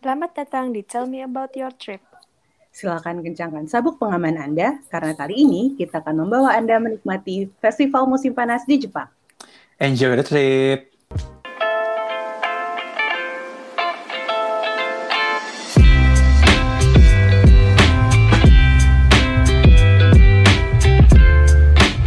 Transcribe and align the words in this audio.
Selamat 0.00 0.32
datang 0.32 0.72
di 0.72 0.80
Tell 0.80 1.04
Me 1.04 1.20
About 1.20 1.52
Your 1.52 1.72
Trip. 1.76 2.00
Silakan 2.72 3.20
kencangkan 3.20 3.66
sabuk 3.68 3.98
pengaman 4.00 4.38
Anda, 4.38 4.80
karena 4.88 5.12
kali 5.12 5.44
ini 5.44 5.62
kita 5.76 6.00
akan 6.00 6.24
membawa 6.24 6.56
Anda 6.56 6.80
menikmati 6.80 7.50
festival 7.60 8.08
musim 8.08 8.32
panas 8.32 8.64
di 8.64 8.80
Jepang. 8.80 9.10
Enjoy 9.76 10.14
the 10.14 10.24
trip! 10.24 10.88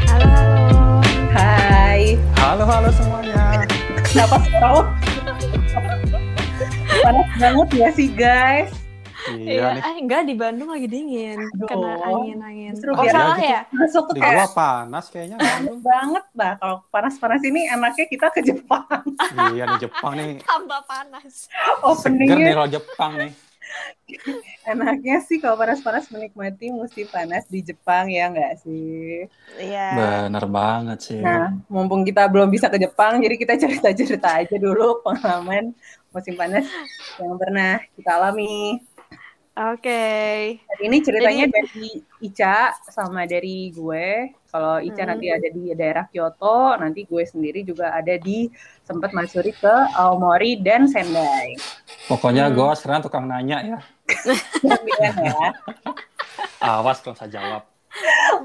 Halo, 0.07 0.28
halo. 0.30 1.02
Hai, 1.34 2.16
Halo, 2.38 2.64
halo 2.64 2.89
semuanya. 2.94 3.66
kenapa 4.05 4.38
panas 4.46 4.86
banget 7.44 7.70
ya 7.75 7.89
sih 7.91 8.10
guys? 8.16 8.71
Iya 9.23 9.80
nih, 9.80 9.84
eh 9.84 9.96
enggak 10.04 10.21
di 10.28 10.36
Bandung 10.36 10.68
lagi 10.71 10.88
dingin, 10.88 11.39
Aduh. 11.39 11.68
kena 11.68 11.96
angin-angin. 12.04 12.75
Oh 12.92 13.04
biar 13.04 13.15
salah 13.15 13.39
gitu. 13.39 13.51
ya? 13.56 13.61
Masuk 13.71 14.06
di 14.11 14.20
kayak 14.20 14.51
panas 14.51 15.06
kayaknya. 15.07 15.38
Bandung. 15.39 15.79
banget 15.79 16.25
bah. 16.36 16.54
Kalau 16.60 16.78
panas-panas 16.92 17.42
ini 17.48 17.68
enaknya 17.71 18.06
kita 18.11 18.28
ke 18.36 18.43
Jepang. 18.43 19.04
iya 19.56 19.64
nih 19.64 19.79
Jepang 19.79 20.14
nih. 20.20 20.43
Tambah 20.43 20.82
panas. 20.87 21.48
Seger 21.48 21.56
nih 21.56 21.87
Openingnya 21.87 22.54
kalau 22.56 22.70
Jepang 22.71 23.11
nih. 23.15 23.32
enaknya 24.75 25.18
sih 25.23 25.39
kalau 25.39 25.56
panas-panas 25.56 26.12
menikmati 26.12 26.68
musim 26.75 27.07
panas 27.07 27.48
di 27.48 27.64
Jepang 27.64 28.12
ya 28.12 28.28
nggak 28.28 28.60
sih? 28.60 29.23
Iya. 29.56 29.87
Bener 30.28 30.46
banget 30.51 31.00
sih. 31.00 31.20
Nah, 31.23 31.51
mumpung 31.71 32.03
kita 32.03 32.28
belum 32.28 32.52
bisa 32.52 32.67
ke 32.67 32.75
Jepang, 32.75 33.23
jadi 33.23 33.36
kita 33.39 33.56
cerita-cerita 33.56 34.44
aja 34.44 34.56
dulu 34.59 35.00
pengalaman 35.00 35.72
musim 36.13 36.38
panas 36.38 36.63
yang 37.17 37.35
pernah 37.35 37.81
kita 37.97 38.11
alami. 38.13 38.77
Oke. 39.53 40.05
Hari 40.66 40.83
ini 40.89 40.97
ceritanya 41.05 41.45
Jadi- 41.45 41.53
dari 41.53 41.89
Ica 42.25 42.73
sama 42.89 43.30
dari 43.30 43.70
gue. 43.70 44.33
Kalau 44.50 44.81
Ica 44.81 45.05
Hmm. 45.05 45.09
nanti 45.14 45.30
ada 45.30 45.45
di 45.45 45.70
daerah 45.73 46.05
Kyoto, 46.09 46.73
nanti 46.78 47.05
gue 47.05 47.22
sendiri 47.22 47.61
juga 47.61 47.94
ada 47.94 48.17
di 48.17 48.50
sempat 48.81 49.14
mansuri 49.14 49.53
ke 49.53 49.70
Aomori 49.94 50.58
dan 50.58 50.89
Sendai. 50.89 51.53
Pokoknya 52.09 52.50
Hmm. 52.50 52.55
gua 52.58 52.73
sekarang 52.73 53.02
tukang 53.02 53.25
nanya 53.30 53.61
ya. 53.61 53.80
Ya. 55.02 55.50
Awas 56.58 57.02
kalau 57.05 57.14
saya 57.14 57.30
jawab. 57.30 57.61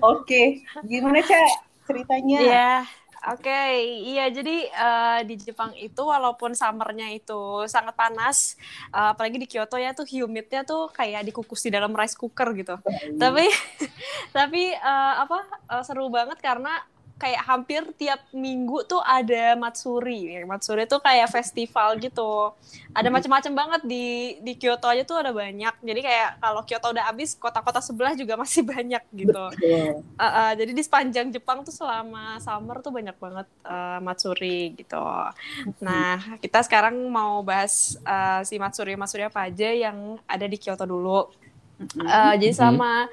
Oke, 0.05 0.61
gimana 0.85 1.25
Ca 1.25 1.41
ceritanya? 1.89 2.39
Iya. 2.39 2.71
Oke, 3.27 3.83
iya 4.07 4.31
jadi 4.31 4.71
eh, 4.71 5.21
di 5.27 5.35
Jepang 5.43 5.75
itu 5.75 5.99
walaupun 6.07 6.55
summernya 6.55 7.11
itu 7.11 7.67
sangat 7.67 7.99
panas, 7.99 8.55
eh, 8.95 9.09
apalagi 9.11 9.43
di 9.43 9.51
Kyoto 9.51 9.75
ya 9.75 9.91
tuh 9.91 10.07
humidnya 10.07 10.63
tuh 10.63 10.87
kayak 10.95 11.27
dikukus 11.27 11.67
di 11.67 11.75
dalam 11.75 11.91
rice 11.99 12.15
cooker 12.15 12.55
gitu. 12.55 12.79
tapi 13.19 13.51
tapi 14.37 14.71
eh, 14.71 15.15
apa 15.19 15.39
eh, 15.67 15.83
seru 15.83 16.07
banget 16.15 16.39
karena 16.39 16.79
kayak 17.19 17.43
hampir 17.51 17.83
tiap 17.99 18.23
minggu 18.31 18.87
tuh 18.87 19.03
ada 19.03 19.59
matsuri. 19.59 20.39
Matsuri 20.47 20.87
tuh 20.87 21.03
kayak 21.03 21.27
festival 21.35 21.99
gitu. 21.99 22.55
Ada 22.95 23.11
Mhm. 23.11 23.15
macam-macam 23.19 23.53
banget 23.59 23.83
di 23.91 24.07
di 24.39 24.55
Kyoto 24.55 24.87
aja 24.87 25.03
tuh 25.03 25.19
ada 25.19 25.35
banyak. 25.35 25.75
Jadi 25.83 26.01
kayak 26.01 26.39
kalau 26.39 26.63
Kyoto 26.63 26.95
udah 26.95 27.11
habis, 27.11 27.35
kota-kota 27.35 27.83
sebelah 27.83 28.15
juga 28.15 28.39
masih 28.39 28.63
banyak 28.63 29.03
gitu. 29.11 29.35
Betul. 29.35 30.07
Uh, 30.15 30.23
uh, 30.23 30.51
jadi 30.55 30.71
di 30.71 30.83
sepanjang 30.87 31.35
Jepang 31.35 31.67
tuh 31.67 31.75
selama 31.75 32.39
summer 32.39 32.79
tuh 32.79 32.95
banyak 32.95 33.19
banget 33.19 33.51
uh, 33.67 33.99
matsuri 33.99 34.79
gitu. 34.79 35.03
Nah, 35.83 36.39
kita 36.39 36.63
sekarang 36.63 36.95
mau 37.11 37.43
bahas 37.43 37.99
uh, 38.07 38.47
si 38.47 38.63
matsuri 38.63 38.95
matsuri 38.95 39.27
apa 39.27 39.51
aja 39.51 39.75
yang 39.75 40.23
ada 40.23 40.47
di 40.47 40.55
Kyoto 40.55 40.87
dulu. 40.87 41.27
Uh, 41.99 42.35
jadi 42.39 42.55
selama 42.55 43.07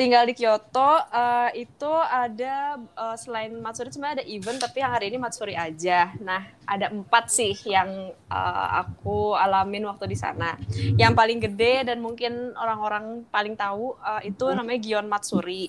tinggal 0.00 0.24
di 0.24 0.32
Kyoto 0.32 0.96
uh, 0.96 1.52
itu 1.52 1.92
ada 1.92 2.80
uh, 2.96 3.12
selain 3.20 3.52
matsuri 3.60 3.92
sebenarnya 3.92 4.24
ada 4.24 4.26
event 4.32 4.56
tapi 4.56 4.80
yang 4.80 4.96
hari 4.96 5.12
ini 5.12 5.20
matsuri 5.20 5.52
aja. 5.52 6.16
Nah, 6.24 6.40
ada 6.64 6.88
empat 6.88 7.28
sih 7.28 7.52
yang 7.68 8.08
uh, 8.32 8.68
aku 8.80 9.36
alamin 9.36 9.84
waktu 9.84 10.08
di 10.08 10.16
sana. 10.16 10.56
Yang 10.96 11.12
paling 11.12 11.38
gede 11.44 11.92
dan 11.92 12.00
mungkin 12.00 12.56
orang-orang 12.56 13.28
paling 13.28 13.60
tahu 13.60 13.92
uh, 14.00 14.24
itu 14.24 14.48
namanya 14.56 14.80
Gion 14.80 15.04
Matsuri. 15.04 15.68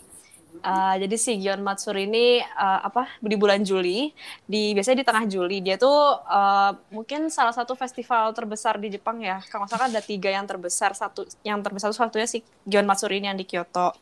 Uh, 0.62 0.96
jadi 1.00 1.16
si 1.16 1.32
Gion 1.40 1.64
Matsuri 1.64 2.06
ini 2.06 2.44
uh, 2.44 2.80
apa 2.84 3.08
di 3.24 3.40
bulan 3.40 3.64
Juli, 3.64 4.12
di 4.44 4.76
biasanya 4.76 5.02
di 5.02 5.08
tengah 5.08 5.26
Juli 5.26 5.58
dia 5.64 5.80
tuh 5.80 6.20
uh, 6.22 6.72
mungkin 6.92 7.32
salah 7.32 7.56
satu 7.56 7.74
festival 7.74 8.36
terbesar 8.36 8.76
di 8.78 8.92
Jepang 8.92 9.24
ya. 9.24 9.40
Kalau 9.48 9.64
nggak 9.64 9.72
salah 9.72 9.88
ada 9.88 10.02
tiga 10.04 10.30
yang 10.30 10.46
terbesar, 10.46 10.92
satu 10.94 11.24
yang 11.42 11.64
terbesar 11.64 11.90
itu 11.90 11.98
satunya 11.98 12.28
si 12.28 12.44
Gion 12.68 12.86
Matsuri 12.86 13.24
ini 13.24 13.32
yang 13.32 13.40
di 13.40 13.48
Kyoto. 13.48 13.96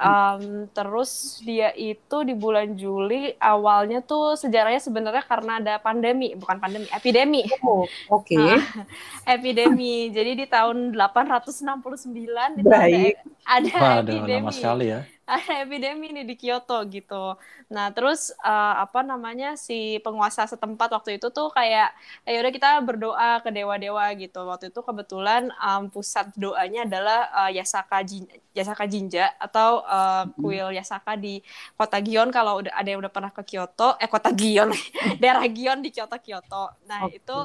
Um, 0.00 0.66
terus 0.72 1.38
dia 1.44 1.70
itu 1.76 2.16
di 2.24 2.34
bulan 2.34 2.74
Juli 2.74 3.36
awalnya 3.38 4.00
tuh 4.02 4.34
sejarahnya 4.34 4.80
sebenarnya 4.80 5.22
karena 5.22 5.60
ada 5.60 5.74
pandemi, 5.78 6.32
bukan 6.34 6.58
pandemi, 6.58 6.86
epidemi 6.90 7.44
Oh, 7.62 7.84
Oke, 8.08 8.34
Ah, 8.36 8.60
epidemi. 9.36 10.10
Jadi 10.10 10.30
di 10.42 10.46
tahun 10.48 10.96
869 10.96 12.64
itu 12.64 12.66
Baik. 12.66 13.14
ada, 13.44 13.68
ada 13.68 14.00
Waduh, 14.02 14.16
epidemi. 14.24 14.40
lama 14.42 14.52
sekali 14.52 14.84
ya. 14.90 15.00
Ada 15.30 15.52
epidemi 15.64 16.10
nih 16.10 16.26
di 16.26 16.34
Kyoto 16.34 16.82
gitu. 16.90 17.38
Nah, 17.70 17.94
terus 17.94 18.34
eh, 18.42 18.74
apa 18.82 19.06
namanya 19.06 19.54
si 19.54 20.02
penguasa 20.02 20.42
setempat 20.50 20.90
waktu 20.90 21.22
itu 21.22 21.30
tuh 21.30 21.54
kayak 21.54 21.94
ya 22.26 22.38
udah 22.42 22.52
kita 22.52 22.70
berdoa 22.82 23.30
ke 23.44 23.54
dewa-dewa 23.54 24.10
gitu. 24.18 24.42
Waktu 24.50 24.74
itu 24.74 24.80
kebetulan 24.82 25.54
em, 25.54 25.86
pusat 25.86 26.34
doanya 26.34 26.82
adalah 26.82 27.18
eh, 27.46 27.62
Yasaka 27.62 28.02
Jin 28.02 28.26
Yasaka 28.50 28.84
Jinja 28.90 29.30
atau 29.38 29.86
eh, 29.86 30.24
kuil 30.42 30.74
Yasaka 30.74 31.14
di 31.14 31.38
kota 31.78 32.02
Gion 32.02 32.34
kalau 32.34 32.66
udah 32.66 32.74
ada 32.74 32.88
yang 32.90 32.98
udah 32.98 33.12
pernah 33.14 33.30
ke 33.30 33.42
Kyoto, 33.46 33.94
eh 34.02 34.10
kota 34.10 34.34
Gion, 34.34 34.74
daerah 35.22 35.46
Gion 35.46 35.78
di 35.78 35.94
Kyoto 35.94 36.18
Kyoto. 36.18 36.74
Nah, 36.90 37.06
Oke. 37.06 37.22
itu 37.22 37.38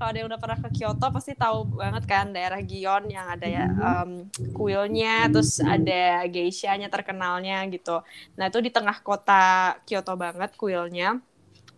kalau 0.00 0.16
ada 0.16 0.18
yang 0.24 0.32
udah 0.32 0.40
pernah 0.40 0.58
ke 0.64 0.80
Kyoto 0.80 1.06
pasti 1.12 1.36
tahu 1.36 1.76
banget 1.76 2.08
kan 2.08 2.32
daerah 2.32 2.64
Gion 2.64 3.04
yang 3.12 3.28
ada 3.28 3.44
ya 3.44 3.68
em, 3.68 4.32
kuilnya, 4.56 5.28
terus 5.28 5.60
ada 5.60 6.24
geishanya 6.24 6.88
terkenalnya 6.88 7.68
gitu. 7.68 8.00
Nah 8.40 8.48
itu 8.48 8.64
di 8.64 8.72
tengah 8.72 8.96
kota 9.04 9.76
Kyoto 9.84 10.16
banget 10.16 10.56
kuilnya. 10.56 11.20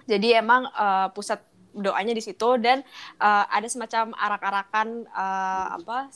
Jadi 0.06 0.38
emang 0.38 0.70
eh, 0.70 1.10
pusat 1.10 1.42
doanya 1.74 2.14
di 2.14 2.22
situ 2.22 2.62
dan 2.62 2.86
eh, 3.18 3.44
ada 3.50 3.66
semacam 3.66 4.14
arak-arakan 4.14 5.02
eh, 5.02 5.66
apa 5.82 6.06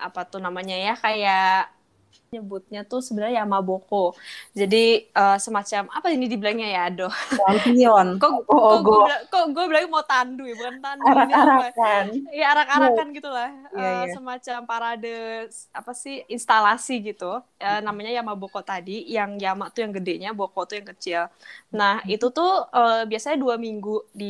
apa 0.00 0.20
tuh 0.32 0.40
namanya 0.40 0.80
ya 0.80 0.96
kayak 0.96 1.68
nyebutnya 2.30 2.80
tuh 2.86 3.00
sebenarnya 3.02 3.42
Yamaboko. 3.42 4.14
Jadi 4.54 5.10
eh, 5.10 5.36
semacam 5.42 5.82
apa 5.90 6.06
ini 6.14 6.30
dibilangnya 6.30 6.68
ya, 6.70 6.80
aduh. 6.86 7.10
Lampion. 7.42 8.08
Kok 8.22 8.32
Oh, 8.46 8.70
kok 8.70 8.80
gue 8.86 9.14
kok 9.32 9.44
gue 9.54 9.64
bilang 9.66 9.90
mau 9.90 10.04
tandu 10.06 10.42
ya, 10.46 10.54
bukan 10.54 10.76
tandu 10.78 11.04
apa? 11.10 11.18
Arak-arakan. 11.26 12.04
Iya 12.30 12.46
arak-arakan 12.54 13.06
gitu 13.18 13.28
lah, 13.34 13.48
Iya, 13.74 13.90
Eh, 13.90 14.02
iya. 14.06 14.14
semacam 14.14 14.58
parade 14.70 15.10
apa 15.74 15.92
sih 16.02 16.14
instalasi 16.30 16.92
gitu, 17.02 17.42
Eh, 17.58 17.80
namanya 17.82 18.10
Yamaboko 18.14 18.60
tadi, 18.62 19.02
yang 19.10 19.34
Yama 19.42 19.74
tuh 19.74 19.80
yang 19.84 19.92
gedenya, 19.98 20.30
Boko 20.30 20.60
tuh 20.70 20.74
yang 20.78 20.88
kecil. 20.94 21.26
Nah 21.74 21.98
itu 22.06 22.26
tuh 22.30 22.50
eh, 22.78 23.02
biasanya 23.10 23.36
dua 23.42 23.54
minggu 23.58 24.06
di 24.14 24.26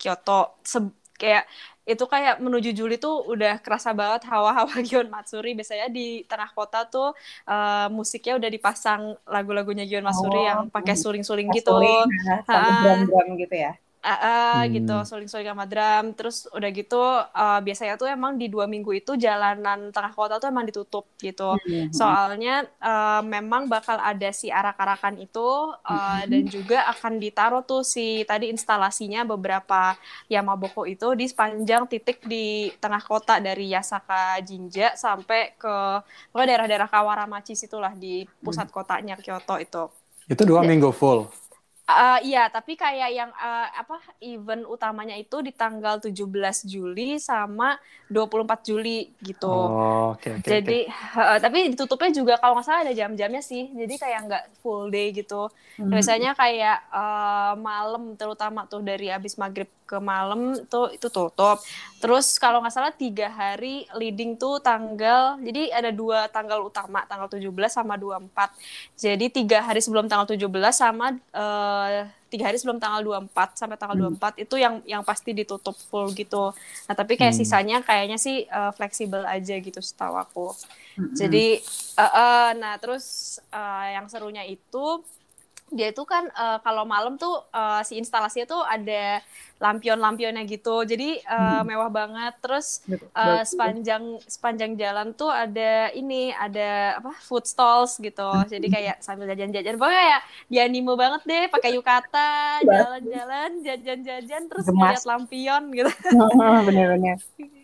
Kyoto, 0.00 0.58
Se- 0.66 0.96
kayak 1.18 1.44
itu 1.88 2.04
kayak 2.12 2.34
menuju 2.44 2.70
Juli 2.78 2.94
tuh 3.00 3.24
udah 3.32 3.52
kerasa 3.64 3.90
banget 3.96 4.22
hawa-hawa 4.30 4.68
Gion 4.88 5.08
Matsuri. 5.14 5.56
Biasanya 5.58 5.86
di 5.88 6.22
tengah 6.30 6.50
kota 6.52 6.84
tuh 6.92 7.08
eh, 7.48 7.86
musiknya 7.88 8.32
udah 8.40 8.50
dipasang 8.56 9.02
lagu-lagunya 9.24 9.84
Gion 9.88 10.04
Matsuri 10.04 10.38
Oh, 10.44 10.48
yang 10.50 10.60
pakai 10.68 10.94
suling-suling 11.00 11.48
gitu. 11.56 11.72
Suling, 11.72 12.08
Ah. 12.48 12.80
drum-drum 12.84 13.28
gitu 13.40 13.54
ya. 13.64 13.72
Ah, 13.98 14.62
Hmm. 14.62 14.72
gitu 14.78 14.94
suling-suling 15.04 15.50
sama 15.50 15.66
drum 15.66 16.14
terus 16.14 16.46
udah 16.54 16.70
gitu 16.70 17.02
eh, 17.34 17.60
biasanya 17.66 17.98
tuh 17.98 18.06
emang 18.06 18.38
di 18.38 18.46
dua 18.46 18.70
minggu 18.70 18.94
itu 18.94 19.18
jalanan 19.18 19.90
tengah 19.90 20.14
kota 20.14 20.38
tuh 20.38 20.48
emang 20.54 20.64
ditutup 20.70 21.04
gitu 21.18 21.58
Mhm. 21.66 21.90
soalnya 21.90 22.62
eh, 22.78 23.22
memang 23.26 23.66
bakal 23.66 23.98
ada 23.98 24.30
si 24.30 24.54
arak-arakan 24.54 25.18
itu 25.18 25.48
eh, 25.82 26.22
dan 26.30 26.42
juga 26.46 26.86
akan 26.94 27.18
ditaruh 27.18 27.66
tuh 27.66 27.82
si 27.82 28.22
tadi 28.22 28.54
instalasinya 28.54 29.26
beberapa 29.26 29.98
Yamaboko 30.30 30.86
itu 30.86 31.18
di 31.18 31.26
sepanjang 31.26 31.90
titik 31.90 32.22
di 32.22 32.70
tengah 32.78 33.02
kota 33.02 33.42
dari 33.42 33.74
Yasaka 33.74 34.38
Jinja 34.46 34.94
sampai 34.94 35.58
ke 35.58 35.74
daerah-daerah 36.32 36.86
Kawaramachi 36.86 37.58
situlah 37.58 37.92
di 37.98 38.24
pusat 38.46 38.70
kotanya 38.70 39.18
Kyoto 39.18 39.58
itu 39.58 39.84
Itu 40.28 40.44
dua 40.44 40.60
Ya. 40.60 40.68
minggu 40.70 40.92
full. 40.92 41.26
Uh, 41.88 42.20
iya, 42.20 42.52
tapi 42.52 42.76
kayak 42.76 43.10
yang 43.16 43.32
uh, 43.32 43.64
apa 43.72 43.96
event 44.20 44.68
utamanya 44.68 45.16
itu 45.16 45.40
di 45.40 45.56
tanggal 45.56 45.96
17 45.96 46.20
Juli 46.68 47.16
sama 47.16 47.80
24 48.12 48.68
Juli 48.68 49.08
gitu. 49.24 49.48
Oh, 49.48 50.12
oke 50.12 50.36
oke. 50.36 50.44
Jadi 50.44 50.84
oke. 50.84 51.16
uh, 51.16 51.38
tapi 51.40 51.72
ditutupnya 51.72 52.12
juga 52.12 52.36
kalau 52.36 52.60
nggak 52.60 52.66
salah 52.68 52.84
ada 52.84 52.92
jam-jamnya 52.92 53.40
sih. 53.40 53.72
Jadi 53.72 53.94
kayak 53.96 54.20
nggak 54.28 54.44
full 54.60 54.92
day 54.92 55.16
gitu. 55.16 55.48
Hmm. 55.80 55.88
Biasanya 55.88 56.36
kayak 56.36 56.92
uh, 56.92 57.56
malam 57.56 58.20
terutama 58.20 58.68
tuh 58.68 58.84
dari 58.84 59.08
abis 59.08 59.40
maghrib 59.40 59.72
ke 59.88 59.96
malam 59.96 60.60
tuh 60.68 60.92
itu 60.92 61.08
tutup. 61.08 61.56
Terus 62.04 62.36
kalau 62.36 62.60
nggak 62.60 62.74
salah 62.76 62.92
tiga 62.92 63.32
hari 63.32 63.88
leading 63.96 64.36
tuh 64.36 64.60
tanggal. 64.60 65.40
Jadi 65.40 65.72
ada 65.72 65.88
dua 65.88 66.28
tanggal 66.28 66.60
utama 66.60 67.08
tanggal 67.08 67.32
17 67.32 67.48
sama 67.72 67.96
24. 67.96 68.28
Jadi 69.00 69.26
tiga 69.32 69.64
hari 69.64 69.80
sebelum 69.80 70.04
tanggal 70.04 70.28
17 70.28 70.44
sama 70.76 71.16
uh, 71.32 71.77
tiga 72.28 72.44
hari 72.48 72.56
sebelum 72.60 72.76
tanggal 72.76 73.00
24 73.00 73.56
sampai 73.56 73.76
tanggal 73.80 73.96
Hmm. 73.96 74.12
24 74.20 74.36
itu 74.36 74.54
yang 74.60 74.74
yang 74.84 75.02
pasti 75.02 75.32
ditutup 75.32 75.76
full 75.88 76.12
gitu. 76.12 76.52
Nah 76.86 76.94
tapi 76.94 77.16
kayak 77.16 77.32
Hmm. 77.32 77.40
sisanya 77.40 77.76
kayaknya 77.80 78.18
sih 78.20 78.44
uh, 78.48 78.70
fleksibel 78.76 79.24
aja 79.24 79.54
gitu 79.56 79.80
setahu 79.80 80.14
aku. 80.14 80.46
Mm-mm. 80.98 81.14
Jadi, 81.14 81.62
eh, 81.94 82.02
eh, 82.02 82.48
nah 82.58 82.74
terus 82.76 83.04
eh, 83.48 83.86
yang 83.96 84.06
serunya 84.10 84.42
itu 84.44 85.02
dia 85.70 85.90
itu 85.90 86.02
kan 86.02 86.26
eh, 86.28 86.58
kalau 86.60 86.84
malam 86.84 87.16
tuh 87.16 87.44
eh, 87.50 87.80
si 87.82 87.96
instalasinya 87.96 88.46
tuh 88.48 88.62
ada 88.64 89.20
lampion-lampionnya 89.58 90.46
gitu. 90.46 90.86
Jadi 90.86 91.18
eh, 91.18 91.60
Hmm. 91.60 91.66
mewah 91.66 91.90
banget. 91.90 92.34
Terus 92.38 92.82
Betul. 92.86 93.10
sepanjang 93.44 94.02
sepanjang 94.24 94.72
jalan 94.74 95.10
tuh 95.12 95.28
ada 95.28 95.90
ini 95.92 96.30
ada 96.30 96.98
apa 96.98 97.10
food 97.18 97.42
stalls 97.42 97.98
gitu. 97.98 98.22
Jadi 98.46 98.66
kayak 98.68 99.02
sambil 99.02 99.26
jajan-jajan. 99.26 99.74
Pokoknya 99.74 99.98
kayak 99.98 100.20
di 100.46 100.56
anime 100.58 100.94
banget 100.94 101.22
deh 101.26 101.44
pakai 101.50 101.70
yukata, 101.74 102.30
jalan-jalan, 102.62 103.50
jajan-jajan 103.60 104.42
terus 104.46 104.66
ngeliat 104.68 105.02
lampion 105.02 105.62
gitu 105.74 105.90
Bener-bener. 106.66 107.18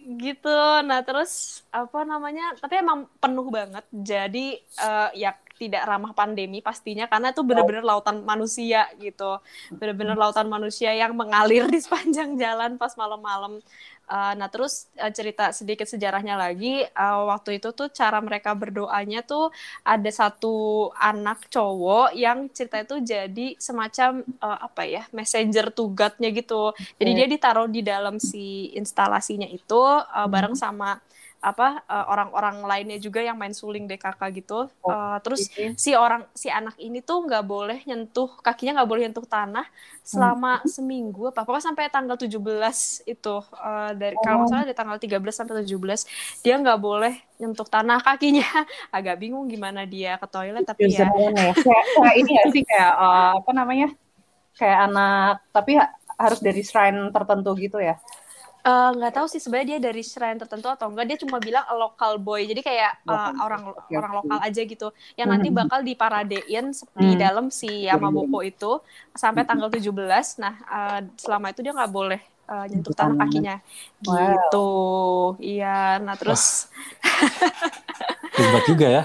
gitu 0.05 0.59
nah 0.85 1.01
terus 1.01 1.65
apa 1.73 2.05
namanya 2.05 2.55
tapi 2.61 2.79
emang 2.79 3.09
penuh 3.19 3.49
banget 3.49 3.85
jadi 3.91 4.47
eh, 4.61 5.09
ya 5.17 5.33
tidak 5.59 5.87
ramah 5.87 6.13
pandemi 6.13 6.59
pastinya 6.61 7.07
karena 7.07 7.31
itu 7.31 7.43
bener-bener 7.47 7.87
lautan 7.87 8.27
manusia 8.27 8.91
gitu. 8.99 9.39
Bener-bener 9.71 10.19
lautan 10.19 10.51
manusia 10.51 10.91
yang 10.93 11.15
mengalir 11.15 11.67
di 11.73 11.79
sepanjang 11.79 12.35
jalan 12.37 12.77
pas 12.77 12.95
malam-malam. 12.99 13.63
Eh, 14.05 14.33
nah 14.37 14.53
terus 14.53 14.93
eh, 15.01 15.09
cerita 15.15 15.55
sedikit 15.55 15.89
sejarahnya 15.89 16.37
lagi. 16.37 16.85
Eh, 16.85 17.21
waktu 17.25 17.63
itu 17.63 17.73
tuh 17.73 17.89
cara 17.89 18.21
mereka 18.21 18.53
berdoanya 18.53 19.25
tuh 19.25 19.49
ada 19.81 20.11
satu 20.13 20.91
anak 20.99 21.49
cowok 21.49 22.13
yang 22.13 22.53
cerita 22.53 22.85
itu 22.85 23.01
jadi 23.01 23.57
semacam 23.57 24.21
eh, 24.27 24.59
apa 24.61 24.83
ya 24.85 25.03
messenger 25.15 25.73
to 25.73 25.89
God-nya 25.95 26.35
gitu. 26.37 26.77
Jadi 27.01 27.11
dia 27.17 27.27
ditaruh 27.31 27.71
di 27.71 27.81
dalam 27.81 28.21
si 28.21 28.75
instalasinya 28.77 29.49
itu 29.49 29.81
uh, 29.81 30.29
bareng 30.29 30.57
sama 30.57 30.99
apa 31.45 31.85
uh, 31.87 32.09
orang-orang 32.11 32.65
lainnya 32.67 32.99
juga 32.99 33.23
yang 33.23 33.39
main 33.39 33.55
suling 33.55 33.87
DKK 33.87 34.21
gitu. 34.43 34.67
Uh, 34.83 35.21
terus 35.23 35.47
Oke. 35.47 35.77
si 35.79 35.95
orang 35.95 36.27
si 36.35 36.51
anak 36.51 36.75
ini 36.81 37.05
tuh 37.05 37.23
nggak 37.29 37.45
boleh 37.45 37.79
nyentuh 37.87 38.33
kakinya 38.43 38.83
nggak 38.83 38.89
boleh 38.91 39.03
nyentuh 39.07 39.27
tanah 39.29 39.69
selama 40.05 40.61
seminggu 40.69 41.33
apa 41.33 41.49
pokoknya 41.49 41.65
sampai 41.73 41.89
tanggal 41.89 42.17
17 42.21 42.37
itu 43.09 43.37
uh, 43.41 43.91
dari 43.97 44.17
kalau 44.21 44.45
nggak 44.45 44.51
salah 44.53 44.65
dari 44.69 44.77
tanggal 44.77 44.99
13 45.01 45.17
sampai 45.33 45.65
17 45.65 46.45
dia 46.45 46.55
nggak 46.61 46.77
boleh 46.77 47.15
nyentuh 47.41 47.65
tanah 47.65 48.05
kakinya 48.05 48.45
agak 48.97 49.17
bingung 49.17 49.49
gimana 49.49 49.89
dia 49.89 50.21
ke 50.21 50.27
toilet 50.29 50.65
tapi 50.69 50.93
ya 50.93 51.05
Usernya 51.05 51.31
ya. 51.33 51.55
Kayak, 51.57 51.85
kayak 52.01 52.15
ini 52.21 52.31
ya 52.33 52.45
sih 52.51 52.63
kayak 52.65 52.93
eh, 52.97 53.33
apa 53.43 53.51
namanya? 53.53 53.89
Kayak 54.55 54.79
anak 54.91 55.35
tapi 55.51 55.73
ha- 55.79 55.93
harus 56.15 56.41
dari 56.41 56.63
shrine 56.63 57.11
tertentu 57.11 57.51
gitu 57.59 57.79
ya. 57.83 57.99
Eh, 58.65 58.91
nggak 58.97 59.13
tahu 59.13 59.27
sih 59.29 59.37
sebenarnya 59.45 59.77
dia 59.77 59.93
dari 59.93 60.01
shrine 60.01 60.41
tertentu 60.41 60.73
atau 60.73 60.89
enggak. 60.89 61.05
Dia 61.05 61.19
cuma 61.21 61.37
bilang 61.37 61.69
a 61.69 61.75
local 61.77 62.17
boy. 62.17 62.49
Jadi 62.49 62.65
kayak 62.65 62.97
boy, 63.05 63.13
orang 63.37 63.63
oke, 63.77 63.93
orang 63.93 64.13
lokal 64.25 64.39
aja 64.41 64.61
gitu. 64.65 64.89
Yang 65.21 65.29
nanti 65.37 65.49
Hmm. 65.53 65.59
bakal 65.61 65.81
diparadein 65.85 66.67
di 66.97 67.13
Hmm. 67.13 67.21
dalam 67.21 67.47
si 67.53 67.85
Yamaboko 67.85 68.41
itu 68.41 68.81
sampai 69.13 69.45
tanggal 69.45 69.69
17 69.69 70.41
nah 70.41 70.57
eh, 70.65 71.01
selama 71.21 71.53
itu 71.53 71.61
dia 71.61 71.77
nggak 71.77 71.93
boleh 71.93 72.21
eh, 72.49 72.65
nyentuh 72.73 72.97
tanah 72.97 73.17
kakinya. 73.21 73.61
Wow. 74.01 74.17
gitu. 74.33 74.69
Iya. 75.45 76.01
Nah 76.01 76.17
terus 76.17 76.73
Ribet 78.41 78.65
juga 78.65 78.87
ya. 78.89 79.03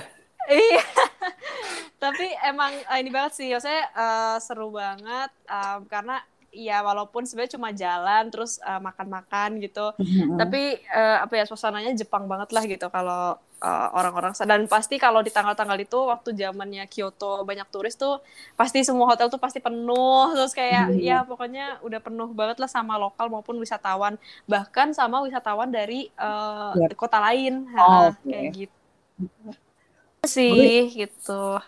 Iya. 0.48 0.84
Tapi 2.04 2.26
emang 2.48 2.72
ini 2.96 3.10
banget 3.12 3.34
sih, 3.36 3.48
maksudnya 3.52 3.84
eh, 3.92 4.38
seru 4.40 4.72
banget 4.72 5.30
em, 5.52 5.80
karena 5.92 6.24
ya 6.52 6.82
walaupun 6.82 7.24
sebenarnya 7.30 7.56
cuma 7.58 7.70
jalan 7.72 8.24
terus 8.34 8.58
eh, 8.62 8.82
makan-makan 8.82 9.50
gitu, 9.62 9.94
tapi 10.40 10.82
eh, 10.82 11.18
apa 11.22 11.34
ya 11.38 11.46
suasananya 11.46 11.94
Jepang 11.94 12.26
banget 12.32 12.50
lah 12.56 12.64
gitu 12.66 12.88
kalau 12.90 13.38
eh, 13.62 13.88
orang-orang 13.94 14.32
dan 14.48 14.66
pasti 14.72 14.96
kalau 14.98 15.20
di 15.20 15.30
tanggal-tanggal 15.36 15.78
itu 15.78 16.00
waktu 16.08 16.32
zamannya 16.34 16.88
Kyoto 16.88 17.44
banyak 17.44 17.68
turis 17.70 17.96
tuh 18.00 18.24
pasti 18.56 18.82
semua 18.88 19.12
hotel 19.12 19.28
tuh 19.30 19.38
pasti 19.42 19.60
penuh. 19.60 20.32
Terus 20.36 20.54
kayak 20.56 20.86
Hmm. 20.96 21.00
ya 21.04 21.18
pokoknya 21.28 21.84
udah 21.86 22.00
penuh 22.00 22.30
banget 22.32 22.58
lah 22.64 22.70
sama 22.72 22.96
lokal 22.96 23.28
maupun 23.28 23.60
wisatawan. 23.60 24.16
Bahkan 24.48 24.96
sama 24.96 25.22
wisatawan 25.28 25.70
dari 25.70 26.08
eh, 26.08 26.72
Ya. 26.80 26.88
kota 26.96 27.20
lain. 27.20 27.68
Oh, 27.76 27.76
Nah, 27.76 28.10
oke. 28.16 28.26
kayak 28.32 28.48
gitu. 28.56 28.76
Sih 30.28 30.92
gitu 30.92 31.60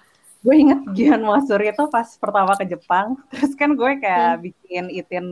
gue 0.41 0.55
inget 0.57 0.81
Gion 0.97 1.21
Masuri 1.21 1.69
itu 1.69 1.85
pas 1.88 2.07
pertama 2.17 2.57
ke 2.57 2.65
Jepang, 2.65 3.13
terus 3.29 3.53
kan 3.53 3.77
gue 3.77 3.91
kayak 4.01 4.41
bikin 4.41 4.89
itin 4.89 5.25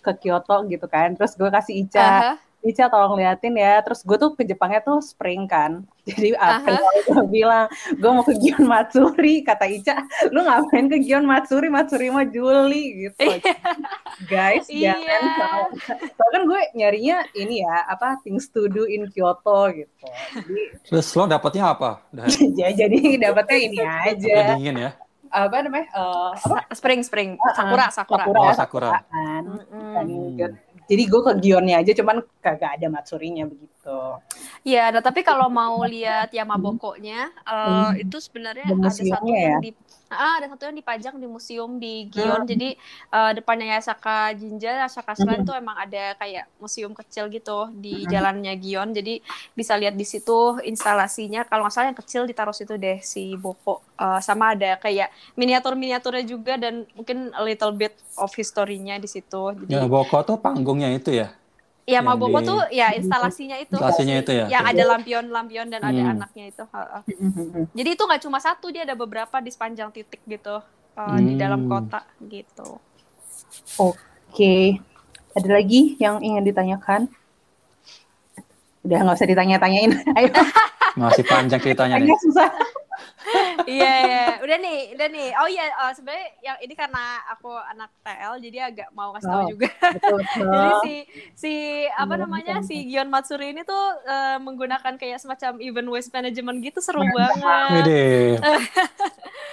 ke 0.00 0.12
Kyoto 0.16 0.64
gitu 0.70 0.86
kan, 0.88 1.12
terus 1.12 1.36
gue 1.36 1.48
kasih 1.52 1.84
Ica, 1.84 2.00
Aha. 2.00 2.32
Ica 2.66 2.86
tolong 2.86 3.14
liatin 3.14 3.54
ya, 3.54 3.78
terus 3.78 4.02
gue 4.02 4.14
tuh 4.14 4.32
ke 4.32 4.42
Jepangnya 4.42 4.78
tuh 4.80 4.98
spring 4.98 5.46
kan, 5.46 5.86
jadi 6.08 6.34
April 6.34 6.82
gue 7.04 7.22
bilang, 7.30 7.66
gue 7.88 8.10
mau 8.10 8.20
ke 8.20 8.34
Gion 8.36 8.64
Matsuri, 8.64 9.40
kata 9.40 9.66
Ica, 9.66 10.02
lu 10.28 10.40
ngapain 10.40 10.86
ke 10.86 10.98
Gion 10.98 11.22
Matsuri, 11.22 11.66
Matsuri 11.66 12.08
mah 12.08 12.24
Juli 12.24 13.06
gitu. 13.06 13.38
Guys, 14.26 14.66
Iya. 14.66 14.98
jangan, 14.98 15.70
soalnya 16.08 16.32
kan 16.32 16.42
gue 16.44 16.60
nyarinya 16.74 17.16
ini 17.32 17.60
ya, 17.60 17.86
apa, 17.86 18.18
things 18.20 18.48
to 18.48 18.66
do 18.66 18.84
in 18.84 19.06
Kyoto 19.06 19.70
gitu. 19.70 20.06
Jadi, 20.34 20.62
Terus 20.84 21.06
lo 21.12 21.24
dapetnya 21.24 21.64
apa? 21.68 22.02
Jadi 22.74 22.98
dapetnya 23.16 23.58
ini 23.58 23.78
aja. 23.78 24.36
dingin 24.52 24.76
ya. 24.80 24.92
apa 25.26 25.58
namanya 25.58 25.90
eh, 25.90 26.30
apa 26.38 26.70
spring 26.70 27.02
spring 27.02 27.34
sakura 27.52 27.90
sakura, 27.90 28.24
sakura, 28.24 28.40
Oh, 28.40 28.54
sakura. 28.54 28.90
Kan, 29.04 29.44
Hmm. 29.68 30.54
Jadi 30.86 31.02
gue 31.06 31.20
ke 31.26 31.32
Gionnya 31.42 31.76
aja 31.82 31.92
cuman 31.92 32.22
kagak 32.40 32.80
ada 32.80 32.86
matsurinya 32.88 33.44
begitu 33.46 33.75
Iya, 34.66 34.90
nah 34.90 35.02
tapi 35.02 35.22
kalau 35.22 35.46
mau 35.46 35.78
lihat 35.86 36.34
Yamaboko-nya, 36.34 37.30
eh, 37.30 37.90
Hmm. 37.94 38.02
itu 38.02 38.16
sebenarnya 38.18 38.66
Ada 38.82 39.02
satu 39.14 39.30
yang 39.30 39.58
ya? 39.58 39.58
di 39.62 39.70
ah, 40.06 40.38
ada 40.38 40.46
satu 40.54 40.70
yang 40.70 40.76
dipajang 40.78 41.18
di 41.18 41.26
museum 41.26 41.82
di 41.82 42.06
Gion. 42.10 42.42
Hmm. 42.42 42.50
Jadi 42.50 42.74
eh, 43.10 43.30
depannya 43.34 43.78
Yasaka 43.78 44.34
Jinja, 44.38 44.86
Yasaka 44.86 45.14
Shrine 45.14 45.42
Hmm. 45.42 45.46
tuh 45.46 45.54
emang 45.58 45.76
ada 45.78 46.14
kayak 46.18 46.46
museum 46.62 46.92
kecil 46.94 47.26
gitu 47.30 47.70
di 47.74 48.06
Hmm. 48.06 48.10
jalannya 48.10 48.54
Gion. 48.58 48.90
Jadi 48.90 49.22
bisa 49.54 49.74
lihat 49.78 49.94
di 49.94 50.06
situ 50.06 50.58
instalasinya. 50.62 51.46
Kalau 51.46 51.66
nggak 51.66 51.74
salah 51.74 51.88
yang 51.90 51.98
kecil 51.98 52.22
ditaruh 52.26 52.54
situ 52.54 52.74
deh 52.78 52.98
si 53.02 53.34
Boko. 53.38 53.82
Eh, 53.98 54.20
sama 54.22 54.54
ada 54.54 54.78
kayak 54.78 55.08
miniatur-miniaturnya 55.34 56.24
juga 56.26 56.54
dan 56.58 56.86
mungkin 56.94 57.30
a 57.34 57.42
little 57.42 57.74
bit 57.74 57.94
of 58.18 58.30
history-nya 58.34 58.98
di 58.98 59.08
situ. 59.10 59.42
Jadi 59.58 59.70
Ya, 59.70 59.86
Boko 59.86 60.22
tuh 60.22 60.38
panggungnya 60.38 60.90
itu 60.94 61.10
ya. 61.14 61.30
Ya, 61.86 62.02
Yang 62.02 62.04
Maboko 62.10 62.38
di- 62.42 62.46
tuh 62.50 62.60
ya 62.74 62.86
instalasinya 62.98 63.56
itu. 63.62 63.78
Instalasinya 63.78 64.14
itu 64.18 64.32
ya? 64.34 64.46
Yang 64.50 64.64
ada 64.74 64.82
lampion-lampion 64.90 65.66
dan 65.70 65.80
ada 65.86 66.02
anaknya 66.18 66.44
itu. 66.50 66.64
Jadi 67.78 67.88
itu 67.94 68.02
nggak 68.02 68.22
cuma 68.26 68.42
satu, 68.42 68.74
dia 68.74 68.82
ada 68.82 68.98
beberapa 68.98 69.38
di 69.38 69.54
sepanjang 69.54 69.94
titik 69.94 70.18
gitu 70.26 70.58
uh, 70.96 71.18
di 71.20 71.34
dalam 71.38 71.68
kota 71.68 72.02
gitu. 72.26 72.80
oke 73.76 74.54
ada 75.36 75.48
lagi 75.52 75.94
yang 76.00 76.24
ingin 76.24 76.42
ditanyakan 76.42 77.00
udah 78.82 78.98
nggak 79.04 79.16
usah 79.18 79.28
ditanya-tanyain 79.28 79.92
ayo 80.18 80.30
Masih 80.96 81.28
panjang 81.28 81.60
ceritanya 81.60 82.00
nih. 82.00 82.08
susah 82.16 82.48
Iya, 83.66 83.92
iya. 84.00 84.24
udah 84.38 84.56
nih, 84.56 84.78
udah 84.94 85.08
nih. 85.08 85.28
Oh 85.36 85.48
iya, 85.48 85.64
uh, 85.76 85.90
sebenarnya 85.90 86.26
yang 86.40 86.56
ini 86.60 86.72
karena 86.72 87.02
aku 87.28 87.50
anak 87.50 87.90
TL, 88.00 88.34
jadi 88.40 88.58
agak 88.66 88.88
mau 88.90 89.10
kasih 89.12 89.26
tahu 89.26 89.40
Oh. 89.40 89.48
juga. 89.48 89.70
betul 89.92 90.20
Jadi 90.36 90.46
betul 90.46 90.80
si 90.80 90.94
si 91.34 91.52
apa 91.88 92.14
namanya 92.16 92.54
si 92.60 92.86
Gion 92.86 93.06
Matsuri 93.06 93.50
ini 93.50 93.62
tuh 93.62 93.74
uh, 94.00 94.38
menggunakan 94.38 94.94
kayak 94.94 95.18
semacam 95.18 95.58
event 95.58 95.88
waste 95.88 96.10
management 96.10 96.62
gitu 96.62 96.78
seru 96.78 97.02
banget. 97.04 97.82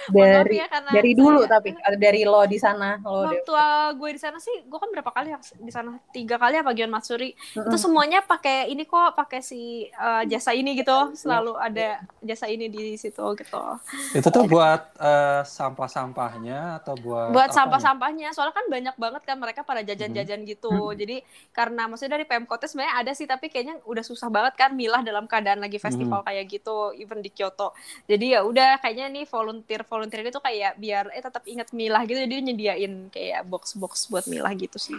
Dari 0.04 0.60
ya, 0.60 0.68
karena 0.68 0.90
dari 0.92 1.16
dulu 1.16 1.40
saya- 1.40 1.56
tapi 1.56 1.72
atau 1.72 1.96
dari 1.96 2.22
lo 2.22 2.44
di 2.44 2.60
sana 2.60 3.00
lo 3.00 3.24
waktu 3.24 3.56
gue 3.96 4.10
di 4.12 4.20
sana 4.20 4.36
sih 4.36 4.52
gue 4.62 4.76
kan 4.76 4.92
berapa 4.92 5.08
kali 5.08 5.32
di 5.56 5.72
sana 5.72 5.96
tiga 6.10 6.36
kali 6.36 6.60
apa 6.60 6.76
Gion 6.76 6.92
Matsuri 6.92 7.32
itu 7.32 7.76
semuanya 7.80 8.20
pakai 8.20 8.68
ini 8.68 8.84
kok 8.84 9.16
pakai 9.16 9.40
si 9.40 9.60
uh, 9.90 10.20
jasa 10.24 10.52
ini 10.52 10.76
gitu 10.76 10.92
selalu 11.16 11.56
ada 11.56 12.04
jasa 12.20 12.46
ini 12.46 12.68
di 12.68 12.94
situ 12.94 13.24
gitu 13.34 13.63
Itu 14.12 14.28
tuh 14.30 14.44
buat 14.46 14.94
eh, 15.00 15.42
sampah-sampahnya 15.44 16.82
atau 16.82 16.94
buat 16.98 17.32
buat 17.32 17.50
sampah-sampahnya. 17.50 18.32
Soalnya 18.36 18.54
kan 18.54 18.66
banyak 18.68 18.96
banget 18.96 19.22
kan 19.24 19.36
mereka 19.40 19.60
pada 19.64 19.80
jajan-jajan 19.82 20.42
gitu. 20.44 20.72
Hmm. 20.74 20.96
jadi 20.96 21.20
karena 21.54 21.86
maksudnya 21.86 22.18
dari 22.18 22.26
Pemkotnya 22.26 22.68
sebenarnya 22.68 22.94
ada 23.00 23.12
sih 23.12 23.26
tapi 23.28 23.46
kayaknya 23.52 23.78
udah 23.84 24.04
susah 24.04 24.28
banget 24.28 24.54
kan 24.58 24.70
milah 24.74 25.00
dalam 25.00 25.24
keadaan 25.24 25.60
lagi 25.62 25.78
festival 25.78 26.20
kayak 26.26 26.44
gitu 26.50 26.92
even 26.96 27.20
di 27.20 27.30
Kyoto. 27.32 27.72
Jadi 28.06 28.36
ya 28.36 28.40
udah 28.44 28.80
kayaknya 28.80 29.10
nih 29.12 29.24
volunteer 29.28 29.82
volunteer 29.86 30.26
itu 30.26 30.40
kayak 30.40 30.76
biar 30.80 31.12
eh 31.14 31.22
tetap 31.22 31.44
ingat 31.46 31.70
milah 31.72 32.02
gitu. 32.04 32.18
Jadi 32.20 32.32
dia 32.32 32.42
nyediain 32.42 32.94
kayak 33.08 33.46
box 33.46 33.76
box 33.78 34.08
buat 34.10 34.26
milah 34.26 34.52
gitu 34.56 34.76
sih. 34.76 34.98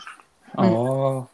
Oh, 0.55 1.27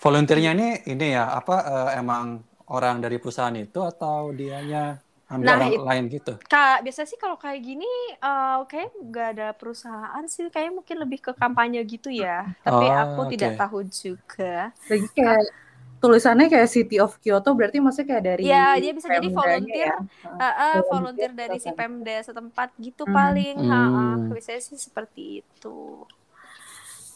volunteernya 0.00 0.56
ini 0.56 0.68
ini 0.88 1.06
ya 1.12 1.36
apa 1.36 1.56
eh, 1.64 1.90
emang 2.00 2.40
orang 2.72 3.04
dari 3.04 3.20
perusahaan 3.20 3.52
itu 3.52 3.84
atau 3.84 4.32
dianya 4.32 5.03
ambil 5.36 5.48
Nah, 5.48 5.56
orang 5.58 5.72
it- 5.74 5.86
lain 5.90 6.04
gitu? 6.10 6.32
Kak, 6.44 6.76
biasanya 6.84 7.08
sih 7.10 7.18
kalau 7.18 7.36
kayak 7.40 7.60
gini, 7.64 7.88
eh 8.20 8.58
kayak 8.70 8.90
nggak 9.10 9.26
ada 9.34 9.46
perusahaan 9.56 10.24
sih, 10.30 10.46
kayak 10.54 10.70
mungkin 10.76 10.96
lebih 11.02 11.18
ke 11.26 11.32
kampanye 11.34 11.80
gitu 11.88 12.08
ya. 12.12 12.46
Tapi 12.62 12.84
Oh, 12.86 12.94
aku 13.02 13.20
tidak 13.32 13.50
oke. 13.54 13.60
tahu 13.62 13.78
juga. 13.88 14.54
lagi 14.90 15.08
kayak 15.16 15.42
tulisannya 16.04 16.46
kayak 16.52 16.68
City 16.68 16.96
of 17.00 17.16
Kyoto 17.24 17.56
berarti 17.56 17.80
maksudnya 17.80 18.08
kayak 18.12 18.24
dari 18.28 18.42
Ya, 18.44 18.76
dia 18.76 18.92
bisa 18.92 19.08
jadi 19.08 19.24
Pemdanya 19.24 19.40
volunteer, 19.40 19.88
ya. 19.88 19.96
Eh, 20.44 20.54
eh, 20.68 20.78
Volunteer 20.92 21.32
dari 21.32 21.56
si. 21.56 21.70
Pemda 21.72 22.16
setempat 22.20 22.68
gitu 22.76 23.02
Hmm. 23.08 23.16
paling. 23.16 23.56
Hmm. 23.56 24.28
biasanya 24.36 24.60
sih 24.60 24.76
seperti 24.76 25.22
itu. 25.40 26.04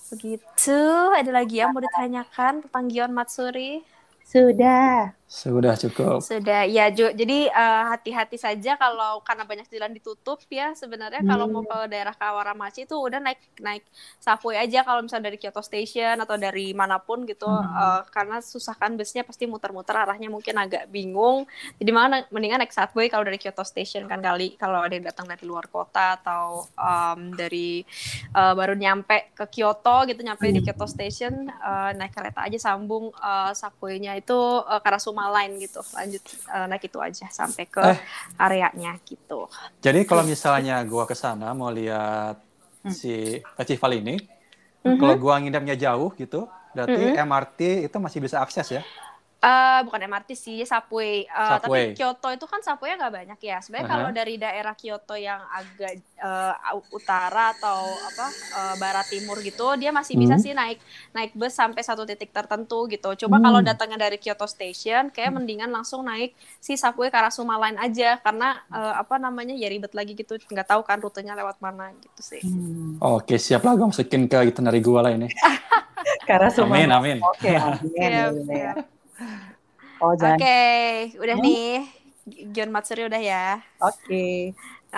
Begitu. 0.09 0.81
Ada 1.13 1.31
lagi 1.31 1.61
yang 1.61 1.71
mau 1.77 1.85
ditanyakan 1.85 2.65
tentang 2.65 2.85
Gion 2.89 3.13
Matsuri? 3.13 3.85
sudah 4.29 5.17
Sudah 5.29 5.77
cukup. 5.77 6.25
Sudah, 6.25 6.65
ya 6.65 6.89
Jo. 6.89 7.13
Jadi 7.13 7.53
eh, 7.53 7.83
hati-hati 7.93 8.41
saja 8.41 8.81
kalau 8.81 9.21
karena 9.21 9.45
banyak 9.45 9.69
jalan 9.69 9.93
ditutup 9.93 10.41
ya. 10.49 10.73
Sebenarnya 10.73 11.21
kalau 11.21 11.45
mau 11.45 11.61
ke 11.69 11.85
daerah 11.93 12.17
Kawaramachi 12.17 12.89
itu 12.89 12.97
udah 12.97 13.21
naik 13.21 13.37
naik 13.61 13.85
subway 14.17 14.57
aja 14.57 14.81
kalau 14.89 15.05
misalnya 15.05 15.29
dari 15.29 15.37
Kyoto 15.37 15.61
Station 15.61 16.17
atau 16.17 16.41
dari 16.41 16.73
mana 16.73 16.97
pun 16.97 17.29
gitu. 17.29 17.45
Eh, 17.45 18.01
karena 18.09 18.41
susah 18.41 18.73
kan 18.73 18.97
busnya 18.97 19.21
pasti 19.21 19.45
muter-muter 19.45 19.93
arahnya 20.01 20.33
mungkin 20.33 20.57
agak 20.57 20.89
bingung. 20.89 21.45
Jadi 21.77 21.91
mana 21.93 22.25
mendingan 22.33 22.65
naik 22.65 22.73
subway 22.73 23.13
kalau 23.13 23.29
dari 23.29 23.37
Kyoto 23.37 23.69
Station 23.69 24.09
kan 24.09 24.25
kali 24.25 24.57
kalau 24.57 24.81
ada 24.81 24.97
yang 24.97 25.05
datang 25.05 25.29
dari 25.29 25.45
luar 25.45 25.69
kota 25.69 26.17
atau 26.25 26.65
em, 26.73 27.37
dari 27.37 27.85
eh, 28.33 28.53
baru 28.57 28.73
nyampe 28.73 29.37
ke 29.37 29.45
Kyoto 29.61 30.09
gitu 30.09 30.25
nyampe 30.25 30.49
di 30.49 30.65
Kyoto 30.65 30.89
Station 30.89 31.53
eh, 31.53 31.91
naik 31.93 32.17
kereta 32.17 32.49
aja 32.49 32.57
sambung 32.57 33.13
eh, 33.13 33.53
subway-nya 33.53 34.17
itu 34.17 34.65
eh, 34.65 34.81
Karasuma 34.81 35.18
Line 35.35 35.55
gitu 35.65 35.81
lanjut 35.97 36.23
eh, 36.55 36.67
naik 36.71 36.83
itu 36.89 36.99
aja 37.09 37.27
sampai 37.39 37.65
ke 37.75 37.83
Eh. 37.83 37.97
areanya 38.45 38.93
gitu 39.09 39.49
Jadi 39.85 39.99
kalau 40.09 40.23
misalnya 40.33 40.73
gua 40.91 41.05
ke 41.11 41.15
sana 41.25 41.47
mau 41.59 41.71
lihat 41.79 42.35
Hmm. 42.85 42.99
si 43.01 43.09
festival 43.59 43.93
ini, 44.01 44.13
Mhm. 44.85 44.99
kalau 45.01 45.15
gua 45.23 45.35
ngidamnya 45.43 45.77
jauh 45.85 46.11
gitu, 46.21 46.37
berarti 46.75 47.01
MRT 47.29 47.61
itu 47.87 47.97
masih 48.05 48.21
bisa 48.27 48.39
akses 48.45 48.69
ya? 48.77 48.83
Eh, 49.39 49.81
bukan 49.87 50.03
MRT 50.03 50.35
sih 50.35 50.67
subway, 50.67 51.23
Eh, 51.23 51.31
Subway. 51.63 51.95
tapi 51.95 51.95
Kyoto 51.95 52.27
itu 52.35 52.43
kan 52.51 52.59
subway 52.59 52.99
nggak 52.99 53.15
banyak 53.15 53.39
ya 53.39 53.63
sebenarnya 53.63 53.87
Aha. 53.87 53.95
kalau 53.95 54.09
dari 54.11 54.35
daerah 54.35 54.75
Kyoto 54.75 55.15
yang 55.15 55.39
agak 55.55 55.95
eh, 56.19 56.55
au- 56.75 56.83
utara 56.91 57.55
atau 57.55 57.87
apa 58.03 58.27
eh, 58.35 58.75
barat 58.75 59.07
timur 59.07 59.39
gitu 59.39 59.79
dia 59.79 59.95
masih 59.95 60.19
bisa 60.19 60.35
Hmm. 60.35 60.43
sih 60.43 60.53
naik 60.59 60.83
naik 61.15 61.39
bus 61.39 61.55
sampai 61.55 61.87
satu 61.87 62.03
titik 62.03 62.35
tertentu 62.35 62.91
gitu 62.91 63.15
coba 63.15 63.39
Hmm. 63.39 63.45
kalau 63.47 63.61
datangnya 63.63 64.11
dari 64.11 64.19
Kyoto 64.19 64.51
Station 64.51 65.15
kayak 65.15 65.31
mendingan 65.31 65.71
langsung 65.71 66.03
naik 66.03 66.35
si 66.59 66.75
subway 66.75 67.07
Karasuma 67.07 67.63
Line 67.63 67.79
aja 67.79 68.19
karena 68.19 68.59
eh, 68.69 68.95
apa 68.99 69.23
namanya 69.23 69.55
ya 69.55 69.71
ribet 69.71 69.95
lagi 69.95 70.19
gitu 70.19 70.35
nggak 70.35 70.67
tahu 70.67 70.83
kan 70.83 70.99
rutenya 70.99 71.39
lewat 71.39 71.63
mana 71.63 71.95
gitu 71.95 72.23
sih 72.27 72.43
Hmm. 72.43 72.99
Oke, 72.99 73.39
siap 73.39 73.63
lah 73.63 73.79
gua 73.79 73.87
masukin 73.87 74.27
ke 74.27 74.51
itinerary 74.51 74.83
gua 74.83 75.07
lah 75.07 75.15
ini. 75.15 75.31
karena 76.29 76.51
semua 76.51 76.75
Amin, 76.75 76.91
amin. 76.91 77.19
oke 77.23 77.51
amin, 77.55 77.79
Siap, 77.95 78.35
amin, 78.35 78.43
siap. 78.43 78.77
Oh 80.01 80.17
Oke, 80.23 80.47
udah 81.23 81.37
Hmm. 81.37 81.45
nih. 81.45 81.87
Gion 82.53 82.71
Matsuri 82.75 83.03
udah 83.09 83.23
ya. 83.31 83.39
oke 83.81 84.23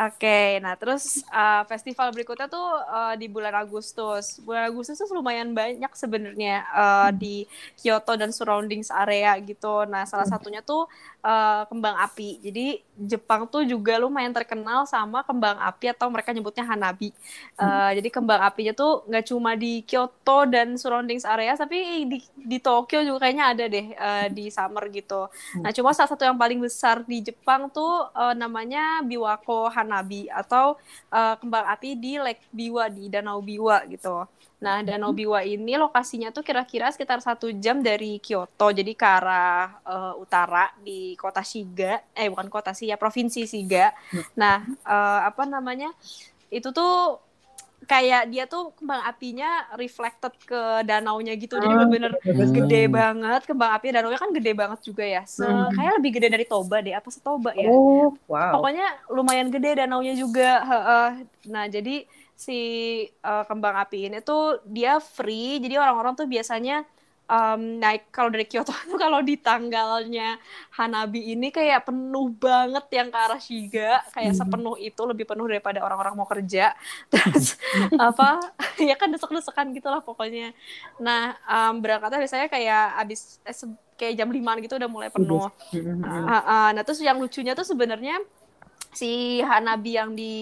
Oke, 0.00 0.56
nah 0.64 0.80
terus 0.80 1.20
uh, 1.28 1.60
festival 1.68 2.08
berikutnya 2.16 2.48
tuh 2.48 2.72
uh, 2.88 3.12
di 3.20 3.28
bulan 3.28 3.52
Agustus. 3.52 4.40
Bulan 4.40 4.72
Agustus 4.72 4.96
tuh 4.96 5.12
lumayan 5.12 5.52
banyak 5.52 5.92
sebenarnya 5.92 6.64
uh, 6.72 7.10
di 7.12 7.44
Kyoto 7.76 8.16
dan 8.16 8.32
surroundings 8.32 8.88
area 8.88 9.36
gitu. 9.44 9.84
Nah, 9.84 10.08
salah 10.08 10.24
satunya 10.24 10.64
tuh 10.64 10.88
uh, 11.20 11.68
kembang 11.68 12.00
api. 12.00 12.40
Jadi 12.40 12.80
Jepang 12.96 13.44
tuh 13.44 13.60
juga 13.68 14.00
lumayan 14.00 14.32
terkenal 14.32 14.88
sama 14.88 15.20
kembang 15.20 15.60
api 15.60 15.92
atau 15.92 16.08
mereka 16.08 16.32
nyebutnya 16.32 16.64
hanabi. 16.64 17.12
Uh, 17.60 17.92
Jadi 17.92 18.08
kembang 18.08 18.40
apinya 18.40 18.72
tuh 18.72 19.04
nggak 19.04 19.24
cuma 19.28 19.52
di 19.52 19.84
Kyoto 19.84 20.48
dan 20.48 20.80
surroundings 20.80 21.28
area, 21.28 21.60
tapi 21.60 22.08
di 22.08 22.24
di 22.40 22.56
Tokyo 22.56 23.04
juga 23.04 23.28
kayaknya 23.28 23.44
ada 23.52 23.64
deh 23.68 23.86
uh, 24.00 24.26
di 24.32 24.48
summer 24.48 24.88
gitu. 24.88 25.28
Nah, 25.60 25.76
cuma 25.76 25.92
salah 25.92 26.08
satu 26.08 26.24
yang 26.24 26.40
paling 26.40 26.56
besar 26.56 27.04
di 27.04 27.20
Jepang 27.20 27.68
tuh 27.68 28.08
uh, 28.16 28.32
namanya 28.32 29.04
Biwako 29.04 29.68
Hanabi 29.68 29.89
atau 30.30 30.78
uh, 31.10 31.34
kembang 31.42 31.66
api 31.66 31.98
di 31.98 32.22
Lake 32.22 32.46
Biwa 32.54 32.86
di 32.86 33.10
Danau 33.10 33.42
Biwa 33.42 33.82
gitu. 33.90 34.22
Nah, 34.60 34.84
Danau 34.84 35.10
Biwa 35.16 35.40
ini 35.40 35.74
lokasinya 35.74 36.28
tuh 36.30 36.44
kira-kira 36.44 36.92
sekitar 36.92 37.18
satu 37.24 37.48
jam 37.56 37.80
dari 37.80 38.20
Kyoto, 38.20 38.70
jadi 38.70 38.92
ke 38.92 39.06
arah 39.08 39.80
uh, 39.88 40.14
utara 40.20 40.68
di 40.84 41.16
kota 41.16 41.40
Shiga, 41.40 42.04
eh 42.12 42.28
bukan 42.28 42.52
kota 42.52 42.76
sih 42.76 42.92
ya 42.92 43.00
provinsi 43.00 43.48
Shiga. 43.48 43.90
Nah, 44.36 44.60
uh, 44.84 45.20
apa 45.24 45.48
namanya? 45.48 45.90
Itu 46.52 46.76
tuh 46.76 47.16
kayak 47.90 48.22
dia 48.32 48.42
tuh 48.52 48.62
kembang 48.78 49.02
apinya 49.10 49.46
reflected 49.80 50.32
ke 50.48 50.56
danaunya 50.88 51.32
gitu, 51.42 51.54
jadi 51.64 51.74
Oh, 51.74 51.84
bener-bener 51.92 52.12
Hmm. 52.22 52.54
gede 52.56 52.76
banget 52.98 53.40
kembang 53.48 53.70
api 53.76 53.86
danaunya 53.94 54.18
kan 54.24 54.30
gede 54.38 54.50
banget 54.60 54.80
juga 54.88 55.04
ya 55.14 55.22
se 55.36 55.42
Hmm. 55.42 55.70
kayak 55.76 55.92
lebih 55.98 56.10
gede 56.16 56.28
dari 56.34 56.46
Toba 56.50 56.76
deh 56.86 56.94
apa 56.94 57.08
setoba 57.10 57.50
ya 57.64 57.70
oh 57.70 58.14
wow 58.30 58.52
pokoknya 58.52 58.84
lumayan 59.16 59.48
gede 59.54 59.68
danaunya 59.80 60.12
juga 60.22 60.42
heeh. 60.70 61.06
nah 61.52 61.64
jadi 61.74 61.90
si 62.44 62.52
eh, 63.10 63.44
kembang 63.48 63.76
api 63.82 63.96
ini 64.08 64.16
tuh 64.28 64.40
dia 64.76 64.90
free 65.02 65.60
jadi 65.62 65.74
orang-orang 65.82 66.14
tuh 66.18 66.26
biasanya 66.34 66.74
em, 67.30 67.78
naik 67.78 68.10
kalau 68.10 68.26
dari 68.26 68.42
Kyoto 68.42 68.74
tuh 68.74 68.98
kalau 69.04 69.22
di 69.22 69.38
tanggalnya 69.38 70.34
Hanabi 70.74 71.30
ini 71.30 71.54
kayak 71.54 71.86
penuh 71.86 72.34
banget 72.34 72.90
yang 72.90 73.08
ke 73.08 73.18
arah 73.18 73.38
Shiga 73.38 74.02
kayak 74.10 74.34
Hmm. 74.34 74.40
sepenuh 74.42 74.74
itu 74.76 75.02
lebih 75.06 75.24
penuh 75.24 75.46
daripada 75.46 75.78
orang-orang 75.80 76.18
mau 76.18 76.26
kerja 76.26 76.74
terus 77.14 77.54
apa 77.94 78.42
ya 78.90 78.98
kan 78.98 79.10
desek-desekan 79.10 79.70
gitu 79.70 79.86
lah 79.86 80.02
pokoknya 80.02 80.50
nah 80.98 81.38
em, 81.46 81.78
berangkatnya 81.78 82.18
biasanya 82.18 82.46
kayak 82.50 82.84
abis 82.98 83.38
eh, 83.46 83.54
kayak 83.94 84.14
jam 84.16 84.28
5 84.32 84.64
gitu 84.64 84.74
udah 84.80 84.90
mulai 84.90 85.10
penuh 85.12 85.46
hmm. 85.70 86.02
Ah, 86.02 86.40
ah. 86.42 86.68
nah 86.74 86.82
terus 86.82 86.98
yang 86.98 87.20
lucunya 87.20 87.54
tuh 87.54 87.62
sebenarnya 87.62 88.18
si 88.90 89.38
Hanabi 89.38 89.90
yang 89.94 90.10
di 90.12 90.34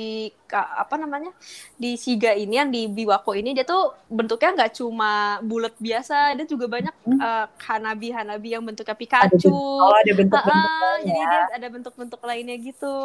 apa 0.48 0.96
namanya 0.96 1.28
di 1.76 1.92
Shiga 1.94 2.32
ini 2.32 2.56
yang 2.56 2.72
di 2.72 2.88
Biwako 2.88 3.36
ini 3.36 3.52
dia 3.52 3.68
tuh 3.68 3.92
bentuknya 4.08 4.56
nggak 4.56 4.72
cuma 4.80 5.36
bulat 5.44 5.76
biasa 5.76 6.32
dia 6.32 6.48
juga 6.48 6.64
banyak 6.66 6.94
Hmm. 7.04 7.20
eh, 7.20 7.46
Hanabi 7.68 8.08
Hanabi 8.08 8.48
yang 8.56 8.64
bentuknya 8.64 8.96
ada 8.96 9.00
Pikachu 9.00 9.52
bentuk, 9.52 9.84
oh 9.84 9.94
ada 9.96 10.12
bentuk 10.16 10.40
Ah, 10.40 10.52
ah, 10.52 10.96
jadi 11.04 11.20
dia 11.20 11.42
ada 11.52 11.66
bentuk-bentuk 11.68 12.20
lainnya 12.24 12.56
gitu. 12.56 12.96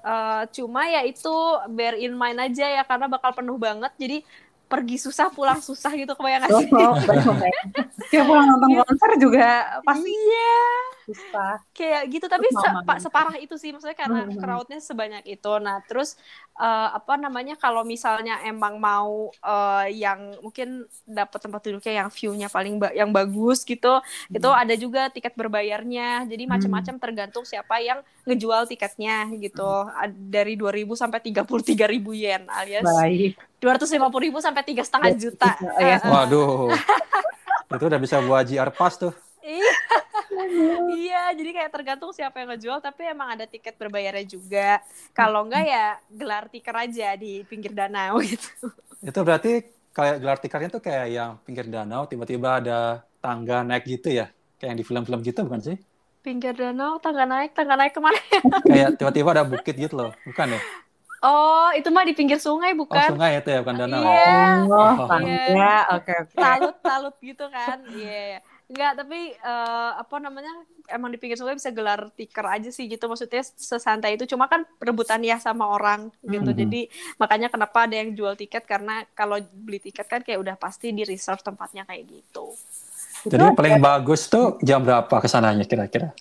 Eh, 0.00 0.42
cuma 0.56 0.88
ya 0.88 1.00
itu 1.04 1.34
bear 1.68 1.94
in 1.96 2.16
mind 2.16 2.40
aja 2.40 2.80
ya 2.80 2.82
karena 2.84 3.04
bakal 3.08 3.36
penuh 3.36 3.60
banget. 3.60 3.92
Jadi 4.00 4.24
pergi 4.70 4.96
susah 4.96 5.28
pulang 5.34 5.58
susah 5.58 5.90
gitu 5.92 6.14
kebayang 6.14 6.46
gak 6.46 6.52
Oh, 6.54 6.62
sih? 6.62 6.70
Kayak 8.10 8.24
pulang 8.24 8.46
nonton 8.48 8.70
konser 8.86 9.10
juga 9.18 9.48
pasti 9.82 10.08
Iya. 10.08 10.54
Susah. 11.02 11.62
kayak 11.70 12.02
gitu 12.08 12.26
tapi 12.26 12.46
se- 12.46 12.82
pa- 12.82 13.00
separah 13.00 13.36
itu 13.36 13.54
sih 13.54 13.70
maksudnya 13.70 13.94
karena 13.94 14.24
Hmm. 14.24 14.36
crowdnya 14.36 14.78
sebanyak 14.78 15.24
itu 15.26 15.52
nah 15.58 15.80
terus 15.80 16.14
eh, 16.54 16.88
apa 16.92 17.16
namanya 17.16 17.54
kalau 17.54 17.82
misalnya 17.82 18.42
emang 18.42 18.76
mau 18.76 19.32
eh, 19.32 19.86
yang 19.96 20.36
mungkin 20.40 20.84
dapat 21.02 21.40
tempat 21.40 21.60
duduknya 21.62 22.04
yang 22.04 22.08
view-nya 22.08 22.48
paling 22.48 22.76
ba- 22.76 22.92
yang 22.92 23.10
bagus 23.10 23.62
gitu 23.62 24.00
itu 24.28 24.48
ada 24.48 24.74
juga 24.74 25.08
tiket 25.08 25.32
berbayarnya 25.32 26.24
jadi 26.24 26.44
macam-macam 26.46 26.94
tergantung 26.96 27.42
siapa 27.42 27.80
yang 27.80 28.00
ngejual 28.22 28.66
tiketnya 28.66 29.26
gitu 29.36 29.66
Ad- 29.90 30.14
dari 30.28 30.54
2000 30.54 30.92
sampai 30.94 31.18
33.000 31.18 32.12
yen 32.12 32.44
alias 32.46 32.84
Baik. 32.84 33.34
250.000 33.58 34.00
sampai 34.38 34.62
tiga 34.62 34.80
setengah 34.80 35.10
juta 35.14 35.52
iya. 35.78 35.96
Eh, 35.96 35.98
eh. 35.98 36.00
Waduh. 36.04 36.72
itu 37.70 37.84
udah 37.86 38.00
bisa 38.00 38.18
buat 38.20 38.42
GR 38.42 38.70
Pass 38.72 38.98
tuh. 38.98 39.14
Iya. 39.40 39.72
Iya, 40.96 41.16
jadi 41.38 41.50
kayak 41.56 41.70
tergantung 41.74 42.10
siapa 42.16 42.36
yang 42.40 42.48
ngejual, 42.54 42.78
tapi 42.80 43.02
emang 43.12 43.28
ada 43.34 43.44
tiket 43.44 43.74
berbayarnya 43.80 44.24
juga. 44.34 44.80
Kalau 45.16 45.44
enggak 45.46 45.64
ya 45.66 45.84
gelar 46.10 46.44
tikar 46.52 46.76
aja 46.88 47.14
di 47.18 47.42
pinggir 47.50 47.72
danau 47.74 48.16
gitu. 48.30 48.70
Itu 49.08 49.18
berarti 49.26 49.48
kayak 49.96 50.14
gelar 50.22 50.38
tikarnya 50.44 50.68
tuh 50.74 50.82
kayak 50.86 51.06
yang 51.16 51.30
pinggir 51.44 51.66
danau, 51.74 52.02
tiba-tiba 52.10 52.48
ada 52.60 52.72
tangga 53.22 53.54
naik 53.68 53.84
gitu 53.92 54.08
ya? 54.18 54.24
Kayak 54.56 54.68
yang 54.70 54.78
di 54.80 54.86
film-film 54.88 55.20
gitu 55.28 55.38
bukan 55.46 55.62
sih? 55.68 55.76
Pinggir 56.24 56.52
danau, 56.60 57.00
tangga 57.04 57.24
naik, 57.32 57.50
tangga 57.56 57.74
naik 57.80 57.92
ke 57.96 58.00
mana? 58.04 58.20
kayak 58.68 58.88
tiba-tiba 58.98 59.28
ada 59.34 59.44
bukit 59.52 59.74
gitu 59.76 59.94
loh, 60.00 60.10
bukan 60.26 60.48
ya? 60.56 60.60
Oh, 61.20 61.68
itu 61.76 61.88
mah 61.92 62.04
di 62.08 62.16
pinggir 62.16 62.40
sungai 62.40 62.72
Oh, 62.72 62.76
bukan? 62.80 63.08
sungai 63.08 63.30
itu 63.38 63.48
ya, 63.54 63.58
bukan 63.62 63.76
danau. 63.80 64.02
Iya. 64.02 64.20
Oh, 64.72 64.92
Oh. 64.96 65.06
tangga. 65.08 65.76
Oke, 65.96 66.12
oke. 66.24 66.40
Talut-talut 66.40 67.14
gitu 67.28 67.44
kan. 67.52 67.76
Iya. 67.92 68.40
Enggak, 68.70 69.02
tapi 69.02 69.34
eh, 69.34 69.92
apa 69.98 70.16
namanya? 70.22 70.54
Emang 70.86 71.10
di 71.10 71.18
pinggir 71.18 71.34
sungai 71.38 71.58
bisa 71.58 71.74
gelar 71.74 72.10
tikar 72.14 72.46
aja 72.54 72.70
sih 72.70 72.86
gitu. 72.86 73.10
Maksudnya 73.10 73.42
sesantai 73.42 74.14
itu. 74.14 74.30
Cuma 74.30 74.46
kan 74.46 74.62
rebutan 74.78 75.18
ya 75.26 75.42
sama 75.42 75.66
orang 75.66 76.14
gitu. 76.22 76.54
Mhm. 76.54 76.58
Jadi 76.58 76.80
makanya 77.18 77.50
kenapa 77.50 77.90
ada 77.90 77.98
yang 77.98 78.14
jual 78.14 78.38
tiket 78.38 78.62
karena 78.66 79.02
kalau 79.14 79.42
beli 79.50 79.82
tiket 79.82 80.06
kan 80.06 80.22
kayak 80.22 80.38
udah 80.38 80.54
pasti 80.54 80.94
di 80.94 81.02
reserve 81.02 81.42
tempatnya 81.42 81.82
kayak 81.82 82.06
gitu. 82.06 82.54
Jadi 83.26 83.52
paling 83.52 83.82
bagus 83.82 84.30
tuh 84.30 84.56
jam 84.62 84.80
berapa 84.80 85.12
ke 85.18 85.28
sananya 85.28 85.66
kira-kira? 85.66 86.14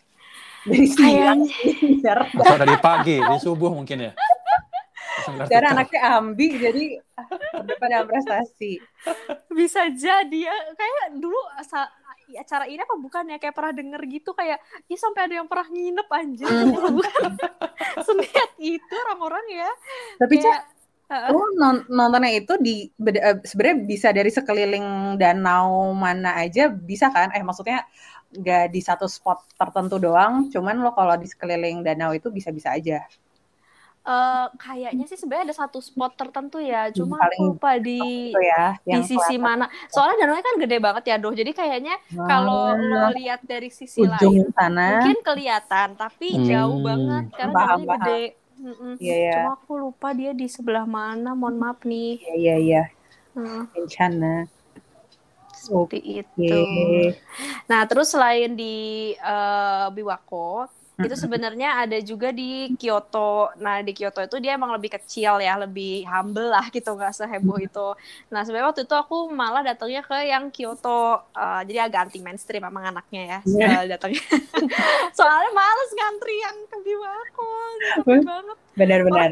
Dari 0.67 0.87
siang. 0.89 1.39
Atau 2.35 2.57
dari 2.59 2.75
pagi, 2.81 3.15
dari 3.21 3.39
subuh 3.39 3.71
mungkin 3.71 4.09
ya? 4.09 4.13
Tikar. 5.19 5.75
anaknya 5.75 6.01
ambi, 6.17 6.47
jadi 6.57 6.83
daripada 7.63 8.07
prestasi. 8.07 8.79
Bisa 9.51 9.87
jadi 9.91 10.39
ya. 10.47 10.55
Kayak 10.73 11.05
dulu 11.19 11.39
asa- 11.55 11.91
acara 12.38 12.65
ini 12.69 12.81
apa 12.83 12.95
bukan 13.00 13.24
ya 13.31 13.38
kayak 13.41 13.55
pernah 13.57 13.74
denger 13.74 14.01
gitu 14.12 14.31
kayak 14.38 14.59
ya 14.86 14.98
sampai 14.98 15.21
ada 15.25 15.33
yang 15.41 15.48
pernah 15.50 15.67
nginep 15.71 16.07
anjir 16.12 16.48
Ternyata 16.48 16.89
bukan 16.98 17.31
seniat 18.05 18.51
itu 18.62 18.93
orang-orang 19.07 19.45
ya 19.50 19.69
Tapi 20.21 20.36
Cak, 20.38 20.43
kayak 20.43 20.62
Heeh. 21.09 21.29
lu 21.33 21.41
non- 21.57 21.86
nontonnya 21.89 22.31
itu 22.38 22.53
di 22.62 22.75
eh, 23.17 23.38
sebenarnya 23.41 23.77
bisa 23.91 24.07
dari 24.13 24.29
sekeliling 24.29 25.17
danau 25.17 25.89
mana 25.98 26.38
aja 26.43 26.69
bisa 26.69 27.09
kan? 27.15 27.33
Eh 27.33 27.41
maksudnya 27.41 27.81
nggak 28.29 28.63
di 28.74 28.81
satu 28.86 29.05
spot 29.09 29.39
tertentu 29.57 29.98
doang, 29.98 30.33
cuman 30.53 30.75
lo 30.86 30.93
kalau 30.93 31.15
di 31.17 31.25
sekeliling 31.25 31.81
danau 31.88 32.12
itu 32.13 32.29
bisa-bisa 32.29 32.69
aja. 32.77 33.09
Eh, 34.09 34.45
kayaknya 34.63 35.03
sih 35.09 35.17
sebenarnya 35.21 35.45
ada 35.53 35.57
satu 35.61 35.79
spot 35.87 36.11
tertentu 36.19 36.57
ya, 36.71 36.89
cuma 36.97 37.15
paling 37.19 37.39
aku 37.39 37.41
lupa 37.53 37.69
di 37.77 37.91
Itu 38.33 38.39
ya, 38.41 38.63
di 38.89 38.99
sisi 39.05 39.33
mana. 39.37 39.63
Soalnya 39.93 40.15
danaunya 40.25 40.43
kan 40.49 40.55
gede 40.63 40.77
banget 40.85 41.03
ya, 41.13 41.15
Doh. 41.21 41.33
Jadi 41.39 41.51
kayaknya 41.59 41.93
kalau 42.25 42.73
lo 42.89 43.05
lihat 43.17 43.39
dari 43.45 43.69
sisi 43.69 44.01
lain 44.13 44.33
ujung 44.33 44.49
sana, 44.57 44.81
mungkin 44.89 45.15
kelihatan, 45.27 45.87
tapi 46.01 46.25
Hmm. 46.33 46.45
jauh 46.49 46.77
banget 46.81 47.23
karena 47.37 47.53
danaunya 47.53 47.87
gede. 47.95 48.21
Mm-mm. 48.59 48.93
Iya, 48.99 49.15
iya. 49.23 49.33
Cuma 49.37 49.49
aku 49.55 49.71
lupa 49.83 50.07
dia 50.19 50.31
di 50.35 50.47
sebelah 50.55 50.85
mana. 50.97 51.29
Mohon 51.37 51.57
maaf 51.63 51.79
nih. 51.85 52.09
iya 52.19 52.33
iya 52.41 52.55
iya, 52.65 52.81
Hmm, 53.35 53.65
bencana. 53.73 54.27
seperti 55.53 55.97
itu. 56.21 56.53
Oke. 56.53 57.13
Nah, 57.69 57.81
terus 57.89 58.07
selain 58.13 58.51
di 58.57 58.63
eh, 59.15 59.85
Biwako, 59.95 60.67
itu 60.99 61.15
sebenarnya 61.15 61.69
ada 61.81 61.97
juga 61.99 62.29
di 62.29 62.75
Kyoto. 62.75 63.55
Nah, 63.57 63.79
di 63.79 63.91
Kyoto 63.91 64.19
itu 64.19 64.37
dia 64.37 64.55
emang 64.55 64.75
lebih 64.75 64.95
kecil 64.95 65.39
ya, 65.39 65.55
lebih 65.55 66.03
humble 66.05 66.51
lah 66.51 66.67
gitu, 66.69 66.91
nggak 66.93 67.15
seheboh 67.15 67.57
itu. 67.57 67.87
Nah, 68.29 68.43
sebenarnya 68.43 68.67
waktu 68.71 68.81
itu 68.83 68.95
aku 68.95 69.31
malah 69.31 69.63
datangnya 69.63 70.03
ke 70.03 70.17
yang 70.27 70.51
Kyoto, 70.51 71.23
eh, 71.33 71.61
jadi 71.65 71.87
agak 71.87 72.09
anti 72.09 72.19
mainstream 72.19 72.63
emang 72.63 72.91
anaknya 72.91 73.21
ya, 73.25 73.39
Iya. 73.47 73.67
eh, 73.67 73.83
datangnya. 73.95 74.21
Soalnya 75.17 75.51
males 75.51 75.89
ngantri 75.95 76.35
yang 76.37 76.57
ke 76.67 76.77
Biwako, 76.83 77.49
capek 77.95 78.19
banget. 78.23 78.57
Benar-benar. 78.75 79.29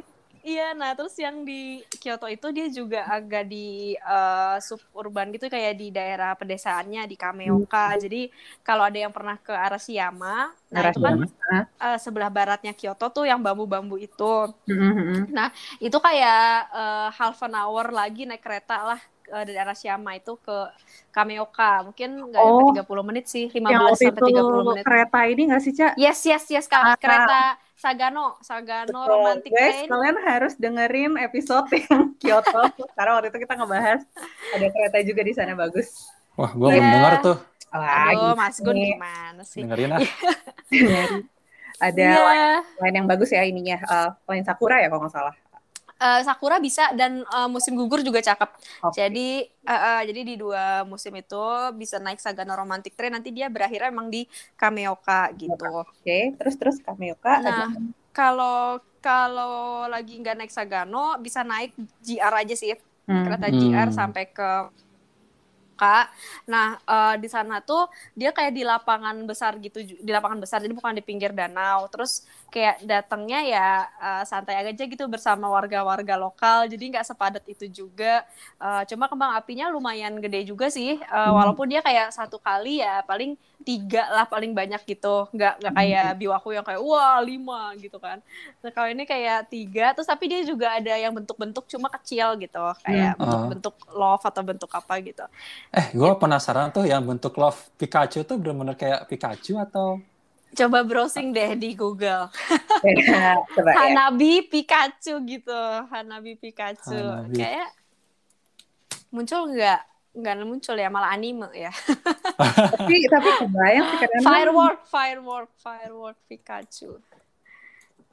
Iya, 0.48 0.72
nah 0.80 0.96
terus 0.96 1.12
yang 1.20 1.44
di 1.44 1.84
Kyoto 2.00 2.24
itu 2.32 2.48
dia 2.56 2.72
juga 2.72 3.04
agak 3.04 3.44
di 3.52 4.00
eh, 4.00 4.56
suburban 4.64 5.28
gitu 5.36 5.52
kayak 5.52 5.76
di 5.76 5.92
daerah 5.92 6.32
pedesaannya 6.40 7.04
di 7.04 7.20
Kameoka. 7.20 7.92
Hmm. 7.92 8.00
Jadi 8.00 8.32
kalau 8.64 8.88
ada 8.88 8.96
yang 8.96 9.12
pernah 9.12 9.36
ke 9.36 9.52
Arashiyama, 9.52 10.56
nah 10.72 10.82
itu 10.88 11.00
kan 11.04 11.16
eh, 11.84 11.98
sebelah 12.00 12.32
baratnya 12.32 12.72
Kyoto 12.72 13.12
tuh 13.12 13.28
yang 13.28 13.44
bambu-bambu 13.44 14.00
itu. 14.00 14.34
Mhm, 14.72 14.92
mhm. 14.96 15.24
Itu 15.84 15.98
kayak 16.00 16.40
eh, 16.72 17.08
half 17.12 17.44
an 17.44 17.54
hour 17.60 17.92
lagi 17.92 18.24
naik 18.24 18.40
kereta 18.40 18.96
lah 18.96 19.00
eh, 19.28 19.44
dari 19.44 19.60
Arashiyama 19.60 20.16
itu 20.16 20.40
ke 20.40 20.58
Kameoka. 21.12 21.92
Mungkin 21.92 22.10
nggak 22.32 22.40
Oh. 22.40 22.48
nyampe 22.56 22.72
30 22.72 23.04
menit 23.04 23.26
sih, 23.28 23.52
15 23.52 23.76
Yang 23.76 23.84
waktu 23.84 24.00
sampai 24.00 24.22
itu 24.24 24.28
30 24.32 24.64
menit. 24.72 24.84
kereta 24.88 25.20
ini 25.28 25.42
nggak 25.52 25.62
sih, 25.66 25.74
Cak? 25.76 25.92
Yes, 26.00 26.20
yes, 26.24 26.44
yes, 26.48 26.66
Kak. 26.72 26.80
Ah. 26.88 26.96
Kereta 26.96 27.67
Sagano, 27.78 28.42
Sagano 28.42 28.90
Betul. 28.90 29.06
Romantic 29.08 29.52
Guys, 29.54 29.86
Train. 29.86 29.88
kalian 29.88 30.18
harus 30.20 30.54
dengerin 30.58 31.14
episode 31.16 31.70
yang 31.86 32.18
Kyoto. 32.18 32.74
Karena 32.92 33.12
waktu 33.16 33.30
itu 33.30 33.40
kita 33.40 33.54
ngebahas 33.54 34.02
ada 34.52 34.66
kereta 34.68 34.98
juga 35.06 35.22
di 35.22 35.32
sana 35.32 35.54
bagus. 35.54 36.10
Wah, 36.34 36.50
gue 36.50 36.68
Iya. 36.68 36.74
belum 36.74 36.90
dengar 36.92 37.14
tuh. 37.22 37.38
Aduh, 37.68 37.86
Lagi 37.86 38.28
Mas 38.34 38.58
Gun 38.58 38.78
gimana 38.78 39.42
sih? 39.44 39.62
Dengerin 39.62 39.94
ah. 39.94 40.02
ada 41.78 42.02
Iya. 42.02 42.50
lain 42.82 42.96
yang 42.96 43.08
bagus 43.08 43.30
ya 43.30 43.46
ininya. 43.46 43.78
Eh, 43.78 44.10
lain 44.26 44.42
Sakura 44.42 44.82
ya 44.82 44.90
kalau 44.90 45.06
nggak 45.06 45.14
salah. 45.14 45.36
Eh, 45.98 46.22
Sakura 46.22 46.62
bisa 46.62 46.94
dan 46.94 47.26
eh, 47.26 47.50
musim 47.50 47.74
gugur 47.74 48.06
juga 48.06 48.22
cakep. 48.22 48.50
Oke. 48.86 48.98
Jadi 49.02 49.28
eh, 49.50 49.82
eh, 49.90 50.02
jadi 50.10 50.22
di 50.30 50.34
dua 50.38 50.86
musim 50.86 51.14
itu 51.18 51.42
bisa 51.74 51.98
naik 51.98 52.22
Sagano 52.22 52.54
Romantic 52.54 52.94
Train 52.94 53.14
nanti 53.18 53.34
dia 53.34 53.50
berakhir 53.50 53.90
emang 53.90 54.08
di 54.14 54.30
Kameoka 54.54 55.34
gitu. 55.42 55.66
Oke, 55.82 56.38
terus 56.38 56.56
terus 56.62 56.78
Kameoka 56.86 57.42
Nah, 57.42 57.42
ada 57.42 57.66
kalau 58.14 58.82
kalau 59.02 59.86
lagi 59.90 60.18
nggak 60.22 60.36
naik 60.38 60.54
Sagano 60.54 61.18
bisa 61.22 61.42
naik 61.46 61.74
GR 62.02 62.34
aja 62.34 62.56
sih 62.58 62.74
Hmm. 63.08 63.24
kereta 63.24 63.48
Hmm. 63.50 63.60
GR 63.60 63.90
sampai 63.94 64.24
ke 64.36 64.50
Kak. 65.78 66.10
Nah, 66.50 66.82
eh, 66.82 67.16
di 67.22 67.30
sana 67.30 67.62
tuh 67.62 67.86
dia 68.18 68.34
kayak 68.34 68.52
di 68.58 68.64
lapangan 68.66 69.16
besar 69.30 69.56
gitu, 69.62 69.78
di 69.86 70.12
lapangan 70.12 70.42
besar, 70.42 70.58
jadi 70.66 70.74
bukan 70.74 70.98
di 70.98 71.06
pinggir 71.06 71.32
danau. 71.38 71.86
Terus 71.94 72.26
kayak 72.50 72.82
datangnya 72.84 73.40
ya 73.46 73.68
eh, 74.02 74.24
santai 74.26 74.56
aja 74.66 74.84
gitu 74.84 75.06
bersama 75.06 75.46
warga-warga 75.48 76.16
lokal, 76.18 76.66
jadi 76.66 76.84
nggak 76.98 77.06
sepadat 77.08 77.44
itu 77.46 77.70
juga. 77.70 78.26
Eh, 78.58 78.84
cuma 78.90 79.06
kembang 79.12 79.38
apinya 79.38 79.70
lumayan 79.70 80.18
gede 80.18 80.50
juga 80.50 80.68
sih, 80.74 80.98
eh, 80.98 81.32
walaupun 81.38 81.70
dia 81.70 81.86
kayak 81.86 82.10
satu 82.10 82.42
kali 82.42 82.82
ya 82.82 83.06
paling 83.06 83.38
tiga 83.66 84.06
lah 84.14 84.26
paling 84.30 84.54
banyak 84.54 84.82
gitu, 84.86 85.26
nggak 85.34 85.54
nggak 85.60 85.74
kayak 85.74 86.08
biwaku 86.22 86.54
yang 86.54 86.66
kayak 86.66 86.82
wah 86.82 87.18
lima 87.20 87.74
gitu 87.82 87.98
kan. 87.98 88.22
Nah, 88.62 88.70
kalau 88.70 88.88
ini 88.94 89.04
kayak 89.04 89.50
tiga, 89.50 89.92
terus 89.98 90.08
tapi 90.08 90.30
dia 90.30 90.42
juga 90.46 90.78
ada 90.78 90.94
yang 90.94 91.12
bentuk-bentuk 91.12 91.66
cuma 91.66 91.90
kecil 91.90 92.38
gitu, 92.38 92.64
kayak 92.86 93.18
Hmm. 93.18 93.22
bentuk-bentuk 93.22 93.76
love 93.92 94.24
atau 94.24 94.42
bentuk 94.46 94.70
apa 94.72 94.94
gitu. 95.02 95.26
Eh, 95.74 95.88
gue 95.92 96.12
penasaran 96.22 96.70
tuh 96.72 96.86
yang 96.86 97.02
bentuk 97.04 97.34
love 97.36 97.58
Pikachu 97.82 98.24
tuh 98.24 98.38
bener-bener 98.40 98.76
kayak 98.78 99.10
Pikachu 99.10 99.58
atau 99.60 100.00
Coba 100.58 100.82
browsing 100.82 101.36
deh 101.36 101.54
di 101.60 101.76
Google. 101.76 102.32
Coba 103.56 103.72
ya. 103.74 103.78
Hanabi 103.78 104.48
Pikachu 104.48 105.20
gitu. 105.28 105.62
Hanabi 105.92 106.40
Pikachu. 106.40 106.98
Hanabi. 106.98 107.36
Kayak 107.36 107.70
muncul 109.12 109.52
nggak? 109.52 109.82
Nggak 110.18 110.34
muncul 110.50 110.74
ya, 110.74 110.90
malah 110.90 111.14
anime 111.14 111.46
ya. 111.54 111.70
Tapi 112.74 112.96
tapi 113.06 113.30
kebayang 113.38 113.86
sih 113.86 113.98
kadang 114.02 114.22
Firework, 114.26 114.80
firework, 114.90 115.50
firework 115.62 116.18
Pikachu. 116.26 116.98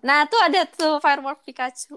Nah, 0.05 0.29
tuh 0.29 0.37
ada 0.45 0.69
tuh 0.69 1.01
firework 1.01 1.41
Pikachu. 1.49 1.97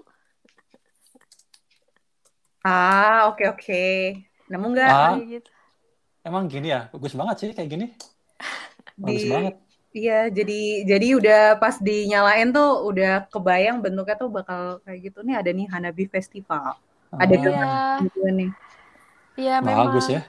Ah, 2.63 3.27
oke 3.31 3.43
oke. 3.51 3.83
Nemu 4.47 4.65
nggak? 4.71 4.91
Ah. 4.91 5.15
Gitu. 5.19 5.51
emang 6.23 6.47
gini 6.51 6.71
ya? 6.71 6.87
Bagus 6.91 7.15
banget 7.15 7.35
sih 7.39 7.49
kayak 7.55 7.69
gini. 7.71 7.85
Bagus 8.99 9.23
Di- 9.23 9.31
banget. 9.31 9.55
Iya, 9.97 10.29
jadi 10.29 10.61
jadi 10.85 11.07
udah 11.17 11.41
pas 11.57 11.79
dinyalain 11.81 12.53
tuh 12.53 12.85
udah 12.85 13.25
kebayang 13.33 13.81
bentuknya 13.81 14.13
tuh 14.19 14.29
bakal 14.29 14.77
kayak 14.85 15.09
gitu 15.09 15.25
nih 15.25 15.35
ada 15.41 15.49
nih 15.49 15.65
Hanabi 15.73 16.05
Festival. 16.05 16.77
Ada 17.17 17.33
Ah, 17.33 17.39
juga 17.41 17.49
Iya, 17.49 18.05
juga 18.13 18.29
nih. 18.35 18.49
Iya 19.37 19.61
memang. 19.61 19.93
bagus 19.93 20.07
ya. 20.09 20.21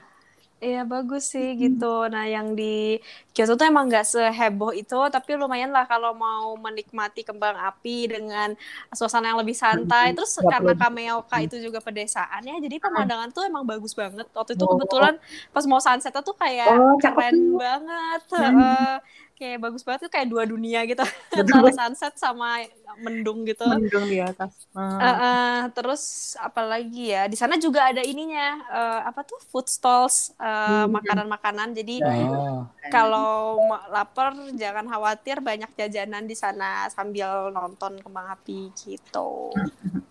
Iya 0.58 0.82
bagus 0.82 1.30
sih 1.30 1.54
gitu. 1.54 2.10
Nah 2.10 2.26
yang 2.26 2.58
di 2.58 2.98
Kyoto 3.30 3.54
tuh 3.54 3.70
emang 3.70 3.86
nggak 3.86 4.02
seheboh 4.02 4.74
itu, 4.74 4.98
tapi 5.06 5.38
lumayan 5.38 5.70
lah 5.70 5.86
kalau 5.86 6.10
mau 6.18 6.58
menikmati 6.58 7.22
kembang 7.22 7.54
api 7.54 8.10
dengan 8.10 8.58
suasana 8.90 9.30
yang 9.30 9.38
lebih 9.38 9.54
santai. 9.54 10.10
Terus 10.18 10.34
karena 10.42 10.74
Kameoka 10.74 11.38
itu 11.38 11.62
juga 11.62 11.78
pedesaan 11.78 12.42
ya, 12.42 12.58
jadi 12.58 12.74
pemandangan 12.82 13.30
tuh 13.30 13.46
emang 13.46 13.62
bagus 13.62 13.94
banget. 13.94 14.26
Waktu 14.34 14.58
itu 14.58 14.64
Oh. 14.66 14.74
kebetulan 14.74 15.14
pas 15.54 15.62
mau 15.70 15.78
sunset 15.78 16.10
tuh 16.10 16.34
kayak 16.34 16.74
Oh, 16.74 16.98
keren 16.98 17.54
banget. 17.54 18.22
Hmm. 18.34 18.98
Kayak 19.38 19.62
bagus 19.62 19.86
banget. 19.86 20.10
Tuh 20.10 20.10
kayak 20.10 20.28
dua 20.28 20.42
dunia 20.42 20.82
gitu. 20.82 21.06
Antara 21.38 21.70
sunset 21.70 22.18
sama 22.18 22.66
mendung 22.98 23.46
gitu. 23.46 23.62
Mendung 23.62 24.10
di 24.10 24.18
atas. 24.18 24.66
Uh, 24.74 24.98
uh, 24.98 25.58
terus 25.70 26.34
apalagi 26.42 27.14
ya? 27.14 27.30
Di 27.30 27.38
sana 27.38 27.54
juga 27.54 27.86
ada 27.94 28.02
ininya 28.02 28.58
uh, 28.66 29.00
apa 29.06 29.22
tuh? 29.22 29.38
Food 29.54 29.70
stalls 29.70 30.34
uh, 30.42 30.90
Hmm. 30.90 30.90
makanan-makanan. 30.98 31.78
Jadi 31.78 32.02
Oh, 32.02 32.66
kalau 32.90 33.62
lapar 33.94 34.34
jangan 34.58 34.90
khawatir 34.90 35.38
banyak 35.38 35.70
jajanan 35.78 36.26
di 36.26 36.34
sana 36.34 36.90
sambil 36.90 37.54
nonton 37.54 38.02
kembang 38.02 38.34
api 38.34 38.74
gitu. 38.74 39.54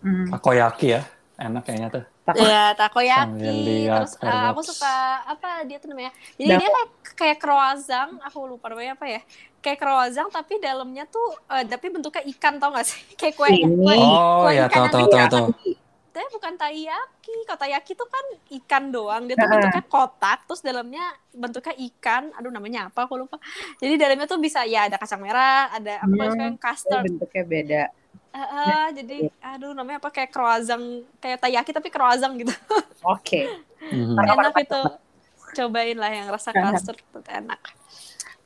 Hmm. 0.00 0.32
takoyaki 0.32 0.96
ya. 0.96 1.02
Enak 1.38 1.62
kayaknya 1.62 1.88
tuh. 1.88 2.04
Takut. 2.24 2.42
Ya 2.42 2.74
takoyaki 2.74 3.54
terus 3.86 4.18
uh, 4.18 4.50
aku 4.50 4.60
suka 4.60 4.94
apa 5.24 5.62
dia 5.62 5.78
tuh 5.78 5.88
namanya? 5.88 6.10
Jadi 6.34 6.50
Dak- 6.50 6.58
dia 6.58 6.68
kayak 6.68 6.88
kayak 7.14 7.38
croissant 7.38 8.12
aku 8.20 8.38
lupa 8.44 8.66
namanya 8.68 8.92
apa 8.92 9.06
ya. 9.06 9.20
Kayak 9.58 9.78
croissant 9.78 10.28
tapi 10.28 10.58
dalamnya 10.58 11.06
tuh 11.06 11.22
uh, 11.44 11.62
tapi 11.62 11.86
bentuknya 11.88 12.26
ikan 12.28 12.58
tau 12.58 12.70
gak 12.70 12.84
sih? 12.84 12.98
Kayak 13.14 13.34
kue 13.34 13.48
kue, 13.54 13.94
Oh 13.96 14.44
kue 14.44 14.50
ya, 14.52 14.66
ikan 14.66 14.76
yang 14.80 14.90
tahu 14.90 14.98
di- 15.00 15.12
tahu 15.12 15.26
tahu. 15.28 15.46
tapi 16.08 16.26
bukan 16.32 16.54
taiyaki. 16.56 17.34
Kalau 17.46 17.60
taiyaki 17.60 17.92
tuh 17.94 18.08
kan 18.08 18.24
ikan 18.58 18.84
doang. 18.90 19.22
Dia 19.24 19.34
tuh 19.34 19.46
bentuknya 19.46 19.84
kotak 19.84 20.38
terus 20.44 20.60
dalamnya 20.60 21.04
bentuknya 21.30 21.74
ikan. 21.88 22.34
Aduh 22.34 22.50
namanya 22.50 22.90
apa? 22.90 23.06
Aku 23.06 23.14
lupa. 23.16 23.38
Jadi 23.78 23.94
dalamnya 23.94 24.26
tuh 24.26 24.36
bisa 24.36 24.66
ya 24.66 24.84
ada 24.84 24.98
kacang 24.98 25.22
merah 25.22 25.70
ada 25.70 26.02
apa 26.02 26.10
Hmm. 26.10 26.26
suka 26.28 26.42
yang 26.44 26.58
custard. 26.58 27.04
bentuknya 27.06 27.44
beda. 27.46 27.82
Eh, 28.28 28.38
eh, 28.40 28.86
jadi 28.92 29.18
aduh 29.40 29.72
namanya 29.72 29.98
apa 29.98 30.12
kayak 30.12 30.30
croissant 30.30 30.84
kayak 31.18 31.40
taiyaki 31.40 31.72
tapi 31.72 31.88
croissant 31.88 32.36
gitu 32.36 32.52
Oke. 33.02 33.48
Mhm. 33.82 34.14
enak 34.14 34.56
itu 34.62 34.80
cobain 35.56 35.96
lah 35.96 36.10
yang 36.12 36.28
rasa 36.28 36.52
custard 36.52 37.00
itu 37.00 37.20
enak 37.26 37.60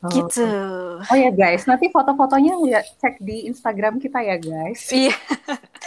Oh. 0.03 0.11
gitu 0.11 0.43
Oh 0.99 1.15
ya 1.15 1.31
guys, 1.31 1.63
nanti 1.63 1.87
foto-fotonya 1.87 2.59
lihat 2.59 2.99
cek 2.99 3.23
di 3.23 3.47
Instagram 3.47 4.03
kita 4.03 4.19
ya 4.19 4.35
guys. 4.35 4.91
iya 4.91 5.15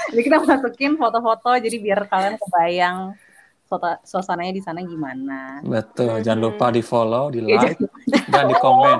Jadi 0.08 0.22
kita 0.24 0.40
masukin 0.40 0.96
foto-foto 0.96 1.52
jadi 1.60 1.76
biar 1.76 2.08
kalian 2.08 2.40
kebayang 2.40 3.12
foto 3.68 3.92
suasananya 4.08 4.56
di 4.56 4.64
sana 4.64 4.80
gimana. 4.88 5.60
Betul, 5.68 6.24
jangan 6.24 6.48
lupa 6.48 6.72
di 6.72 6.80
follow, 6.80 7.28
di 7.28 7.44
Iya, 7.44 7.76
like, 7.76 7.82
dan 8.32 8.46
di 8.48 8.56
komen. 8.56 9.00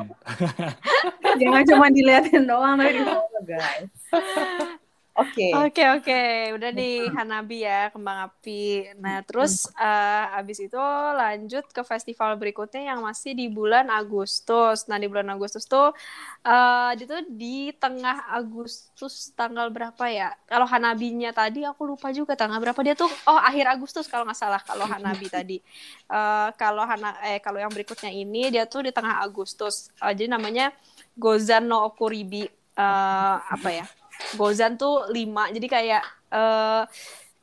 Jangan 1.40 1.64
cuma 1.64 1.88
diliatin 1.94 2.44
doang 2.44 2.76
tapi 2.76 2.92
di 2.92 3.04
foto 3.06 3.38
guys. 3.46 3.88
Oke. 5.16 5.48
Oke 5.56 5.84
oke, 5.96 6.20
udah 6.60 6.70
nih 6.76 7.08
Hanabi 7.16 7.64
ya 7.64 7.88
kembang 7.88 8.28
api. 8.28 8.92
Nah 9.00 9.24
terus 9.24 9.72
eh, 9.80 10.24
abis 10.36 10.68
itu 10.68 10.76
lanjut 11.16 11.64
ke 11.72 11.82
festival 11.88 12.36
berikutnya 12.36 12.92
yang 12.92 13.00
masih 13.00 13.32
di 13.32 13.48
bulan 13.48 13.88
Agustus. 13.88 14.92
Nah 14.92 15.00
di 15.00 15.08
bulan 15.08 15.32
Agustus 15.32 15.64
tuh 15.72 15.96
eh 16.44 16.92
itu 17.00 17.16
di 17.32 17.72
tengah 17.80 18.28
Agustus 18.28 19.32
tanggal 19.40 19.72
berapa 19.72 20.04
ya? 20.12 20.36
Kalau 20.52 20.68
Hanabinya 20.68 21.32
tadi 21.32 21.64
aku 21.64 21.96
lupa 21.96 22.12
juga 22.12 22.36
tanggal 22.36 22.60
berapa 22.60 22.80
dia 22.84 23.00
tuh. 23.00 23.08
Oh 23.32 23.40
akhir 23.40 23.72
Agustus 23.72 24.12
kalau 24.12 24.28
nggak 24.28 24.36
salah 24.36 24.60
kalau 24.68 24.84
Hanabi 24.84 25.32
tadi. 25.32 25.64
Eh 26.12 26.50
kalau 26.60 26.84
Hana 26.84 27.16
eh 27.24 27.40
kalau 27.40 27.64
yang 27.64 27.72
berikutnya 27.72 28.12
ini 28.12 28.52
dia 28.52 28.68
tuh 28.68 28.84
di 28.84 28.92
tengah 28.92 29.24
Agustus. 29.24 29.96
Eh, 30.04 30.12
jadi 30.12 30.28
namanya 30.36 30.76
Gozan 31.16 31.72
no 31.72 31.88
Okuribi. 31.88 32.44
Eh, 32.76 33.36
apa 33.56 33.72
ya? 33.72 33.88
Gozan 34.36 34.76
tuh 34.76 35.08
lima 35.12 35.48
jadi 35.52 35.68
kayak 35.68 36.04
eh 36.34 36.84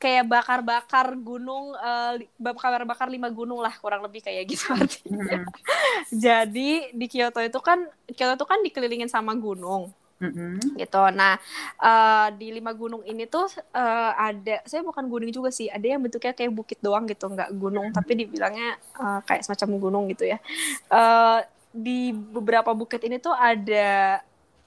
kayak 0.03 0.27
bakar-bakar 0.27 1.15
gunung 1.15 1.71
eh, 1.79 2.11
li- 2.19 2.31
bakar-bakar 2.35 3.07
lima 3.07 3.31
gunung 3.31 3.63
lah 3.63 3.71
kurang 3.79 4.03
lebih 4.03 4.19
kayak 4.19 4.43
gitu 4.51 4.75
artinya. 4.75 5.39
Mm-mm. 5.39 5.47
Jadi 6.27 6.91
di 6.91 7.05
Kyoto 7.07 7.39
itu 7.39 7.59
kan 7.63 7.87
Kyoto 8.11 8.43
itu 8.43 8.45
kan 8.51 8.59
dikelilingin 8.67 9.07
sama 9.07 9.31
gunung 9.39 9.95
Mm-mm. 10.19 10.75
gitu. 10.75 11.03
Nah 11.15 11.39
eh, 11.79 12.27
di 12.35 12.51
lima 12.51 12.75
gunung 12.75 12.99
ini 13.07 13.23
tuh 13.31 13.47
eh, 13.71 14.11
ada 14.11 14.59
saya 14.67 14.83
bukan 14.83 15.07
gunung 15.07 15.31
juga 15.31 15.55
sih 15.55 15.71
ada 15.71 15.87
yang 15.87 16.03
bentuknya 16.03 16.35
kayak 16.35 16.51
bukit 16.51 16.83
doang 16.83 17.07
gitu 17.07 17.31
nggak 17.31 17.55
gunung 17.55 17.87
tapi 17.95 18.27
dibilangnya 18.27 18.75
eh, 18.99 19.19
kayak 19.23 19.47
semacam 19.47 19.69
gunung 19.79 20.03
gitu 20.11 20.27
ya. 20.27 20.37
Eh, 20.91 21.39
di 21.71 22.11
beberapa 22.11 22.75
bukit 22.75 23.01
ini 23.07 23.23
tuh 23.23 23.31
ada 23.31 24.19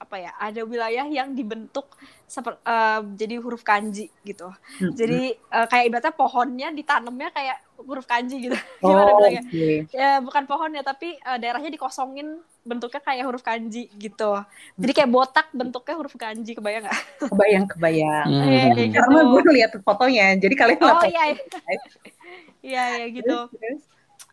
apa 0.07 0.23
ya 0.23 0.31
ada 0.39 0.63
wilayah 0.63 1.03
yang 1.03 1.35
dibentuk 1.35 1.83
seper- 2.31 2.63
eh, 2.63 2.99
jadi 3.19 3.43
huruf 3.43 3.59
kanji 3.67 4.07
gitu. 4.23 4.47
Mm-mm. 4.79 4.95
Jadi 4.95 5.35
eh, 5.35 5.67
kayak 5.67 5.85
ibaratnya 5.91 6.13
pohonnya 6.15 6.67
ditanamnya 6.71 7.29
kayak 7.35 7.57
huruf 7.83 8.07
kanji 8.07 8.47
gitu. 8.47 8.55
Oh, 8.79 8.87
Gimana 8.87 9.11
bilangnya? 9.19 9.43
oke. 9.43 9.67
Ya 9.91 10.09
bukan 10.23 10.43
pohonnya 10.47 10.81
tapi 10.87 11.19
eh, 11.19 11.37
daerahnya 11.43 11.67
dikosongin 11.75 12.39
bentuknya 12.63 13.03
kayak 13.03 13.23
huruf 13.27 13.43
kanji 13.43 13.91
gitu. 13.99 14.31
Jadi 14.79 14.91
kayak 14.95 15.11
botak 15.11 15.47
bentuknya 15.51 15.95
huruf 15.99 16.15
kanji 16.15 16.55
kebayang 16.55 16.87
nggak? 16.87 16.99
Kebayang, 17.31 17.65
kebayang. 17.67 18.27
Iya, 18.31 18.39
Hmm. 18.47 18.47
kayak 18.47 18.71
gitu. 18.79 18.95
Karena 18.95 19.19
gue 19.27 19.41
lihat 19.59 19.71
fotonya, 19.83 20.25
jadi 20.39 20.55
kalian 20.55 20.79
Oh 20.87 21.03
iya, 21.03 21.23
iya. 21.35 21.43
iya 22.63 22.83
iya 22.95 23.05
gitu. 23.11 23.37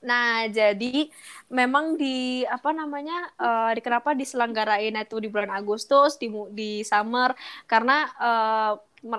Nah 0.09 0.45
jadi 0.53 1.09
memang 1.59 1.97
di 2.01 2.45
apa 2.45 2.71
namanya 2.77 3.14
di 3.77 3.81
kenapa 3.87 4.11
diselenggarain 4.21 4.95
itu 5.01 5.17
di 5.25 5.29
bulan 5.33 5.53
Agustus 5.59 6.21
di 6.23 6.29
di 6.59 6.85
summer? 6.85 7.31
Karena 7.71 7.93
mer- 8.21 8.79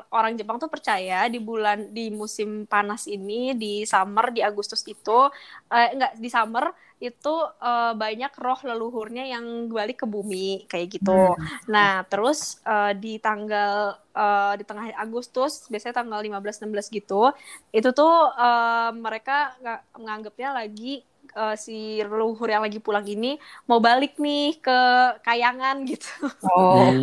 orang 0.10 0.34
Jepang 0.34 0.58
tuh 0.58 0.70
percaya 0.72 1.30
di 1.30 1.38
bulan 1.38 1.94
di 1.94 2.10
musim 2.10 2.66
panas 2.66 3.06
ini 3.06 3.54
di 3.54 3.86
summer 3.86 4.34
di 4.34 4.42
Agustus 4.42 4.82
itu 4.90 5.30
eh, 5.70 5.94
enggak 5.94 6.18
di 6.18 6.30
summer 6.30 6.66
itu 6.98 7.36
eh, 7.62 7.94
banyak 7.94 8.32
roh 8.40 8.60
leluhurnya 8.66 9.28
yang 9.30 9.68
balik 9.70 10.04
ke 10.04 10.08
bumi 10.10 10.66
kayak 10.66 10.88
gitu. 10.98 11.36
Nah, 11.70 12.08
terus 12.08 12.58
eh, 12.66 12.94
di 12.98 13.20
tanggal 13.22 14.00
eh, 14.16 14.54
di 14.60 14.64
tengah 14.64 14.96
Agustus, 14.98 15.68
biasanya 15.70 16.02
tanggal 16.02 16.20
15 16.24 16.66
16 16.66 16.90
gitu, 16.98 17.36
itu 17.76 17.90
tuh 17.92 18.16
eh, 18.34 18.90
mereka 18.96 19.54
nggak 19.62 19.80
menganggapnya 20.02 20.50
lagi 20.56 21.04
eh, 21.36 21.56
si 21.60 22.00
leluhur 22.02 22.48
yang 22.48 22.64
lagi 22.64 22.80
pulang 22.80 23.06
ini 23.06 23.38
mau 23.68 23.84
balik 23.84 24.16
nih 24.18 24.58
ke 24.64 24.80
kayangan 25.22 25.84
gitu. 25.86 26.32
Oh. 26.48 26.88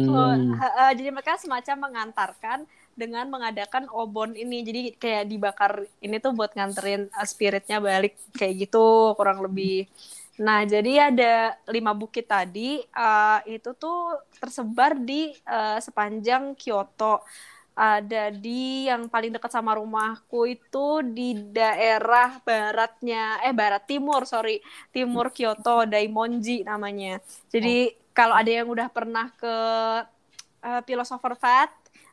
Eh, 0.63 0.65
eh, 0.65 0.93
jadi 0.97 1.11
mereka 1.13 1.37
semacam 1.37 1.91
mengantarkan 1.91 2.65
dengan 2.93 3.27
mengadakan 3.29 3.89
obon 3.93 4.37
ini. 4.37 4.65
Jadi 4.65 4.81
kayak 4.97 5.25
dibakar 5.29 5.73
ini 6.05 6.17
tuh 6.21 6.33
buat 6.37 6.53
nganterin 6.57 7.09
eh, 7.09 7.27
spiritnya 7.29 7.79
balik 7.83 8.17
kayak 8.37 8.69
gitu 8.69 9.17
kurang 9.19 9.41
lebih. 9.45 9.89
Nah, 10.41 10.65
jadi 10.65 11.13
ada 11.13 11.61
lima 11.69 11.93
bukit 11.93 12.25
tadi 12.29 12.81
eh, 12.81 13.39
itu 13.49 13.71
tuh 13.77 14.17
tersebar 14.41 14.97
di 14.97 15.33
eh, 15.33 15.79
sepanjang 15.81 16.57
Kyoto. 16.57 17.21
Ada 17.73 18.29
di 18.29 18.85
yang 18.85 19.09
paling 19.09 19.33
dekat 19.33 19.49
sama 19.49 19.81
rumahku 19.81 20.45
itu 20.45 21.01
di 21.09 21.33
daerah 21.57 22.37
baratnya, 22.45 23.41
eh 23.41 23.57
barat 23.57 23.89
timur, 23.89 24.29
sorry, 24.29 24.61
timur 24.93 25.33
Kyoto, 25.33 25.89
Daimonji 25.89 26.69
namanya. 26.69 27.17
Jadi 27.49 27.97
kalau 28.13 28.37
ada 28.37 28.53
yang 28.53 28.69
udah 28.69 28.93
pernah 28.93 29.33
ke 29.41 29.57
eh, 30.63 30.81
Philosopher 30.85 31.35
Fat, 31.41 31.73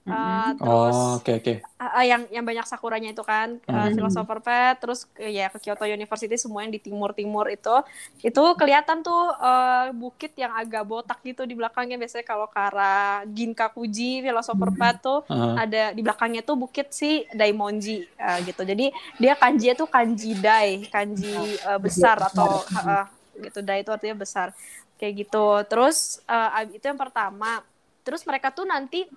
eh, 0.10 0.50
Mhm. 0.52 0.58
terus 0.60 0.98
Oh, 0.98 1.15
oke 1.22 1.32
oke. 1.39 1.54
Ah, 1.80 2.04
ah, 2.04 2.06
yang 2.06 2.28
yang 2.28 2.43
banyak 2.43 2.67
sakuranya 2.67 3.15
itu 3.15 3.24
kan 3.24 3.56
uh, 3.72 3.88
Mhm. 3.88 3.95
Philosopher 3.95 4.39
Pet 4.43 4.76
terus 4.84 5.08
ke- 5.15 5.32
ya 5.32 5.48
ke 5.48 5.63
Kyoto 5.63 5.88
University 5.88 6.36
semua 6.36 6.67
yang 6.67 6.76
di 6.76 6.82
timur 6.84 7.15
timur 7.15 7.48
itu 7.48 7.72
itu 8.19 8.43
kelihatan 8.60 9.00
tuh 9.00 9.32
uh, 9.39 9.88
bukit 9.95 10.36
yang 10.36 10.52
agak 10.60 10.84
botak 10.84 11.24
gitu 11.24 11.48
di 11.48 11.56
belakangnya 11.56 11.95
biasanya 11.95 12.28
kalau 12.28 12.52
ke 12.52 12.60
arah 12.60 13.24
Ginkakuji 13.32 14.19
Philosopher 14.28 14.76
Pet 14.76 15.00
tuh 15.00 15.24
Heeh. 15.32 15.56
ada 15.56 15.84
di 15.95 16.02
belakangnya 16.04 16.43
tuh 16.43 16.60
bukit 16.60 16.91
si 16.91 17.24
Daimonji 17.32 18.04
uh, 18.19 18.43
gitu 18.43 18.67
jadi 18.67 18.91
dia 19.15 19.34
kanji 19.39 19.72
tuh 19.72 19.88
kanji 19.88 20.36
dai 20.36 20.84
kanji 20.91 21.32
uh, 21.63 21.80
besar 21.80 22.19
atau 22.19 22.67
uh, 22.67 22.84
uh, 23.00 23.06
gitu 23.39 23.63
dai 23.63 23.88
itu 23.88 23.91
artinya 23.95 24.19
besar 24.19 24.52
kayak 25.00 25.13
gitu 25.24 25.63
terus 25.72 26.19
uh, 26.28 26.60
itu 26.76 26.84
yang 26.84 27.00
pertama 27.00 27.63
terus 28.04 28.28
mereka 28.28 28.52
tuh 28.52 28.67
nanti 28.67 29.08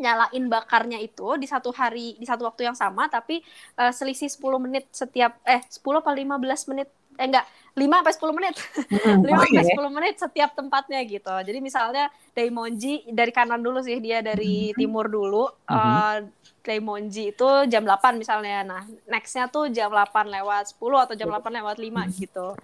nyalain 0.00 0.44
bakarnya 0.50 0.98
itu 0.98 1.38
di 1.38 1.46
satu 1.46 1.70
hari 1.70 2.18
di 2.18 2.26
satu 2.26 2.46
waktu 2.46 2.66
yang 2.66 2.76
sama 2.76 3.06
tapi 3.06 3.42
eh, 3.78 3.92
selisih 3.94 4.30
10 4.30 4.64
menit 4.64 4.84
setiap 4.90 5.38
eh 5.46 5.62
10 5.62 5.80
apa 6.02 6.10
15 6.10 6.70
menit 6.70 6.88
eh 7.14 7.26
enggak 7.30 7.46
5 7.74 7.90
sampai 7.98 8.14
10 8.14 8.36
menit 8.38 8.54
5 8.90 9.22
sampai 9.22 9.62
Oke. 9.62 9.74
10 9.78 9.96
menit 9.96 10.14
setiap 10.18 10.50
tempatnya 10.54 11.00
gitu. 11.06 11.34
Jadi 11.42 11.58
misalnya 11.58 12.10
Daimonji 12.34 13.06
dari 13.10 13.30
kanan 13.34 13.62
dulu 13.62 13.82
sih 13.82 13.98
dia 13.98 14.22
dari 14.22 14.74
timur 14.74 15.06
dulu. 15.10 15.46
eh, 15.70 16.16
Daimonji 16.64 17.30
itu 17.36 17.48
jam 17.68 17.84
8 17.84 18.16
misalnya. 18.16 18.64
Nah, 18.64 18.82
nextnya 19.06 19.52
tuh 19.52 19.68
jam 19.68 19.92
8 19.92 20.32
lewat 20.32 20.74
10 20.74 21.04
atau 21.04 21.14
jam 21.14 21.28
8 21.28 21.60
lewat 21.60 21.76
5 21.76 22.08
gitu. 22.16 22.56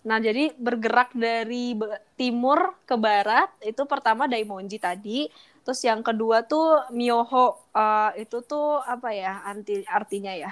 Nah, 0.00 0.16
jadi 0.16 0.56
bergerak 0.56 1.12
dari 1.12 1.76
timur 2.16 2.72
ke 2.88 2.96
barat 2.96 3.52
itu 3.60 3.84
pertama 3.84 4.24
Daimonji 4.24 4.80
tadi, 4.80 5.28
terus 5.64 5.80
yang 5.88 6.00
kedua 6.06 6.36
tuh 6.50 6.64
Myoho 6.98 7.58
Eh, 7.70 8.26
itu 8.26 8.36
tuh 8.50 8.82
apa 8.82 9.14
ya 9.14 9.46
anti 9.46 9.72
artinya 9.86 10.32
ya? 10.34 10.50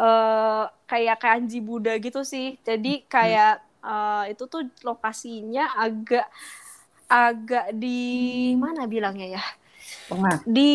eh 0.00 0.62
kayak 0.90 1.16
kanji 1.22 1.58
Buddha 1.68 1.92
gitu 2.06 2.20
sih. 2.32 2.46
Jadi 2.68 2.88
kayak 3.14 3.50
eh, 3.86 4.22
itu 4.32 4.44
tuh 4.52 4.62
lokasinya 4.88 5.62
agak 5.84 6.26
agak 7.10 7.64
di 7.82 7.88
mana 8.64 8.80
bilangnya 8.92 9.26
ya? 9.38 9.42
Tengah. 10.08 10.44
Di 10.44 10.70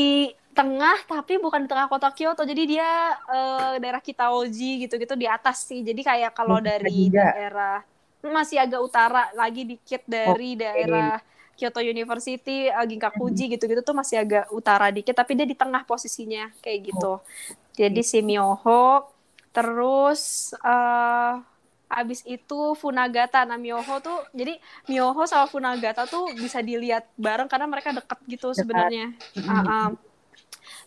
tengah 0.56 0.98
tapi 1.12 1.36
bukan 1.44 1.66
di 1.66 1.70
tengah 1.72 1.88
kota 1.92 2.10
Kyoto. 2.16 2.44
Jadi 2.48 2.64
dia 2.78 2.88
eh, 3.34 3.74
daerah 3.82 4.02
Kitaoji 4.04 4.86
gitu-gitu 4.88 5.16
di 5.20 5.28
atas 5.28 5.66
sih. 5.68 5.82
Jadi 5.84 6.02
kayak 6.06 6.32
kalau 6.38 6.58
dari 6.64 7.12
juga. 7.12 7.26
daerah 7.26 7.82
masih 8.26 8.58
agak 8.64 8.82
utara 8.82 9.30
lagi 9.38 9.62
dikit 9.70 10.02
dari 10.10 10.58
Oke. 10.64 10.64
daerah 10.64 11.22
Kyoto 11.56 11.80
University, 11.80 12.68
eh, 12.68 12.86
Ginkakuji 12.86 13.56
gitu-gitu 13.56 13.82
tuh 13.82 13.96
masih 13.96 14.22
agak 14.22 14.52
utara 14.52 14.92
dikit 14.92 15.16
tapi 15.16 15.36
dia 15.40 15.48
di 15.48 15.56
tengah 15.56 15.88
posisinya 15.88 16.52
kayak 16.60 16.92
gitu. 16.92 17.20
Jadi 17.76 18.02
si 18.04 18.20
Myoho 18.24 19.08
terus 19.56 20.52
eh 20.60 21.34
abis 21.86 22.26
itu 22.28 22.76
Funagata 22.76 23.48
nah 23.48 23.56
Myoho 23.56 24.04
tuh 24.04 24.20
jadi 24.36 24.60
Myoho 24.92 25.24
sama 25.24 25.48
Funagata 25.48 26.04
tuh 26.04 26.34
bisa 26.36 26.60
dilihat 26.60 27.08
bareng 27.16 27.48
karena 27.48 27.68
mereka 27.70 27.96
deket 27.96 28.20
gitu 28.28 28.52
sebenarnya. 28.52 29.16
Ah, 29.48 29.64
ah. 29.64 29.90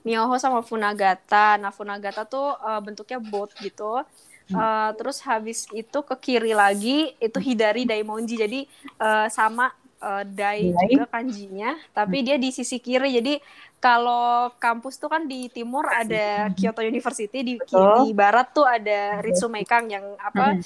Myoho 0.06 0.34
sama 0.38 0.60
Funagata. 0.62 1.58
Nah, 1.58 1.74
Funagata 1.74 2.26
tuh 2.26 2.54
eh, 2.54 2.80
bentuknya 2.82 3.18
boat 3.18 3.50
gitu. 3.62 4.02
Eh, 4.48 4.90
terus 4.96 5.20
habis 5.28 5.68
itu 5.76 5.98
ke 6.00 6.14
kiri 6.16 6.56
lagi 6.56 7.12
itu 7.20 7.38
Hidari 7.38 7.84
Daimonji. 7.84 8.38
Jadi 8.38 8.60
eh, 8.98 9.26
sama 9.28 9.70
eh, 9.98 10.24
Dai 10.26 10.70
Dai. 10.70 10.88
juga 10.94 11.06
kanjinya, 11.10 11.74
tapi 11.90 12.22
dia 12.22 12.38
di 12.38 12.50
sisi 12.50 12.78
kiri. 12.78 13.14
Jadi 13.18 13.34
kalau 13.78 14.50
kampus 14.58 14.98
tuh 14.98 15.06
kan 15.06 15.26
di 15.26 15.46
timur 15.50 15.86
ada 15.86 16.50
Kyoto 16.54 16.82
University, 16.82 17.38
di, 17.46 17.54
Betul. 17.58 18.10
di 18.10 18.10
barat 18.10 18.50
tuh 18.50 18.66
ada 18.66 19.22
Ritsumeikan 19.22 19.86
yang 19.86 20.18
apa 20.18 20.58
Hmm. 20.58 20.62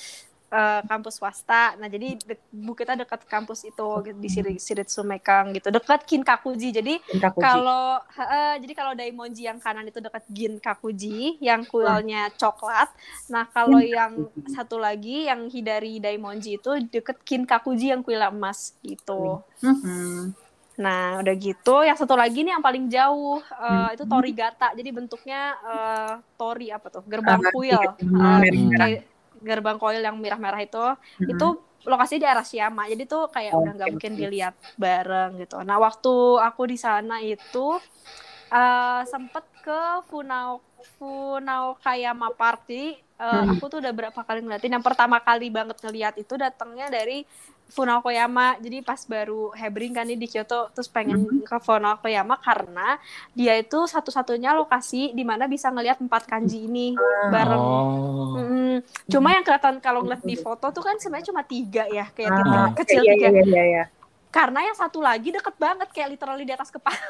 Eh, 0.52 0.80
kampus 0.84 1.16
swasta. 1.16 1.80
Nah, 1.80 1.88
jadi 1.88 2.20
de- 2.20 2.44
bukitnya 2.52 3.02
dekat 3.02 3.24
kampus 3.24 3.64
itu 3.64 3.88
di 4.12 4.28
Siri- 4.28 4.60
Ritsumeikan 4.60 5.48
gitu, 5.50 5.72
dekat 5.72 6.04
Kinkakuji. 6.04 6.68
Jadi 6.70 6.94
Kinkakuji. 7.00 7.40
kalau 7.40 7.96
heeh, 8.12 8.60
jadi 8.60 8.72
kalau 8.76 8.92
Daimonji 8.92 9.48
yang 9.48 9.56
kanan 9.56 9.88
itu 9.88 9.98
dekat 9.98 10.28
Ginkakuji, 10.28 11.40
yang 11.40 11.64
kuilnya 11.64 12.28
coklat. 12.36 12.92
Nah, 13.26 13.48
kalau 13.48 13.80
yang 13.80 14.12
satu 14.46 14.76
lagi 14.76 15.24
yang 15.24 15.48
Hidari 15.48 15.96
Daimonji 15.98 16.60
itu 16.60 16.70
deket 16.86 17.24
Kinkakuji 17.24 17.88
yang 17.88 18.04
kuilnya 18.04 18.28
emas 18.28 18.76
gitu. 18.84 19.40
Mhm. 19.60 20.36
Nah, 20.72 21.20
udah 21.20 21.34
gitu, 21.36 21.84
yang 21.84 21.94
satu 21.94 22.16
lagi 22.16 22.40
nih 22.42 22.56
yang 22.56 22.64
paling 22.64 22.88
jauh 22.88 23.40
eh, 23.40 23.68
Hmm. 23.88 23.94
itu 23.94 24.04
Torigata. 24.04 24.72
Jadi 24.72 24.88
bentuknya 24.90 25.40
eh, 25.62 26.12
tori 26.34 26.68
apa 26.68 26.88
tuh? 26.88 27.04
Gerbang 27.04 27.40
Ah, 27.40 27.50
kuil. 27.52 27.76
merah-merah. 28.00 28.76
kayak 28.76 29.02
gerbang 29.42 29.76
kuil 29.76 30.00
yang 30.00 30.16
merah-merah 30.18 30.60
itu. 30.62 30.84
Mhm. 31.20 31.30
Itu 31.34 31.46
lokasinya 31.82 32.22
di 32.22 32.28
Arashiyama. 32.30 32.82
Jadi 32.86 33.04
tuh 33.10 33.26
kayak 33.28 33.52
udah 33.58 33.72
nggak 33.74 33.88
mungkin 33.90 34.14
dilihat 34.14 34.54
bareng 34.78 35.30
gitu. 35.42 35.58
Nah, 35.66 35.76
waktu 35.82 36.14
aku 36.40 36.62
di 36.70 36.78
sana 36.78 37.18
itu 37.20 37.82
eh 38.52 39.02
sempet 39.08 39.44
ke 39.64 39.80
Funao 40.08 40.60
Funaokayama 40.98 42.28
Park. 42.36 42.68
Jadi 42.68 43.00
eh, 43.22 43.22
Hmm. 43.22 43.54
aku 43.54 43.64
tuh 43.70 43.78
udah 43.78 43.92
berapa 43.94 44.20
kali 44.22 44.42
ngeliatin. 44.42 44.74
Yang 44.74 44.84
pertama 44.86 45.22
kali 45.22 45.46
banget 45.50 45.78
ngeliat 45.78 46.14
itu 46.18 46.34
datangnya 46.34 46.90
dari 46.90 47.22
Funakoyama. 47.72 48.60
Jadi 48.60 48.78
pas 48.80 49.00
baru 49.02 49.48
hebring 49.50 49.92
kan 49.92 50.04
nih 50.04 50.14
di 50.14 50.26
Kyoto, 50.26 50.68
terus 50.70 50.86
pengen 50.86 51.24
ke 51.40 51.56
Funakoyama 51.56 52.36
karena 52.36 53.00
dia 53.32 53.56
itu 53.56 53.82
satu-satunya 53.82 54.52
lokasi 54.52 55.10
di 55.10 55.24
mana 55.24 55.44
bisa 55.46 55.66
ngelihat 55.66 55.96
empat 55.98 56.28
kanji 56.28 56.64
ini 56.64 56.92
bareng. 57.26 57.56
Oh. 57.58 58.36
Mm-mm. 58.36 58.74
Cuma 59.06 59.32
yang 59.32 59.40
kelihatan 59.40 59.78
kalau 59.78 60.04
ngeliat 60.04 60.20
di 60.20 60.36
foto 60.36 60.68
tuh 60.68 60.82
kan 60.82 60.96
sebenarnya 60.96 61.28
cuma 61.28 61.42
tiga 61.42 61.88
ya, 61.88 62.06
kayak 62.08 62.30
Ah, 62.30 62.36
titik 62.36 62.72
kecil 62.78 63.00
iya, 63.02 63.12
tiga. 63.14 63.28
iya, 63.30 63.42
iya, 63.42 63.62
iya. 63.66 63.84
Karena 64.28 64.64
yang 64.64 64.72
satu 64.72 65.00
lagi 65.00 65.28
deket 65.28 65.56
banget, 65.56 65.88
kayak 65.90 66.08
literally 66.10 66.44
di 66.44 66.52
atas 66.52 66.68
kepala. 66.68 66.96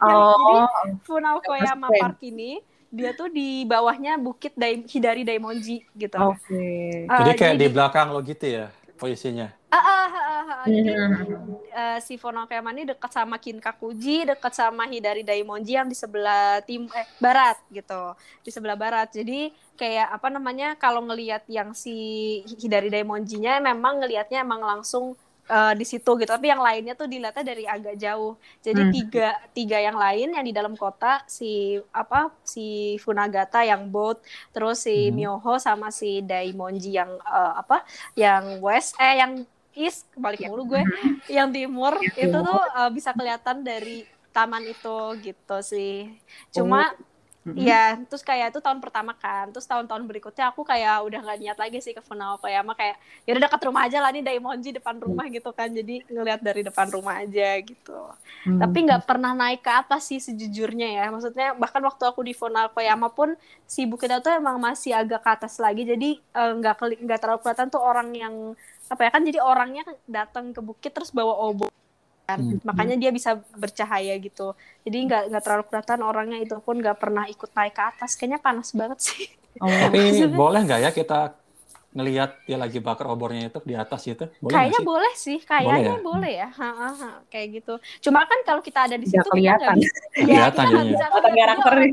Yang- 0.00 0.16
Oh, 0.16 0.64
Jadi 0.64 1.04
Funakoyama. 1.04 1.88
Park 1.92 2.18
ini 2.22 2.60
dia 2.88 3.10
tuh 3.10 3.26
di 3.26 3.62
bawahnya 3.64 4.16
Bukit 4.16 4.54
Dai- 4.54 4.86
Hidari 4.86 5.22
Daimonji 5.22 5.82
gitu. 5.92 6.14
oke. 6.14 6.46
Eh, 6.48 7.04
Jadi 7.04 7.30
kayak 7.34 7.56
di 7.56 7.66
di- 7.66 7.72
belakang 7.72 8.08
lo 8.08 8.22
gitu 8.22 8.46
ya 8.46 8.70
posisinya. 8.94 9.50
Ah, 9.68 9.76
ah, 9.76 10.06
ah, 10.06 10.08
ah, 10.14 10.44
ah. 10.62 10.66
Jadi 10.70 10.90
Mhm. 10.94 11.66
eh, 11.66 11.98
si 11.98 12.14
Funakoyama 12.14 12.70
ini 12.70 12.86
dekat 12.86 13.10
sama 13.10 13.42
Kinkakuji, 13.42 14.22
dekat 14.22 14.54
sama 14.54 14.86
Hidari 14.86 15.26
Daimonji 15.26 15.74
yang 15.74 15.90
di 15.90 15.98
sebelah 15.98 16.62
tim 16.62 16.86
eh 16.94 17.06
barat 17.18 17.58
gitu. 17.68 18.14
Di 18.40 18.54
sebelah 18.54 18.78
barat. 18.78 19.10
Jadi 19.10 19.50
kayak 19.74 20.14
apa 20.14 20.30
namanya 20.30 20.78
kalau 20.78 21.02
ngelihat 21.02 21.42
yang 21.50 21.74
si 21.74 21.94
Hidari 22.46 22.86
Daimonjinya 22.86 23.58
memang 23.58 23.98
ngelihatnya 23.98 24.46
emang 24.46 24.62
langsung 24.62 25.18
eh, 25.50 25.72
di 25.78 25.84
situ 25.84 26.10
gitu. 26.20 26.30
Tapi 26.30 26.46
yang 26.52 26.62
lainnya 26.62 26.92
tuh 26.96 27.06
dilihatnya 27.12 27.44
dari 27.44 27.64
agak 27.68 27.94
jauh. 28.00 28.36
Jadi 28.64 28.80
Hmm. 28.80 28.90
tiga 28.90 29.34
tiga 29.56 29.76
yang 29.80 29.96
lain 29.98 30.32
yang 30.36 30.44
di 30.48 30.52
dalam 30.56 30.74
kota 30.78 31.20
si 31.28 31.76
apa 31.92 32.32
si 32.44 32.96
Funagata 33.04 33.60
yang 33.64 33.88
boat, 33.92 34.20
terus 34.54 34.84
si 34.86 35.10
Hmm. 35.10 35.14
Myoho 35.14 35.56
sama 35.60 35.88
si 35.92 36.20
Daimonji 36.24 36.96
yang 36.96 37.10
eh, 37.20 37.52
apa 37.60 37.84
yang 38.16 38.60
west 38.64 38.96
eh 39.00 39.20
yang 39.20 39.32
east 39.74 40.06
kebalik 40.14 40.38
mulu 40.46 40.62
gue 40.70 40.82
yang 41.26 41.50
timur 41.50 41.94
Yang 41.98 42.14
itu 42.14 42.36
tuh 42.46 42.60
uh, 42.78 42.90
bisa 42.94 43.10
kelihatan 43.18 43.66
dari 43.66 44.06
taman 44.34 44.62
itu 44.70 45.18
gitu 45.22 45.56
sih. 45.62 46.14
Cuma 46.54 46.90
Mhm. 47.44 47.60
ya 47.60 48.00
terus 48.08 48.24
kayak 48.24 48.56
itu 48.56 48.60
tahun 48.64 48.80
pertama 48.80 49.12
kan. 49.12 49.52
Terus 49.52 49.68
tahun-tahun 49.68 50.00
berikutnya 50.08 50.48
aku 50.48 50.64
kayak 50.64 51.04
udah 51.04 51.20
nggak 51.20 51.38
niat 51.44 51.58
lagi 51.60 51.78
sih 51.84 51.92
ke 51.92 52.00
Funakoyama 52.00 52.72
kayak 52.72 52.96
ya 53.28 53.36
udah 53.36 53.42
dekat 53.44 53.60
rumah 53.68 53.82
aja 53.84 53.98
lah 54.00 54.10
nih 54.16 54.24
Daimonji 54.24 54.72
depan 54.72 54.96
rumah 54.96 55.28
gitu 55.28 55.52
kan. 55.52 55.68
Jadi 55.68 56.08
ngelihat 56.08 56.40
dari 56.40 56.64
depan 56.64 56.88
rumah 56.88 57.20
aja 57.20 57.60
gitu. 57.60 57.92
Hmm. 58.48 58.60
Tapi 58.64 58.78
nggak 58.88 59.02
pernah 59.04 59.36
naik 59.36 59.60
ke 59.60 59.72
atas 59.72 60.08
sih 60.08 60.20
sejujurnya 60.24 60.88
ya. 60.88 61.04
Maksudnya 61.12 61.52
bahkan 61.52 61.84
waktu 61.84 62.04
aku 62.08 62.24
di 62.24 62.32
Funakoyama 62.32 63.12
pun 63.12 63.36
si 63.68 63.84
bukitnya 63.84 64.24
tuh 64.24 64.32
emang 64.40 64.56
masih 64.56 64.96
agak 64.96 65.20
ke 65.20 65.30
atas 65.36 65.60
lagi. 65.60 65.84
Jadi 65.84 66.16
eh, 66.20 66.52
nggak 66.56 66.74
keli- 66.80 67.00
nggak 67.04 67.18
terlalu 67.20 67.40
kelihatan 67.44 67.68
tuh 67.68 67.82
orang 67.84 68.08
yang 68.16 68.34
apa 68.88 69.00
ya 69.04 69.10
kan 69.12 69.22
jadi 69.24 69.40
orangnya 69.40 69.82
datang 70.08 70.52
ke 70.56 70.60
bukit 70.64 70.92
terus 70.96 71.12
bawa 71.12 71.34
obor. 71.44 71.68
Hmm. 72.24 72.56
Makanya 72.64 72.96
dia 72.96 73.10
bisa 73.12 73.36
bercahaya 73.52 74.16
gitu. 74.16 74.56
Jadi 74.88 74.98
nggak 75.04 75.22
nggak 75.28 75.42
terlalu 75.44 75.64
kelihatan 75.68 76.00
orangnya 76.00 76.38
itu 76.40 76.56
pun 76.64 76.80
nggak 76.80 76.96
pernah 76.96 77.28
ikut 77.28 77.50
naik 77.52 77.74
ke 77.76 77.82
atas. 77.84 78.16
Kayaknya 78.16 78.40
panas 78.40 78.72
banget 78.72 78.98
sih. 79.04 79.28
Oh, 79.60 79.68
Tapi 79.88 80.24
boleh 80.32 80.60
nggak 80.64 80.80
ya 80.80 80.90
kita 80.90 81.36
ngelihat 81.94 82.42
dia 82.42 82.58
lagi 82.58 82.82
bakar 82.82 83.06
obornya 83.06 83.52
itu 83.52 83.60
di 83.62 83.74
atas 83.78 84.02
gitu? 84.02 84.26
Boleh 84.42 84.50
Kayaknya 84.50 84.80
sih? 84.82 84.86
boleh 84.88 85.12
sih, 85.14 85.38
kayaknya 85.46 85.94
ya? 85.94 86.02
boleh 86.02 86.32
ya. 86.34 86.48
Ha, 86.50 86.70
ha, 86.74 86.90
ha, 86.90 87.10
kayak 87.30 87.62
gitu. 87.62 87.74
Cuma 88.02 88.26
kan 88.26 88.38
kalau 88.42 88.60
kita 88.64 88.90
ada 88.90 88.96
di 88.98 89.06
situ 89.06 89.28
kelihatan. 89.30 89.78
Ya, 90.14 90.50
Kelihatan 90.50 90.64
kita 90.70 90.82
bisa 90.90 91.06
Jadi 91.10 91.86
nih. 91.86 91.92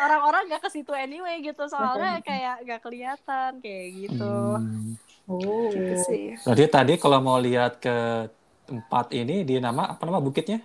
orang-orang 0.00 0.42
nggak 0.50 0.62
ke 0.64 0.70
situ 0.72 0.92
anyway 0.94 1.44
gitu 1.44 1.66
soalnya 1.66 2.22
kayak 2.24 2.64
nggak 2.66 2.80
kelihatan 2.82 3.50
kayak 3.62 3.86
gitu. 4.08 4.34
Hmm. 4.58 4.96
Oh. 5.30 5.70
Gitu 5.70 5.94
sih. 6.10 6.26
Berarti 6.42 6.66
tadi 6.66 6.92
kalau 6.98 7.22
mau 7.22 7.38
lihat 7.38 7.78
ke 7.78 8.26
tempat 8.70 9.10
ini 9.10 9.42
di 9.42 9.58
nama 9.58 9.90
apa 9.90 10.02
nama 10.06 10.22
bukitnya? 10.22 10.62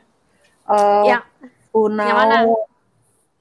Eh, 0.69 1.01
Yang 1.09 1.25
Funau 1.73 2.05
yang 2.05 2.17
mana? 2.17 2.37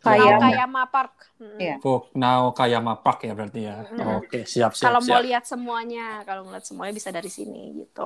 Kayama. 0.05 0.41
Kayama 0.41 0.83
Park. 0.89 1.15
Iya. 1.61 1.77
Fuknao 1.81 2.53
Kayama 2.53 2.95
Park 3.01 3.25
ya 3.25 3.33
berarti 3.37 3.61
ya. 3.65 3.85
Mm. 3.89 4.21
Oke, 4.21 4.45
siap 4.49 4.73
siap 4.77 4.93
Kalau 4.93 5.01
mau 5.01 5.21
lihat 5.21 5.45
semuanya, 5.49 6.21
kalau 6.29 6.45
ngeliat 6.49 6.65
semuanya 6.65 6.93
bisa 6.93 7.09
dari 7.09 7.31
sini 7.33 7.85
gitu. 7.85 8.05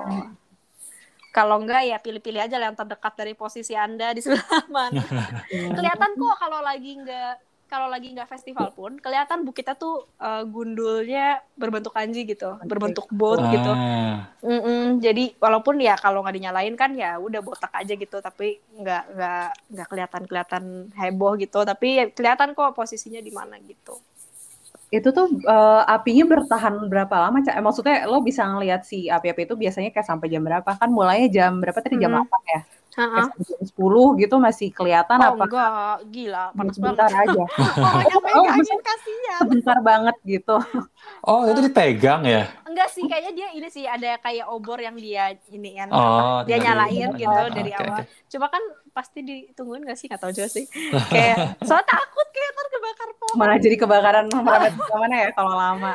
Kalau 1.35 1.61
enggak 1.61 1.87
ya 1.87 1.97
pilih-pilih 2.03 2.41
aja 2.45 2.57
lah 2.59 2.71
yang 2.73 2.79
terdekat 2.79 3.15
dari 3.15 3.35
posisi 3.35 3.75
Anda 3.79 4.15
di 4.15 4.21
sebelah 4.23 4.67
mana. 4.75 5.03
kelihatan 5.79 6.11
kok 6.19 6.37
kalau 6.39 6.61
lagi 6.63 6.93
nggak 6.99 7.48
kalau 7.73 7.89
lagi 7.95 8.07
nggak 8.15 8.31
festival 8.35 8.69
pun 8.79 8.93
kelihatan 9.05 9.39
bukitnya 9.47 9.75
tuh 9.85 9.95
eh, 10.27 10.43
gundulnya 10.55 11.21
berbentuk 11.61 11.93
kanji 11.99 12.21
gitu, 12.33 12.49
berbentuk 12.71 13.07
boat 13.19 13.43
gitu. 13.55 13.73
Ah, 13.73 14.39
Mm-mm, 14.45 15.03
jadi 15.07 15.25
walaupun 15.45 15.77
ya 15.89 15.95
kalau 16.05 16.19
nggak 16.23 16.37
dinyalain 16.39 16.75
kan 16.83 16.91
ya 17.03 17.11
udah 17.27 17.41
botak 17.49 17.73
aja 17.81 17.95
gitu, 18.03 18.17
tapi 18.29 18.47
nggak 18.81 19.03
nggak 19.15 19.47
nggak 19.73 19.89
kelihatan 19.91 20.23
kelihatan 20.31 20.65
heboh 21.01 21.33
gitu, 21.45 21.59
tapi 21.71 21.87
ya 21.99 22.05
kelihatan 22.17 22.51
kok 22.59 22.75
posisinya 22.79 23.21
di 23.29 23.33
mana 23.39 23.57
gitu. 23.71 23.95
Itu 24.97 25.09
tuh 25.17 25.27
eh, 25.53 25.81
apinya 25.95 26.25
bertahan 26.33 26.75
berapa 26.93 27.15
lama, 27.23 27.37
Cak? 27.45 27.55
Eh, 27.61 27.65
maksudnya 27.67 27.95
lo 28.11 28.19
bisa 28.29 28.43
ngelihat 28.51 28.81
si 28.91 28.97
api-api 29.17 29.43
itu 29.47 29.55
biasanya 29.63 29.91
kayak 29.95 30.09
sampai 30.11 30.27
jam 30.33 30.43
berapa? 30.49 30.71
Kan 30.81 30.89
mulainya 30.97 31.29
jam 31.37 31.53
berapa 31.63 31.79
tadi? 31.85 31.97
Jam 32.03 32.13
Hmm. 32.13 32.17
8 32.17 32.43
ya? 32.55 32.61
Sampai 32.99 33.23
jam 33.47 33.63
10 33.63 34.05
gitu 34.19 34.35
masih 34.43 34.69
kelihatan 34.75 35.19
Oh 35.23 35.39
apa? 35.39 35.45
enggak, 35.47 35.97
gila, 36.11 36.45
panas 36.59 36.75
Sebentar 36.75 37.07
banget. 37.07 37.23
aja. 37.31 37.43
Yang 38.11 38.21
Oh, 38.29 38.45
megangin 38.45 38.81
kasihan. 38.83 39.41
Sebentar 39.47 39.79
banget 39.81 40.17
gitu. 40.27 40.57
Oh, 41.23 41.43
itu 41.47 41.61
dipegang 41.71 42.23
ya? 42.27 42.43
Enggak 42.67 42.89
sih, 42.91 43.05
kayaknya 43.07 43.33
dia 43.35 43.49
ini 43.55 43.69
sih 43.71 43.85
ada 43.87 44.19
kayak 44.19 44.47
obor 44.51 44.79
yang 44.83 44.95
dia 44.99 45.35
ini 45.51 45.79
kan. 45.79 45.89
Oh, 45.95 46.43
dia 46.43 46.57
nyalain 46.59 47.11
gitu 47.15 47.31
Oh, 47.31 47.49
dari 47.51 47.71
oke, 47.73 47.83
awal. 47.87 48.03
oke. 48.03 48.11
Cuma 48.29 48.47
kan 48.51 48.63
pasti 48.93 49.19
ditungguin 49.23 49.87
gak 49.87 49.99
sih? 49.99 50.07
Gak 50.11 50.21
tahu 50.23 50.33
juga 50.35 50.49
sih. 50.51 50.67
kayak 51.15 51.63
soalnya 51.63 51.87
takut 51.87 52.27
kayak 52.35 52.51
ntar 52.55 52.67
kebakar 52.75 53.11
pohon. 53.19 53.37
Malah 53.39 53.59
jadi 53.63 53.77
kebakaran 53.79 54.25
merambat 54.31 54.73
ke 54.75 54.95
mana 54.99 55.15
ya 55.25 55.29
kalau 55.35 55.53
lama. 55.55 55.93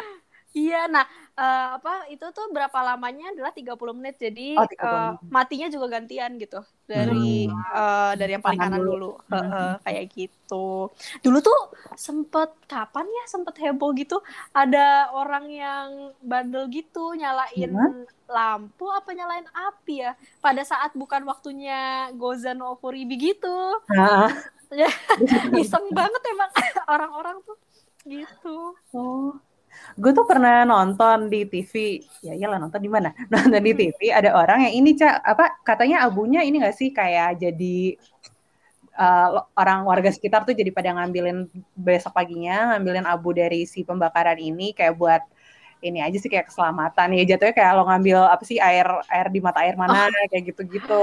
Iya, 0.54 0.86
nah 0.86 1.06
eh, 1.40 1.68
apa 1.78 1.90
itu 2.14 2.26
tuh 2.38 2.46
berapa 2.56 2.80
lamanya 2.90 3.34
adalah 3.34 3.52
30 3.56 3.94
menit. 3.98 4.16
Jadi 4.22 4.42
Oh, 4.58 4.66
30 4.70 5.00
eh, 5.00 5.10
menit. 5.10 5.34
matinya 5.34 5.68
juga 5.74 5.88
gantian 6.00 6.32
gitu. 6.42 6.60
Dari 6.86 7.50
eh, 7.50 8.12
dari 8.20 8.32
yang 8.36 8.44
paling 8.46 8.62
Kanan 8.62 8.66
kanan 8.66 8.82
dulu. 8.82 8.92
dulu. 8.92 9.12
Heeh, 9.34 9.70
kayak 9.86 10.06
gitu. 10.18 10.90
Dulu 11.26 11.38
tuh 11.42 11.60
sempet 11.98 12.50
kapan 12.70 13.06
ya 13.10 13.24
sempet 13.34 13.56
heboh 13.64 13.92
gitu 13.98 14.18
ada 14.54 15.10
orang 15.14 15.46
yang 15.50 15.88
bandel 16.22 16.66
gitu 16.70 17.14
nyalain 17.18 17.72
Gimana? 17.72 18.06
lampu 18.30 18.86
apa 18.90 19.10
nyalain 19.14 19.46
api 19.54 19.94
ya 20.06 20.12
pada 20.42 20.62
saat 20.66 20.92
bukan 20.98 21.22
waktunya 21.30 22.10
Gozan 22.18 22.58
no 22.62 22.74
Okuribi 22.78 23.16
gitu. 23.34 23.50
Nah, 23.90 24.30
Iseng 25.62 25.86
banget 25.94 26.22
emang 26.34 26.52
orang-orang 26.94 27.38
tuh 27.46 27.58
gitu. 28.06 28.76
oh. 28.94 29.40
Gue 30.02 30.12
tuh 30.18 30.26
pernah 30.26 30.66
nonton 30.66 31.30
di 31.30 31.46
TV, 31.52 31.74
ya 32.26 32.34
iyalah 32.34 32.58
nonton 32.64 32.82
di 32.82 32.90
mana? 32.90 33.10
Nonton 33.34 33.62
di 33.62 33.72
TV 33.78 34.00
ada 34.10 34.30
orang 34.34 34.66
yang 34.70 34.74
ini 34.80 34.90
cak 35.00 35.16
apa 35.22 35.46
katanya 35.68 36.08
abunya 36.08 36.42
ini 36.48 36.56
gak 36.64 36.76
sih 36.80 36.90
kayak 36.90 37.38
jadi 37.44 37.98
lo- 39.34 39.50
orang 39.58 39.80
warga 39.90 40.10
sekitar 40.14 40.46
tuh 40.48 40.54
jadi 40.54 40.70
pada 40.70 40.94
ngambilin 40.94 41.50
besok 41.74 42.14
paginya 42.14 42.74
ngambilin 42.78 43.06
abu 43.10 43.34
dari 43.34 43.66
si 43.66 43.82
pembakaran 43.82 44.38
ini 44.38 44.72
kayak 44.78 44.94
buat 45.02 45.22
ini 45.84 46.00
aja 46.00 46.18
sih 46.22 46.30
kayak 46.32 46.48
keselamatan 46.50 47.08
ya 47.18 47.24
jatuhnya 47.36 47.54
kayak 47.58 47.72
lo 47.76 47.84
ngambil 47.90 48.20
apa 48.34 48.44
sih 48.48 48.58
air 48.62 48.88
air 49.12 49.28
di 49.34 49.40
mata 49.44 49.60
air 49.66 49.76
mana 49.76 50.08
kayak 50.32 50.44
gitu-gitu. 50.54 50.94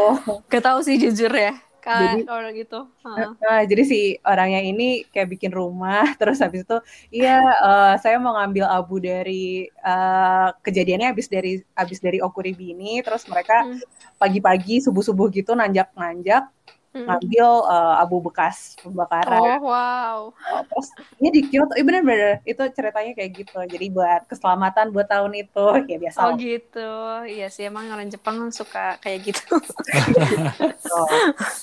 Gak 0.53 0.63
tahu 0.65 0.79
sih 0.87 0.97
jujur 1.03 1.31
ya. 1.35 1.70
Jadi- 1.81 2.25
Kalau 2.29 2.41
kalau 2.41 2.51
gitu. 2.53 2.79
Heeh. 3.05 3.29
Nah, 3.41 3.61
jadi 3.65 3.83
si 3.89 3.99
orangnya 4.23 4.61
ini 4.61 5.03
kayak 5.09 5.29
bikin 5.33 5.53
rumah, 5.53 6.03
terus 6.21 6.39
habis 6.45 6.63
itu, 6.63 6.77
iya 7.11 7.41
eh, 7.41 7.95
saya 8.03 8.17
mau 8.21 8.37
ngambil 8.37 8.65
abu 8.69 9.01
dari 9.01 9.67
eh, 9.67 10.49
kejadiannya 10.61 11.09
habis 11.13 11.27
dari 11.27 11.61
habis 11.75 11.99
dari 11.99 12.19
Okuribi 12.21 12.77
ini, 12.77 13.01
terus 13.05 13.25
mereka 13.27 13.65
Hmm. 13.65 13.81
pagi-pagi 14.17 14.85
subuh-subuh 14.85 15.33
gitu 15.33 15.53
nanjak-nanjak 15.57 16.49
Mm. 16.91 17.07
ngambil 17.07 17.49
eh, 17.71 17.95
abu 18.03 18.19
bekas 18.19 18.75
pembakaran. 18.83 19.39
Oh 19.39 19.63
wow. 19.63 20.19
Oh, 20.35 20.63
terus 20.67 20.91
ini 21.23 21.29
di 21.31 21.41
Kyoto, 21.47 21.79
iya 21.79 21.87
bener-bener 21.87 22.43
itu 22.43 22.59
ceritanya 22.75 23.15
kayak 23.15 23.31
gitu. 23.31 23.59
Jadi 23.63 23.87
buat 23.89 24.27
keselamatan 24.27 24.91
buat 24.91 25.07
tahun 25.07 25.39
itu, 25.39 25.67
ya 25.87 25.97
biasa. 26.03 26.19
Oh 26.19 26.35
gitu. 26.35 26.91
Iya 27.31 27.47
sih 27.47 27.71
emang 27.71 27.87
orang 27.89 28.11
Jepang 28.11 28.51
suka 28.51 28.99
kayak 28.99 29.23
gitu. 29.23 29.55
gitu. 29.63 30.99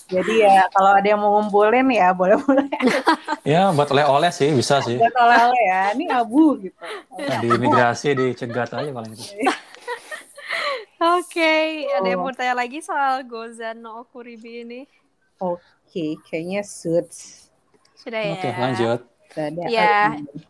Jadi 0.15 0.47
ya 0.47 0.63
kalau 0.71 0.95
ada 0.95 1.03
yang 1.03 1.19
mau 1.19 1.35
ngumpulin 1.35 1.91
ya 1.91 2.15
boleh-boleh 2.15 2.71
Ya, 3.43 3.67
buat 3.75 3.91
oleh-oleh 3.91 4.31
sih 4.31 4.55
bisa 4.55 4.79
sih. 4.79 4.95
buat 4.95 5.11
oleh-oleh 5.11 5.61
ya. 5.67 5.81
Ini 5.91 6.05
abu 6.15 6.55
gitu. 6.63 6.79
Nah, 7.19 7.39
di 7.43 7.47
imigrasi 7.51 8.15
dicegat 8.15 8.71
aja 8.71 8.91
paling 8.95 9.11
itu. 9.11 9.27
Oke, 10.97 11.55
ada 11.91 12.07
yang 12.07 12.23
Oh. 12.23 12.25
mau 12.25 12.33
tanya 12.33 12.57
lagi 12.57 12.81
soal 12.81 13.21
Gozan 13.21 13.83
no 13.83 14.01
Okuribi 14.01 14.63
ini? 14.63 14.81
Oke, 15.38 16.17
kayaknya 16.26 16.65
suits. 16.65 17.50
Sudah 17.93 18.21
ya. 18.21 18.34
Oke, 18.34 18.50
lanjut. 18.58 19.00
Ada. 19.38 19.63
Iya. 19.69 19.93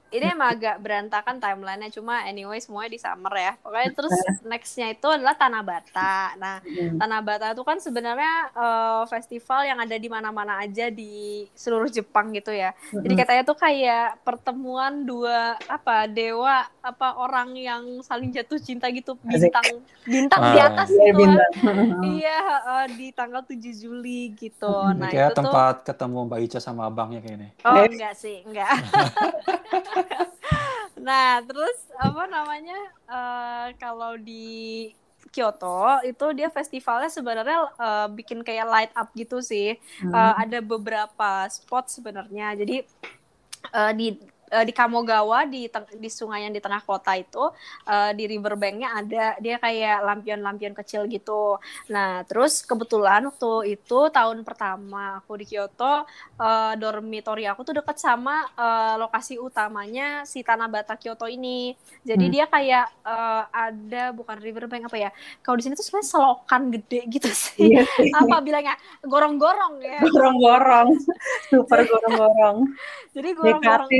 Ini 0.10 0.32
emang 0.32 0.50
agak 0.52 0.76
berantakan 0.78 1.36
timelinenya, 1.38 1.92
cuma 1.92 2.22
anyway 2.22 2.58
semuanya 2.58 2.90
di 2.90 2.98
summer 2.98 3.34
ya. 3.34 3.54
Pokoknya 3.58 3.92
terus 3.92 4.14
nextnya 4.48 4.88
itu 4.90 5.04
adalah 5.06 5.34
Tanabata. 5.34 6.16
Nah, 6.36 6.58
Hmm. 6.60 6.96
Tanabata 6.96 7.52
itu 7.52 7.62
kan 7.62 7.78
sebenarnya 7.78 8.34
eh, 8.50 9.04
festival 9.06 9.64
yang 9.64 9.78
ada 9.78 9.94
di 9.94 10.08
mana-mana 10.08 10.60
aja 10.60 10.88
di 10.88 11.44
seluruh 11.52 11.88
Jepang 11.88 12.32
gitu 12.32 12.50
ya. 12.50 12.72
Jadi 12.90 13.04
Mm-mm. 13.08 13.20
katanya 13.20 13.44
tuh 13.44 13.58
kayak 13.58 14.22
pertemuan 14.22 14.68
dua 15.02 15.38
apa 15.62 16.06
dewa 16.06 16.64
apa 16.78 17.08
orang 17.16 17.54
yang 17.54 17.84
saling 18.00 18.30
jatuh 18.30 18.58
cinta 18.58 18.88
gitu 18.88 19.16
bintang 19.22 19.66
bintang 20.04 20.42
di 20.46 20.58
Ah. 20.58 20.68
atas 20.68 20.88
Iya, 20.90 20.98
gitu 21.04 21.04
kan. 21.04 21.18
bintang. 21.20 21.52
Iya, 22.10 22.38
eh, 22.64 22.86
di 22.94 23.08
tanggal 23.12 23.42
7 23.42 23.58
Juli 23.74 24.32
gitu. 24.34 24.72
Hmm, 24.72 24.98
Nah, 24.98 25.08
kayak 25.08 25.28
itu 25.28 25.34
tuh 25.34 25.38
tempat 25.44 25.76
ketemu 25.84 26.18
Mbak 26.26 26.40
Ica 26.42 26.60
sama 26.60 26.82
abangnya 26.86 27.20
kayaknya. 27.20 27.50
Oh, 27.62 27.76
Eh. 27.76 27.88
enggak 27.88 28.14
sih, 28.14 28.38
enggak. 28.42 28.72
nah, 31.08 31.42
terus 31.44 31.78
apa 31.98 32.24
namanya? 32.30 32.80
eh, 33.08 33.68
kalau 33.80 34.16
di 34.20 34.92
Kyoto 35.28 36.02
itu 36.08 36.26
dia 36.34 36.48
festivalnya 36.48 37.12
sebenarnya 37.12 37.60
eh, 37.78 38.08
bikin 38.16 38.42
kayak 38.42 38.68
light 38.68 38.94
up 38.96 39.12
gitu 39.14 39.44
sih. 39.44 39.76
Hmm. 40.02 40.14
Eh, 40.14 40.34
ada 40.48 40.60
beberapa 40.64 41.46
spot 41.52 41.92
sebenarnya. 41.92 42.56
Jadi 42.58 42.84
eh, 43.74 43.92
di 43.94 44.08
eh, 44.52 44.66
di 44.68 44.74
Kamogawa 44.76 45.46
di 45.48 45.68
di 46.00 46.10
sungai 46.12 46.46
yang 46.48 46.54
di 46.56 46.62
tengah 46.64 46.82
kota 46.84 47.14
itu 47.16 47.44
eh, 47.88 48.12
di 48.18 48.24
riverbanknya 48.32 48.90
ada 49.00 49.26
dia 49.44 49.56
kayak 49.62 49.98
lampion-lampion 50.08 50.74
kecil 50.78 51.06
gitu. 51.12 51.60
Nah 51.94 52.24
terus 52.30 52.64
kebetulan 52.64 53.28
waktu 53.28 53.78
itu 53.80 54.00
tahun 54.14 54.42
pertama 54.48 55.20
aku 55.24 55.40
di 55.42 55.46
Kyoto 55.50 56.06
eh, 56.42 56.74
dormitory 56.82 57.44
aku 57.50 57.62
tuh 57.68 57.76
deket 57.82 57.98
sama 58.00 58.46
eh, 58.58 58.96
lokasi 59.02 59.38
utamanya 59.42 60.24
si 60.28 60.42
Tanabata 60.46 60.96
Kyoto 61.00 61.26
ini. 61.30 61.74
Jadi 62.08 62.26
Hmm. 62.26 62.34
dia 62.34 62.46
kayak 62.50 62.86
eh, 63.08 63.44
ada 63.52 64.04
bukan 64.16 64.38
riverbank 64.42 64.88
apa 64.90 64.98
ya? 65.00 65.10
Kalau 65.44 65.56
di 65.60 65.64
sini 65.66 65.74
tuh 65.78 65.86
sebenarnya 65.86 66.10
selokan 66.14 66.62
gede 66.74 67.00
gitu 67.10 67.30
sih. 67.32 67.68
Iya 67.68 67.84
sih. 67.96 68.12
apa 68.22 68.36
bilangnya 68.46 68.76
gorong-gorong 69.06 69.76
ya. 69.84 70.02
Gorong-gorong. 70.02 70.90
Super 71.50 71.80
gorong-gorong. 71.90 72.58
Jadi 73.16 73.30
gorong-gorong 73.34 73.94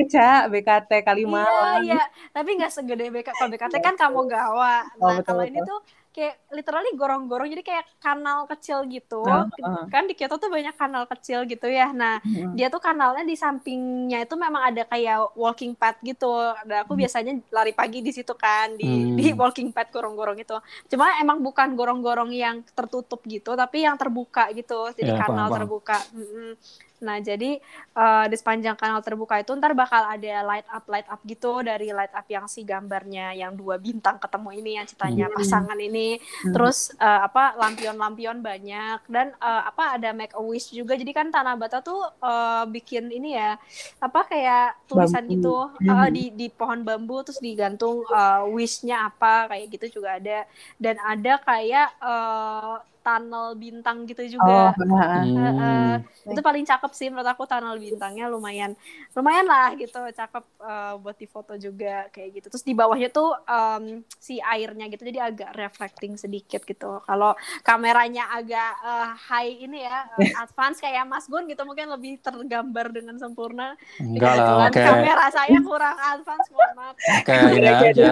BKT. 0.46 0.54
BKT 0.54 0.92
Kalimalang. 1.02 1.82
Iya, 1.82 1.98
iya. 1.98 2.04
Tapi 2.30 2.50
nggak 2.54 2.72
segede 2.72 3.10
BK. 3.10 3.34
Kalau 3.34 3.50
BKT 3.50 3.76
kan 3.82 3.96
Kamogawa. 3.98 4.76
Oh, 5.02 5.10
Nah, 5.10 5.18
betul, 5.18 5.26
kalau 5.26 5.44
ini 5.44 5.60
tuh 5.66 5.80
kayak 6.14 6.50
literally 6.50 6.92
gorong-gorong. 6.98 7.46
Jadi 7.46 7.62
kayak 7.62 7.86
kanal 8.02 8.50
kecil 8.50 8.90
gitu. 8.90 9.22
Ah, 9.22 9.46
ah. 9.62 9.86
Kan 9.86 10.10
di 10.10 10.18
Kyoto 10.18 10.42
tuh 10.42 10.50
banyak 10.50 10.74
kanal 10.74 11.06
kecil 11.06 11.46
gitu 11.46 11.70
ya. 11.70 11.94
Nah, 11.94 12.18
Hmm. 12.26 12.58
dia 12.58 12.74
tuh 12.74 12.82
kanalnya 12.82 13.22
di 13.22 13.38
sampingnya 13.38 14.26
itu 14.26 14.34
memang 14.34 14.74
ada 14.74 14.82
kayak 14.82 15.38
walking 15.38 15.78
path 15.78 16.02
gitu. 16.02 16.34
Dan 16.66 16.82
aku 16.82 16.98
Hmm. 16.98 17.02
biasanya 17.06 17.34
lari 17.54 17.70
pagi 17.70 18.02
di 18.02 18.10
situ 18.10 18.34
kan 18.34 18.74
di 18.74 18.90
Hmm. 18.90 19.14
di 19.14 19.30
walking 19.30 19.70
path 19.70 19.94
gorong-gorong 19.94 20.42
itu. 20.42 20.58
Cuma 20.90 21.22
emang 21.22 21.38
bukan 21.38 21.78
gorong-gorong 21.78 22.34
yang 22.34 22.66
tertutup 22.74 23.22
gitu, 23.30 23.54
tapi 23.54 23.86
yang 23.86 23.94
terbuka 23.94 24.50
gitu. 24.58 24.90
Jadi 24.98 25.14
Ya, 25.14 25.22
kanal 25.22 25.54
paham, 25.54 25.58
terbuka. 25.62 25.98
Mm-mm. 26.18 26.58
Nah, 26.98 27.22
jadi 27.22 27.62
eh, 27.94 28.26
di 28.32 28.36
sepanjang 28.36 28.74
kanal 28.74 29.06
terbuka 29.06 29.38
itu 29.38 29.54
ntar 29.54 29.78
bakal 29.78 30.02
ada 30.02 30.34
light 30.42 30.66
up 30.74 30.86
light 30.90 31.06
up 31.08 31.22
gitu 31.26 31.62
dari 31.62 31.94
light 31.94 32.10
up 32.14 32.26
yang 32.26 32.50
si 32.50 32.66
gambarnya 32.66 33.38
yang 33.38 33.54
dua 33.54 33.78
bintang 33.78 34.18
ketemu 34.18 34.50
ini 34.58 34.72
yang 34.82 34.86
ceritanya 34.90 35.26
Hmm. 35.30 35.36
pasangan 35.38 35.78
ini 35.78 36.18
Hmm. 36.18 36.54
terus 36.58 36.78
eh, 36.98 37.22
apa 37.28 37.54
lampion-lampion 37.62 38.38
banyak 38.42 38.98
dan 39.14 39.28
eh, 39.38 39.62
apa 39.70 39.84
ada 39.98 40.10
make 40.18 40.34
a 40.34 40.42
wish 40.42 40.74
juga 40.74 40.98
jadi 40.98 41.12
kan 41.14 41.28
Tanabata 41.30 41.86
tuh 41.86 42.02
eh, 42.18 42.64
bikin 42.74 43.14
ini 43.14 43.38
ya 43.38 43.62
apa 44.02 44.20
kayak 44.26 44.90
tulisan 44.90 45.26
Bambu. 45.26 45.34
gitu 45.38 45.56
Mhm. 45.82 45.90
eh, 45.90 46.10
di 46.16 46.24
di 46.34 46.48
pohon 46.50 46.82
bambu 46.82 47.22
terus 47.26 47.38
digantung 47.42 48.02
eh, 48.10 48.42
wishnya 48.58 49.06
apa 49.10 49.50
kayak 49.54 49.66
gitu 49.74 50.02
juga 50.02 50.18
ada 50.18 50.50
dan 50.82 50.96
ada 51.02 51.34
kayak 51.46 51.88
eh, 52.02 52.76
tunnel 53.08 53.56
bintang 53.56 54.04
gitu 54.04 54.20
Oh, 54.20 54.28
juga 54.28 54.76
nah, 54.84 55.24
Heeh. 55.24 55.92
Hmm. 55.96 55.96
itu 56.28 56.42
paling 56.44 56.68
cakep 56.68 56.92
sih 56.92 57.08
menurut 57.08 57.24
aku 57.26 57.48
tunnel 57.48 57.80
bintangnya 57.80 58.28
lumayan 58.28 58.76
lumayan 59.16 59.48
lah 59.48 59.72
gitu 59.74 59.96
cakep 60.12 60.44
eh, 60.60 60.94
buat 61.00 61.16
difoto 61.16 61.56
juga 61.56 62.12
kayak 62.12 62.30
gitu 62.36 62.48
terus 62.52 62.62
di 62.62 62.76
bawahnya 62.76 63.08
tuh 63.10 63.32
em, 63.48 63.84
si 64.18 64.44
airnya 64.44 64.92
gitu 64.92 65.08
jadi 65.08 65.32
agak 65.32 65.56
reflecting 65.56 66.20
sedikit 66.20 66.62
gitu 66.62 67.00
kalau 67.02 67.32
kameranya 67.64 68.28
agak 68.30 68.72
eh, 68.84 69.08
high 69.26 69.54
ini 69.64 69.88
ya 69.88 70.04
eh, 70.14 70.28
advance 70.44 70.78
kayak 70.78 71.08
Mas 71.08 71.26
Gun 71.26 71.48
gitu 71.48 71.64
mungkin 71.64 71.88
lebih 71.88 72.20
tergambar 72.20 72.92
dengan 72.92 73.16
sempurna 73.16 73.80
Enggak 73.98 74.36
lah, 74.36 74.68
oke. 74.68 74.76
kamera 74.78 75.26
saya 75.30 75.56
kurang 75.64 75.96
advance 75.96 76.48
mohon 76.52 76.72
maaf 76.76 76.96
Kayak 77.24 77.56
ini 77.56 77.64
Lagi 77.64 77.86
ada 77.96 78.12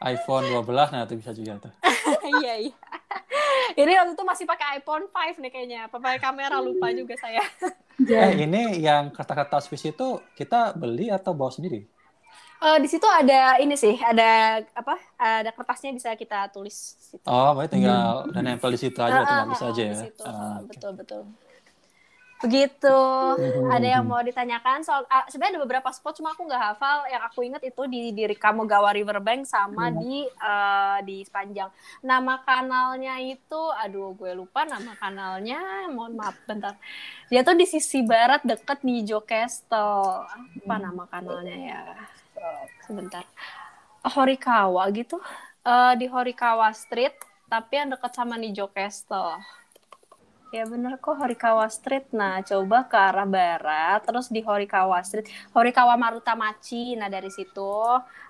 iPhone 0.00 0.46
12 0.48 0.92
nah 0.92 1.04
itu 1.04 1.14
bisa 1.18 1.32
juga 1.34 1.52
tuh. 1.60 1.72
iya 2.40 2.54
iya 2.62 2.74
ini 3.80 3.92
waktu 3.98 4.12
itu 4.14 4.24
masih 4.24 4.44
pakai 4.46 4.80
iPhone 4.80 5.10
5 5.10 5.42
nih 5.42 5.50
kayaknya 5.50 5.80
apa 5.90 5.96
pakai 5.98 6.20
kamera 6.22 6.58
lupa 6.62 6.90
juga 6.94 7.14
saya 7.18 7.42
Eh 8.00 8.48
ini 8.48 8.80
yang 8.80 9.12
kata-kata 9.12 9.60
auspisi 9.60 9.92
itu 9.92 10.24
kita 10.32 10.72
beli 10.72 11.12
atau 11.12 11.36
bawa 11.36 11.52
sendiri? 11.52 11.84
Eh, 12.60 12.78
di 12.80 12.88
situ 12.88 13.04
ada 13.08 13.56
ini 13.60 13.76
sih, 13.76 13.96
ada 13.96 14.60
apa? 14.76 14.96
Ada 15.16 15.52
kertasnya 15.52 15.96
bisa 15.96 16.12
kita 16.16 16.48
tulis. 16.52 16.96
Situ. 16.96 17.24
Oh, 17.24 17.56
berarti 17.56 17.76
tinggal 17.76 18.28
udah 18.28 18.40
nempel 18.40 18.72
di 18.72 18.80
situ 18.80 19.00
aja, 19.00 19.20
tinggal 19.24 19.44
ah, 19.44 19.52
bisa 19.52 19.64
ah, 19.64 19.72
aja 19.72 19.82
di 19.84 19.92
ya. 19.92 20.00
situ. 20.04 20.22
Oke. 20.24 20.64
betul 20.68 20.92
betul. 20.96 21.22
Begitu. 22.40 22.98
Mhm. 23.36 23.68
Ada 23.68 23.86
yang 23.94 24.04
mau 24.08 24.20
ditanyakan 24.20 24.80
soal 24.80 25.04
ah, 25.06 25.28
sebenarnya 25.28 25.60
ada 25.60 25.62
beberapa 25.62 25.88
spot 25.92 26.16
cuma 26.16 26.32
aku 26.32 26.48
nggak 26.48 26.62
hafal. 26.72 27.04
Yang 27.06 27.22
aku 27.28 27.38
inget 27.44 27.62
itu 27.62 27.82
di 27.84 28.00
di 28.10 28.24
Kamogawa 28.32 28.96
Riverbank 28.96 29.44
sama 29.44 29.92
Hmm. 29.92 30.00
di 30.00 30.24
eh, 30.24 30.98
di 31.04 31.16
sepanjang. 31.20 31.68
Nama 32.00 32.34
kanalnya 32.40 33.20
itu, 33.20 33.62
aduh 33.76 34.16
gue 34.16 34.32
lupa 34.32 34.64
nama 34.64 34.96
kanalnya. 34.96 35.60
Mohon 35.92 36.12
maaf 36.16 36.36
bentar. 36.48 36.74
Dia 37.28 37.44
tuh 37.44 37.54
di 37.54 37.68
sisi 37.68 38.00
barat 38.00 38.40
deket 38.40 38.80
Nijo 38.82 39.20
Castle. 39.20 40.24
Apa 40.24 40.74
Hmm. 40.74 40.82
nama 40.82 41.04
kanalnya 41.06 41.56
ya? 41.56 41.80
Sebentar. 42.84 43.22
Horikawa 44.00 44.88
gitu. 44.90 45.20
Eh, 45.60 45.92
di 46.00 46.08
Horikawa 46.08 46.72
Street, 46.72 47.12
tapi 47.46 47.76
yang 47.76 47.92
dekat 47.92 48.16
sama 48.16 48.40
Nijo 48.40 48.64
Castle. 48.72 49.36
Ya 50.50 50.66
bener 50.66 50.98
kok 50.98 51.14
Horikawa 51.14 51.70
Street. 51.70 52.10
Nah, 52.10 52.42
coba 52.42 52.82
ke 52.90 52.98
arah 52.98 53.22
barat, 53.22 54.02
terus 54.02 54.26
di 54.26 54.42
Horikawa 54.42 54.98
Street, 55.06 55.30
Horikawa 55.54 55.94
Marutamachi. 55.94 56.98
Nah, 56.98 57.06
dari 57.06 57.30
situ 57.30 57.70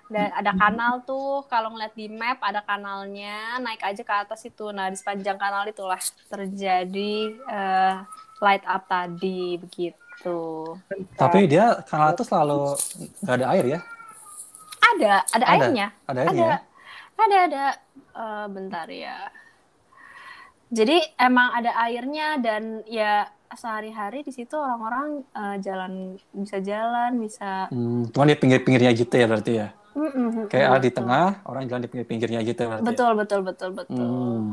da- 0.05 0.29
ada 0.37 0.53
kanal 0.53 1.01
tuh. 1.01 1.41
Kalau 1.49 1.73
ngeliat 1.73 1.97
di 1.97 2.05
map 2.13 2.37
ada 2.45 2.61
kanalnya, 2.61 3.57
naik 3.57 3.81
aja 3.81 4.05
ke 4.05 4.13
atas 4.13 4.45
itu. 4.45 4.69
Nah, 4.69 4.93
di 4.93 5.01
sepanjang 5.01 5.41
kanal 5.41 5.65
itulah 5.65 5.97
terjadi 6.29 7.41
eh, 7.41 7.95
light 8.37 8.65
up 8.69 8.85
tadi 8.85 9.57
begitu. 9.57 10.77
Tapi 11.17 11.49
dia 11.49 11.81
kanal 11.89 12.13
itu 12.13 12.21
selalu 12.21 12.77
nggak 13.25 13.35
ada 13.41 13.47
air 13.57 13.65
ya? 13.65 13.79
Ada, 14.93 15.13
ada, 15.33 15.45
Ada? 15.49 15.53
airnya. 15.57 15.87
Ada 16.05 16.19
airnya 16.21 16.45
ya? 16.45 16.57
Ada, 17.17 17.37
ada. 17.49 17.65
Eh, 18.13 18.45
bentar 18.53 18.87
ya. 18.93 19.17
Jadi 20.71 20.97
emang 21.19 21.51
ada 21.51 21.75
airnya 21.83 22.39
dan 22.39 22.79
ya 22.87 23.27
sehari-hari 23.51 24.23
di 24.23 24.31
situ 24.31 24.55
orang-orang 24.55 25.27
eh, 25.35 25.55
jalan 25.59 26.15
bisa 26.31 26.57
jalan 26.63 27.19
bisa 27.19 27.67
Hmm, 27.67 28.07
cuma 28.15 28.23
di 28.27 28.39
pinggir-pinggirnya 28.39 28.91
gitu 28.95 29.11
ya 29.19 29.27
berarti 29.27 29.51
ya? 29.59 29.67
Mm-mm, 29.91 30.47
Kayak 30.47 30.69
betul. 30.71 30.83
di 30.87 30.91
tengah, 30.95 31.27
orang 31.43 31.63
jalan 31.67 31.81
di 31.83 31.89
pinggir-pinggirnya 31.91 32.39
gitu 32.47 32.61
berarti 32.63 32.83
ya? 32.83 32.87
betul 32.87 33.11
betul 33.19 33.39
betul 33.43 33.69
betul 33.75 34.07
Hmm. 34.07 34.47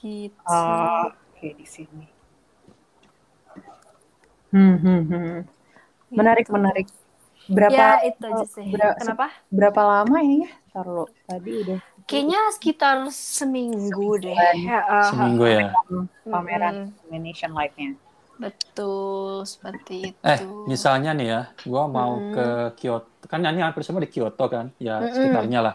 gitu 0.00 0.40
Oh, 0.48 1.12
oke 1.12 1.48
di 1.60 1.66
sini. 1.68 2.04
Hmm, 4.50 4.74
hmm, 4.80 5.00
hmm. 5.04 5.36
Menarik, 6.10 6.48
menarik. 6.48 6.88
Berapa 7.56 7.82
ya 7.82 7.84
itu 8.08 8.22
aja 8.30 8.44
sih 8.54 8.68
ber- 8.72 8.94
kenapa 8.98 9.24
berapa 9.56 9.80
lama 9.90 10.16
ini 10.26 10.34
ya? 10.46 10.50
Taruh 10.72 11.06
tadi 11.28 11.50
udah 11.62 11.76
kayaknya 12.08 12.38
sekitar 12.56 12.96
seminggu 13.38 14.02
deh. 14.24 14.38
Ya, 14.68 14.78
eh, 14.94 15.08
Seminggu 15.08 15.44
ya? 15.46 15.82
pameran 16.30 16.76
Mm-mm. 16.76 16.94
illumination 17.02 17.50
light-nya. 17.58 17.90
betul 18.42 19.44
seperti 19.52 19.94
itu 20.10 20.28
Eh, 20.28 20.38
misalnya 20.72 21.08
nih 21.16 21.26
ya, 21.32 21.38
gua 21.70 21.82
mau 21.96 22.12
Mm. 22.12 22.32
ke 22.32 22.40
Kyoto, 22.78 23.08
kan 23.30 23.38
ini 23.48 23.60
hampir 23.66 23.82
semua 23.86 24.02
di 24.06 24.10
Kyoto 24.14 24.42
kan, 24.54 24.66
ya 24.86 24.92
Mm-mm. 25.00 25.14
sekitarnya 25.14 25.58
lah. 25.66 25.74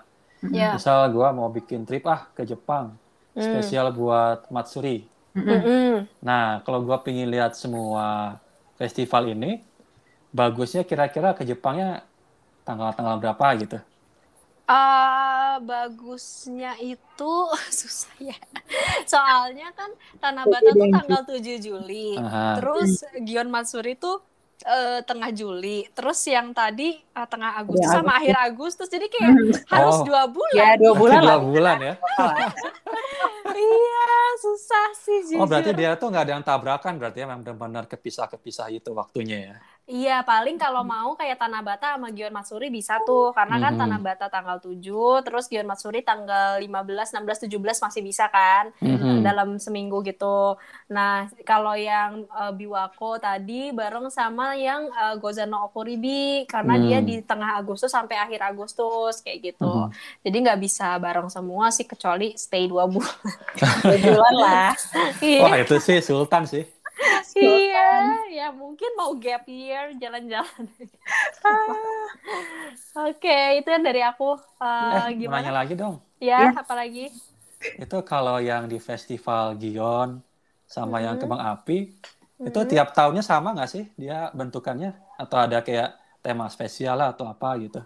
ya 0.52 0.72
Misal 0.76 0.98
gua 1.16 1.28
mau 1.40 1.50
bikin 1.58 1.82
trip 1.88 2.04
ah 2.14 2.22
ke 2.38 2.42
Jepang, 2.52 2.88
Mm. 3.36 3.42
spesial 3.48 3.88
buat 4.00 4.38
Matsuri. 4.56 4.90
Mm-mm. 5.36 5.66
Mm-mm. 5.66 6.08
Nah, 6.26 6.42
kalau 6.64 6.80
gua 6.88 6.98
pengen 7.06 7.28
lihat 7.34 7.52
semua 7.62 8.04
festival 8.80 9.24
ini, 9.34 9.46
bagusnya 10.36 10.84
kira-kira 10.84 11.32
ke 11.32 11.48
Jepangnya 11.48 12.04
tanggal-tanggal 12.68 13.16
berapa 13.24 13.46
gitu? 13.64 13.80
Ah, 14.66 15.62
bagusnya 15.62 16.76
itu 16.82 17.34
susah 17.80 18.12
ya. 18.20 18.36
Soalnya 19.08 19.72
kan 19.72 19.94
Tanabata 20.20 20.74
tuh 20.74 20.90
tanggal 20.92 21.22
7 21.24 21.40
Juli. 21.64 22.20
Aha. 22.20 22.60
Terus 22.60 23.06
Gion 23.24 23.48
Matsuri 23.48 23.94
tuh 23.96 24.20
eh, 24.66 25.06
tengah 25.06 25.30
Juli. 25.32 25.86
Terus 25.94 26.18
yang 26.26 26.50
tadi 26.52 26.98
eh, 26.98 27.28
tengah 27.30 27.62
Agustus 27.62 27.86
Ya, 27.88 28.02
sama 28.02 28.18
akhir 28.18 28.36
Agustus. 28.42 28.90
Jadi 28.90 29.06
kayak 29.08 29.32
harus 29.70 30.02
Oh. 30.02 30.04
dua 30.04 30.26
bulan. 30.28 30.58
Ya 30.58 30.70
dua 30.82 30.94
bulan 30.98 31.20
dua 31.22 31.38
bulan 31.40 31.78
ya? 31.80 31.94
iya, 33.56 34.10
susah 34.42 34.88
sih 34.98 35.20
jujur. 35.30 35.40
Oh, 35.40 35.48
berarti 35.48 35.72
dia 35.72 35.94
tuh 35.94 36.10
nggak 36.10 36.24
ada 36.26 36.34
yang 36.36 36.44
tabrakan, 36.44 36.98
berarti 36.98 37.22
ya 37.22 37.30
memang 37.30 37.46
benar-benar 37.46 37.86
kepisah-kepisah 37.86 38.74
itu 38.74 38.90
waktunya 38.92 39.54
ya? 39.54 39.56
Iya, 39.86 40.26
paling 40.26 40.58
kalau 40.58 40.82
mau 40.82 41.14
kayak 41.14 41.38
Tanabata 41.38 41.94
sama 41.94 42.10
Gion 42.10 42.34
Matsuri 42.34 42.74
bisa 42.74 42.98
tuh. 43.06 43.30
Karena 43.38 43.62
kan 43.62 43.78
Mhm. 43.78 43.82
Tanabata 43.86 44.26
tanggal 44.34 44.58
7, 44.58 45.22
terus 45.22 45.46
Gion 45.46 45.70
Matsuri 45.70 46.02
tanggal 46.02 46.58
15, 46.58 47.14
16, 47.14 47.38
17 47.46 47.78
masih 47.78 48.02
bisa 48.02 48.26
kan. 48.28 48.74
Mhm. 48.82 49.22
dalam 49.22 49.58
seminggu 49.58 50.02
gitu. 50.02 50.58
Nah, 50.90 51.26
kalau 51.46 51.78
yang 51.78 52.26
uh, 52.30 52.50
Biwako 52.50 53.18
tadi 53.18 53.70
bareng 53.70 54.10
sama 54.10 54.58
yang 54.58 54.90
uh, 54.90 55.18
Gozano 55.18 55.70
Okuribi 55.70 56.46
karena 56.46 56.78
Hmm. 56.78 56.84
dia 56.84 57.00
di 57.02 57.16
tengah 57.22 57.54
Agustus 57.56 57.90
sampai 57.90 58.18
akhir 58.18 58.42
Agustus 58.42 59.22
kayak 59.22 59.54
gitu. 59.54 59.70
Mhm. 59.70 59.94
Jadi 60.26 60.38
nggak 60.46 60.60
bisa 60.60 60.98
bareng 60.98 61.30
semua 61.30 61.70
sih 61.70 61.86
kecuali 61.86 62.34
stay 62.36 62.66
dua 62.66 62.90
bulan. 62.90 63.18
Dua 63.86 63.98
bulan 64.02 64.34
lah. 64.36 64.72
Wah, 65.42 65.56
itu 65.58 65.78
sih 65.80 66.02
Sultan 66.02 66.50
sih. 66.50 66.66
Iya, 67.40 67.80
ya 68.36 68.44
mungkin 68.60 68.90
mau 69.00 69.12
gap 69.24 69.42
year 69.56 69.86
jalan-jalan. 70.02 70.64
Oke, 72.98 73.30
itu 73.58 73.68
yang 73.74 73.84
dari 73.88 74.02
aku. 74.10 74.24
Uh, 74.62 74.96
Eh, 74.96 75.04
mau 75.22 75.22
gimana? 75.22 75.36
nanya 75.36 75.52
lagi 75.58 75.74
dong. 75.82 75.96
Ya, 76.28 76.38
Ya. 76.42 76.48
apalagi? 76.62 77.00
Itu 77.82 77.96
kalau 78.12 78.36
yang 78.50 78.64
di 78.72 78.78
festival 78.90 79.46
Gion 79.62 80.10
sama 80.76 80.98
yang 81.06 81.16
Mhm. 81.16 81.20
Kembang 81.22 81.44
Api, 81.52 81.74
itu 82.48 82.60
Mhm. 82.60 82.70
tiap 82.72 82.88
tahunnya 82.98 83.24
sama 83.32 83.48
nggak 83.56 83.70
sih 83.74 83.84
dia 84.02 84.16
bentukannya? 84.40 84.90
Atau 85.22 85.38
ada 85.46 85.58
kayak 85.68 85.88
tema 86.24 86.46
spesial 86.56 86.94
lah 87.00 87.08
atau 87.14 87.26
apa 87.34 87.48
gitu? 87.64 87.80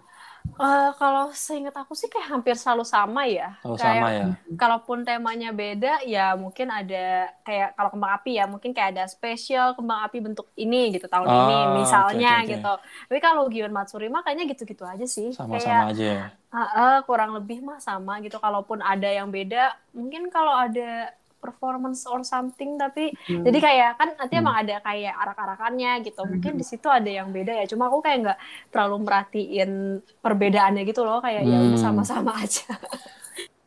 Eh, 0.59 0.89
kalau 0.99 1.31
seingat 1.31 1.71
aku 1.71 1.95
sih 1.95 2.11
kayak 2.11 2.27
hampir 2.35 2.51
selalu 2.59 2.83
sama 2.83 3.23
ya. 3.23 3.55
Kalau 3.63 3.75
Kayak 3.79 3.95
sama 3.95 4.07
ya? 4.11 4.25
kalaupun 4.59 4.97
temanya 5.07 5.49
beda 5.55 6.03
ya 6.03 6.35
mungkin 6.35 6.67
ada 6.67 7.31
kayak 7.47 7.79
kalau 7.79 7.89
kembang 7.95 8.11
api 8.19 8.31
ya 8.39 8.43
mungkin 8.43 8.71
kayak 8.75 8.89
ada 8.91 9.03
spesial 9.07 9.71
kembang 9.79 10.03
api 10.03 10.17
bentuk 10.19 10.47
ini 10.59 10.91
gitu 10.91 11.07
tahun 11.07 11.31
Oh, 11.31 11.35
ini 11.47 11.55
misalnya 11.79 12.43
oke, 12.43 12.43
oke. 12.43 12.51
gitu 12.59 12.71
tapi 13.07 13.19
kalau 13.23 13.47
Gion 13.47 13.71
Matsuri 13.71 14.11
mah 14.11 14.19
kayaknya 14.19 14.51
gitu-gitu 14.51 14.83
aja 14.83 15.05
sih 15.07 15.31
kayak 15.31 15.39
Sama-sama 15.39 15.83
aja 15.95 16.03
ya? 16.03 16.23
ah, 16.51 16.67
ah, 16.75 16.95
kurang 17.07 17.31
lebih 17.37 17.63
mah 17.63 17.79
sama 17.79 18.19
gitu 18.25 18.35
kalaupun 18.41 18.83
ada 18.83 19.07
yang 19.07 19.31
beda 19.31 19.71
mungkin 19.95 20.27
kalau 20.27 20.51
ada 20.51 21.13
performance 21.39 22.03
or 22.05 22.21
something 22.21 22.75
tapi 22.75 23.15
Hmm. 23.25 23.41
jadi 23.41 23.57
kayak 23.57 23.89
kan 23.95 24.09
nanti 24.13 24.35
Hmm. 24.35 24.43
emang 24.43 24.55
ada 24.59 24.75
kayak 24.79 25.15
arak-arakannya 25.15 25.91
gitu 26.03 26.21
mungkin 26.23 26.53
di 26.53 26.63
situ 26.63 26.85
ada 26.85 27.07
yang 27.09 27.31
beda 27.31 27.55
ya 27.55 27.65
cuma 27.65 27.87
aku 27.87 27.99
kayak 27.99 28.17
nggak 28.21 28.39
terlalu 28.69 28.95
merhatiin 29.01 29.71
perbedaannya 30.19 30.83
gitu 30.83 31.01
loh 31.01 31.19
kayak 31.19 31.41
ya 31.41 31.57
udah 31.57 31.73
Hmm. 31.73 31.81
sama-sama 31.81 32.31
aja 32.43 32.67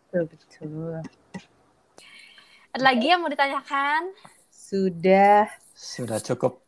Betul, 0.07 0.29
betul. 0.29 1.01
ada 2.70 2.83
lagi 2.83 3.07
yang 3.07 3.20
mau 3.20 3.29
ditanyakan 3.29 4.12
Sudah. 4.53 5.53
Sudah 5.73 6.16
cukup 6.18 6.64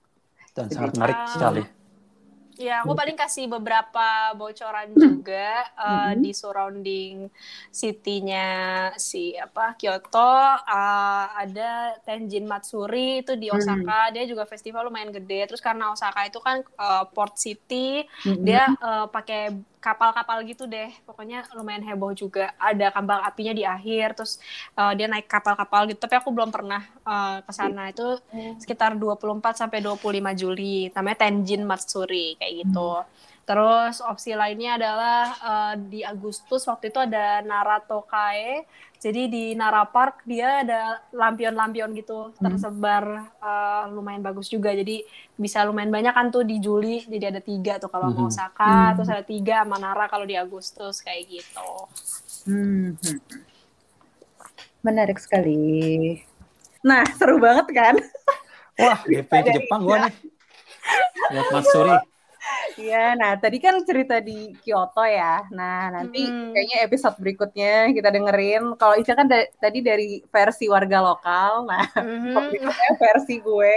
dan 0.52 0.68
Sudah. 0.68 0.74
sangat 0.74 0.90
menarik 0.94 1.18
sekali. 1.26 1.62
Ya, 2.54 2.86
aku 2.86 2.94
paling 2.94 3.18
kasih 3.18 3.50
beberapa 3.50 4.30
bocoran 4.38 4.94
juga 4.94 5.66
uh, 5.74 6.14
Mhm. 6.14 6.22
di 6.22 6.30
surrounding 6.30 7.14
city-nya 7.74 8.46
si 8.94 9.34
apa 9.34 9.74
Kyoto. 9.74 10.22
Uh, 10.62 11.26
ada 11.34 11.98
Tenjin 12.06 12.46
Matsuri 12.46 13.26
itu 13.26 13.34
di 13.34 13.50
Mhm. 13.50 13.58
Osaka. 13.58 14.14
Dia 14.14 14.22
juga 14.30 14.46
festival 14.46 14.86
lumayan 14.86 15.10
gede. 15.10 15.50
Terus 15.50 15.58
karena 15.58 15.90
Osaka 15.90 16.30
itu 16.30 16.38
kan 16.38 16.62
uh, 16.78 17.04
port 17.10 17.34
city, 17.34 18.06
Mm-mm. 18.22 18.46
dia 18.46 18.70
uh, 18.78 19.10
pakai 19.10 19.50
kapal-kapal 19.84 20.40
gitu 20.48 20.64
deh. 20.64 20.88
Pokoknya 21.04 21.44
lumayan 21.52 21.84
heboh 21.84 22.16
juga. 22.16 22.56
Ada 22.56 22.88
kambang 22.88 23.20
apinya 23.20 23.52
di 23.52 23.68
akhir. 23.68 24.16
Terus 24.16 24.40
uh, 24.80 24.96
dia 24.96 25.04
naik 25.04 25.28
kapal-kapal 25.28 25.84
gitu. 25.92 26.00
Tapi 26.00 26.16
aku 26.16 26.32
belum 26.32 26.48
pernah 26.48 26.80
uh, 27.04 27.44
ke 27.44 27.52
sana. 27.52 27.92
Itu 27.92 28.24
sekitar 28.56 28.96
24 28.96 29.60
sampai 29.60 29.84
25 29.84 30.40
Juli. 30.40 30.88
Namanya 30.96 31.28
Tenjin 31.28 31.68
Matsuri 31.68 32.40
kayak 32.40 32.64
gitu. 32.64 33.04
Terus 33.44 34.00
opsi 34.00 34.32
lainnya 34.32 34.76
adalah 34.76 35.20
eh, 35.36 35.74
di 35.84 36.00
Agustus 36.00 36.64
waktu 36.64 36.88
itu 36.88 36.96
ada 36.98 37.40
Nara 37.40 37.76
Tokae. 37.78 38.64
Jadi 38.96 39.28
di 39.28 39.44
Nara 39.52 39.84
Park 39.84 40.24
dia 40.24 40.64
ada 40.64 41.04
lampion-lampion 41.12 41.92
gitu 41.92 42.32
tersebar 42.40 43.04
eh, 43.36 43.84
lumayan 43.92 44.24
bagus 44.24 44.48
juga. 44.48 44.72
Jadi 44.72 45.04
bisa 45.36 45.60
lumayan 45.60 45.92
banyak 45.92 46.10
kan 46.10 46.32
tuh 46.32 46.40
di 46.40 46.56
Juli. 46.56 47.04
Jadi 47.04 47.24
ada 47.28 47.40
tiga 47.40 47.76
tuh 47.76 47.92
kalau 47.92 48.08
mau 48.08 48.24
Mhm. 48.24 48.32
Osaka, 48.32 48.64
Hmm. 48.64 48.92
terus 48.96 49.08
ada 49.08 49.20
tiga 49.22 49.60
sama 49.60 49.76
Nara 49.76 50.08
kalau 50.08 50.24
di 50.24 50.34
Agustus 50.34 51.04
kayak 51.04 51.28
gitu. 51.28 51.70
Hmm. 52.48 52.96
Menarik 54.80 55.16
sekali. 55.16 56.20
Nah, 56.80 57.04
seru 57.16 57.40
banget 57.40 57.68
kan? 57.72 57.96
Wah, 58.76 59.00
DP 59.02 59.30
ke 59.30 59.50
Jepang 59.54 59.80
gua 59.80 60.08
nih. 60.08 60.14
Lihat 61.28 61.48
Matsuri. 61.50 61.96
Iya, 62.74 63.14
nah 63.14 63.38
tadi 63.38 63.62
kan 63.62 63.78
cerita 63.86 64.18
di 64.18 64.52
Kyoto 64.58 65.06
ya. 65.06 65.46
Nah, 65.54 65.94
nanti 65.94 66.26
Mm-mm. 66.26 66.50
kayaknya 66.52 66.78
episode 66.84 67.16
berikutnya 67.22 67.94
kita 67.94 68.08
dengerin. 68.10 68.74
Kalau 68.74 68.94
Ica 68.98 69.14
kan 69.14 69.26
da- 69.30 69.50
tadi 69.56 69.78
dari 69.80 70.18
versi 70.26 70.66
warga 70.66 70.98
lokal. 71.00 71.64
Nah, 71.70 71.84
berikutnya 72.50 72.90
versi 72.98 73.34
gue 73.38 73.74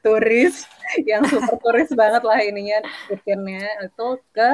turis 0.00 0.64
yang 1.06 1.22
super 1.28 1.56
turis 1.60 1.90
banget 1.92 2.22
lah 2.24 2.38
ininya 2.42 2.80
ikutinnya 3.06 3.86
itu 3.86 4.08
ke 4.32 4.48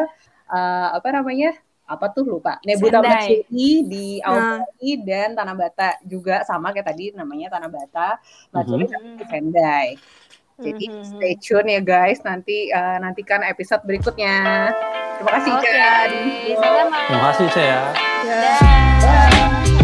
eh, 0.51 0.89
apa 0.93 1.09
namanya? 1.15 1.55
Apa 1.87 2.11
tuh 2.11 2.27
lupa. 2.27 2.59
Nebuta. 2.67 2.99
Matsuri 2.99 3.87
di 3.87 4.19
Aomori 4.19 5.07
dan 5.07 5.39
Tanabata 5.39 5.95
juga 6.03 6.43
sama 6.43 6.75
kayak 6.75 6.83
tadi 6.91 7.15
namanya 7.15 7.47
Tanabata, 7.55 8.19
Matsuri 8.51 8.85
Mhm. 8.85 8.93
tapi 8.93 9.09
di 9.15 9.25
Sendai. 9.31 9.89
Jadi 10.57 10.89
Mhm. 10.89 11.05
stay 11.07 11.35
tune 11.37 11.69
ya 11.69 11.81
guys. 11.81 12.19
Nanti 12.23 12.69
uh, 12.71 12.97
nantikan 12.97 13.45
episode 13.45 13.85
berikutnya. 13.85 14.73
Terima 15.17 15.31
kasih 15.35 15.51
Oke, 15.53 15.69
Ica. 15.69 15.93
sama-sama. 16.55 16.97
Terima 17.07 17.25
kasih, 17.27 17.45
Ica 17.47 17.63
ya. 17.63 17.81
Dah. 18.25 18.59
Bye. 18.99 19.76